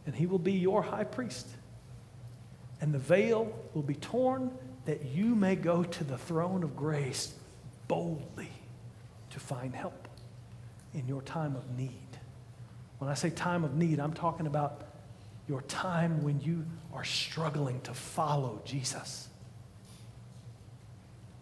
and 0.07 0.15
he 0.15 0.25
will 0.25 0.39
be 0.39 0.53
your 0.53 0.81
high 0.81 1.03
priest. 1.03 1.47
And 2.81 2.91
the 2.91 2.97
veil 2.97 3.53
will 3.75 3.83
be 3.83 3.93
torn 3.93 4.49
that 4.85 5.05
you 5.05 5.35
may 5.35 5.55
go 5.55 5.83
to 5.83 6.03
the 6.03 6.17
throne 6.17 6.63
of 6.63 6.75
grace 6.75 7.35
boldly 7.87 8.49
to 9.29 9.39
find 9.39 9.75
help 9.75 10.07
in 10.95 11.07
your 11.07 11.21
time 11.21 11.55
of 11.55 11.77
need. 11.77 11.91
When 12.97 13.11
I 13.11 13.13
say 13.13 13.29
time 13.29 13.63
of 13.63 13.75
need, 13.75 13.99
I'm 13.99 14.13
talking 14.13 14.47
about 14.47 14.87
your 15.47 15.61
time 15.61 16.23
when 16.23 16.41
you 16.41 16.65
are 16.95 17.03
struggling 17.03 17.79
to 17.81 17.93
follow 17.93 18.59
Jesus. 18.65 19.29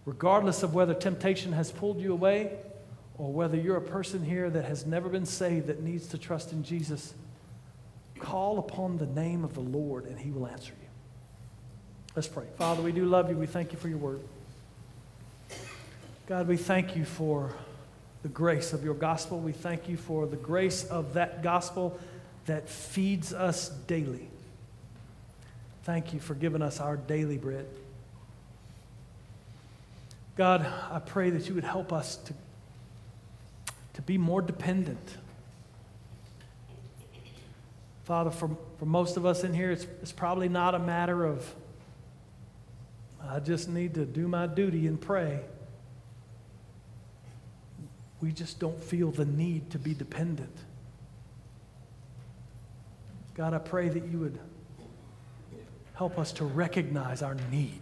Regardless 0.04 0.64
of 0.64 0.74
whether 0.74 0.94
temptation 0.94 1.54
has 1.54 1.72
pulled 1.72 2.02
you 2.02 2.12
away 2.12 2.58
or 3.18 3.32
whether 3.32 3.58
you're 3.58 3.78
a 3.78 3.82
person 3.82 4.24
here 4.24 4.50
that 4.50 4.66
has 4.66 4.86
never 4.86 5.10
been 5.10 5.26
saved 5.26 5.68
that 5.68 5.82
needs 5.82 6.08
to 6.08 6.18
trust 6.18 6.52
in 6.52 6.64
Jesus, 6.64 7.14
call 8.20 8.60
upon 8.60 8.98
the 8.98 9.06
name 9.06 9.44
of 9.44 9.54
the 9.54 9.62
Lord 9.62 10.06
and 10.06 10.20
he 10.20 10.32
will 10.32 10.48
answer 10.48 10.74
you. 10.80 10.88
Let's 12.16 12.28
pray. 12.28 12.46
Father, 12.58 12.82
we 12.82 12.92
do 12.92 13.06
love 13.06 13.30
you. 13.30 13.38
We 13.38 13.48
thank 13.48 13.72
you 13.72 13.78
for 13.78 13.90
your 13.90 14.00
word. 14.00 14.22
God, 16.28 16.48
we 16.48 16.58
thank 16.58 16.96
you 16.96 17.06
for 17.06 17.54
the 18.24 18.30
grace 18.30 18.74
of 18.74 18.84
your 18.84 18.96
gospel. 18.96 19.40
We 19.40 19.52
thank 19.52 19.88
you 19.88 19.98
for 19.98 20.26
the 20.26 20.36
grace 20.36 20.84
of 20.84 21.14
that 21.14 21.42
gospel 21.44 21.98
that 22.46 22.68
feeds 22.68 23.34
us 23.34 23.70
daily. 23.70 24.28
Thank 25.84 26.14
you 26.14 26.20
for 26.20 26.34
giving 26.34 26.62
us 26.62 26.80
our 26.80 26.98
daily 26.98 27.38
bread. 27.38 27.66
God, 30.36 30.66
I 30.92 31.00
pray 31.00 31.30
that 31.30 31.48
you 31.48 31.56
would 31.56 31.64
help 31.64 31.94
us 31.94 32.18
to, 32.18 32.34
to 33.98 34.04
be 34.04 34.16
more 34.16 34.44
dependent. 34.44 35.18
Father, 38.04 38.30
for, 38.30 38.56
for 38.78 38.86
most 38.86 39.18
of 39.18 39.26
us 39.26 39.44
in 39.44 39.56
here, 39.56 39.72
it's, 39.72 39.88
it's 40.04 40.12
probably 40.12 40.48
not 40.48 40.76
a 40.76 40.80
matter 40.80 41.26
of, 41.26 41.52
I 43.28 43.40
just 43.40 43.68
need 43.68 43.96
to 43.96 44.06
do 44.06 44.28
my 44.28 44.46
duty 44.46 44.86
and 44.86 45.02
pray. 45.02 45.40
We 48.22 48.32
just 48.32 48.60
don't 48.60 48.82
feel 48.84 49.10
the 49.10 49.26
need 49.26 49.72
to 49.72 49.80
be 49.80 49.96
dependent. 49.96 50.56
God, 53.34 53.56
I 53.56 53.58
pray 53.58 53.90
that 53.90 54.06
you 54.06 54.20
would 54.20 54.38
help 55.96 56.20
us 56.20 56.32
to 56.34 56.46
recognize 56.46 57.24
our 57.24 57.36
need. 57.50 57.82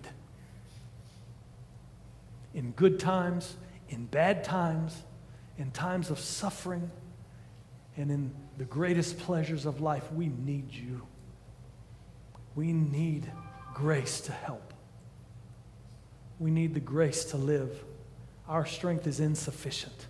In 2.54 2.72
good 2.72 3.02
times, 3.02 3.58
in 3.90 4.06
bad 4.06 4.46
times, 4.46 5.04
in 5.58 5.72
times 5.72 6.10
of 6.10 6.20
suffering, 6.20 6.92
and 7.98 8.12
in 8.12 8.34
the 8.58 8.66
greatest 8.66 9.18
pleasures 9.20 9.66
of 9.66 9.82
life, 9.82 10.12
we 10.12 10.28
need 10.28 10.74
you. 10.74 11.02
We 12.56 12.74
need 12.74 13.32
grace 13.74 14.22
to 14.22 14.32
help. 14.32 14.74
We 16.40 16.52
need 16.52 16.74
the 16.74 16.80
grace 16.80 17.26
to 17.26 17.38
live. 17.38 17.84
Our 18.48 18.66
strength 18.66 19.08
is 19.08 19.20
insufficient 19.20 20.08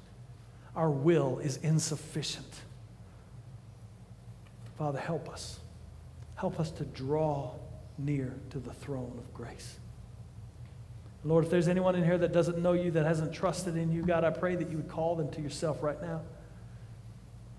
our 0.75 0.89
will 0.89 1.39
is 1.39 1.57
insufficient. 1.57 2.61
Father, 4.77 4.99
help 4.99 5.29
us. 5.29 5.59
Help 6.35 6.59
us 6.59 6.69
to 6.71 6.83
draw 6.83 7.51
near 7.97 8.33
to 8.49 8.59
the 8.59 8.73
throne 8.73 9.13
of 9.17 9.33
grace. 9.33 9.79
Lord, 11.25 11.43
if 11.43 11.49
there's 11.49 11.67
anyone 11.67 11.95
in 11.95 12.03
here 12.03 12.17
that 12.17 12.31
doesn't 12.31 12.59
know 12.59 12.73
you, 12.73 12.91
that 12.91 13.05
hasn't 13.05 13.33
trusted 13.33 13.75
in 13.75 13.91
you, 13.91 14.03
God, 14.03 14.23
I 14.23 14.29
pray 14.29 14.55
that 14.55 14.69
you 14.69 14.77
would 14.77 14.87
call 14.87 15.15
them 15.15 15.29
to 15.31 15.41
yourself 15.41 15.81
right 15.81 16.01
now. 16.01 16.21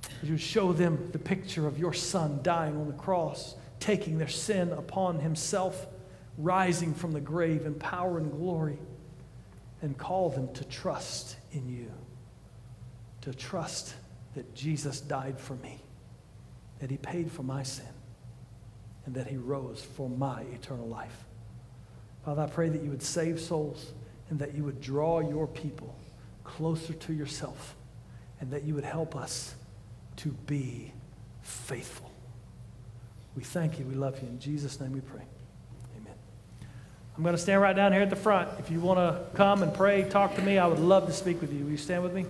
That 0.03 0.27
you 0.27 0.33
would 0.33 0.41
show 0.41 0.73
them 0.73 1.11
the 1.13 1.19
picture 1.19 1.67
of 1.67 1.79
your 1.79 1.93
Son 1.93 2.41
dying 2.43 2.77
on 2.77 2.87
the 2.87 2.95
cross, 2.95 3.57
taking 3.81 4.19
their 4.19 4.29
sin 4.29 4.73
upon 4.73 5.19
himself, 5.19 5.87
rising 6.39 6.95
from 6.95 7.13
the 7.13 7.21
grave 7.21 7.67
in 7.67 7.75
power 7.75 8.19
and 8.19 8.31
glory, 8.31 8.79
and 9.83 9.99
call 9.99 10.31
them 10.31 10.53
to 10.55 10.65
trust 10.65 11.37
in 11.53 11.69
you 11.69 11.91
to 13.27 13.35
trust 13.35 13.93
that 14.37 14.55
Jesus 14.55 15.01
died 15.01 15.41
for 15.41 15.55
me, 15.55 15.81
that 16.79 16.93
he 16.93 16.97
paid 16.97 17.31
for 17.33 17.43
my 17.43 17.65
sin, 17.65 17.85
and 19.05 19.17
that 19.17 19.27
he 19.27 19.37
rose 19.37 19.85
for 19.97 20.09
my 20.09 20.43
eternal 20.55 20.87
life. 20.87 21.26
Father, 22.27 22.43
I 22.43 22.47
pray 22.49 22.69
that 22.69 22.83
you 22.83 22.91
would 22.91 23.05
save 23.05 23.41
souls 23.41 23.93
and 24.31 24.41
that 24.41 24.53
you 24.53 24.65
would 24.65 24.81
draw 24.81 25.21
your 25.21 25.47
people 25.47 25.95
closer 26.43 26.93
to 26.93 27.13
yourself 27.13 27.77
and 28.41 28.51
that 28.51 28.65
you 28.65 28.75
would 28.75 28.85
help 28.85 29.15
us 29.15 29.55
to 30.17 30.31
be 30.31 30.93
faithful. 31.43 32.11
We 33.37 33.45
thank 33.45 33.79
you. 33.79 33.85
We 33.85 33.95
love 33.95 34.21
you. 34.21 34.27
In 34.27 34.41
Jesus' 34.41 34.81
name 34.81 34.91
we 34.91 35.03
pray. 35.03 35.23
Amen. 35.97 36.15
I'm 37.17 37.23
going 37.23 37.37
to 37.37 37.41
stand 37.41 37.63
right 37.63 37.77
down 37.77 37.93
here 37.93 38.03
at 38.03 38.11
the 38.11 38.17
front. 38.17 38.49
If 38.59 38.73
you 38.73 38.81
want 38.81 38.99
to 38.99 39.23
come 39.37 39.63
and 39.63 39.73
pray, 39.73 40.03
talk 40.03 40.35
to 40.35 40.43
me, 40.43 40.59
I 40.59 40.67
would 40.67 40.81
love 40.81 41.07
to 41.07 41.13
speak 41.13 41.41
with 41.41 41.53
you. 41.53 41.63
Will 41.63 41.71
you 41.71 41.77
stand 41.77 42.03
with 42.03 42.13
me? 42.13 42.27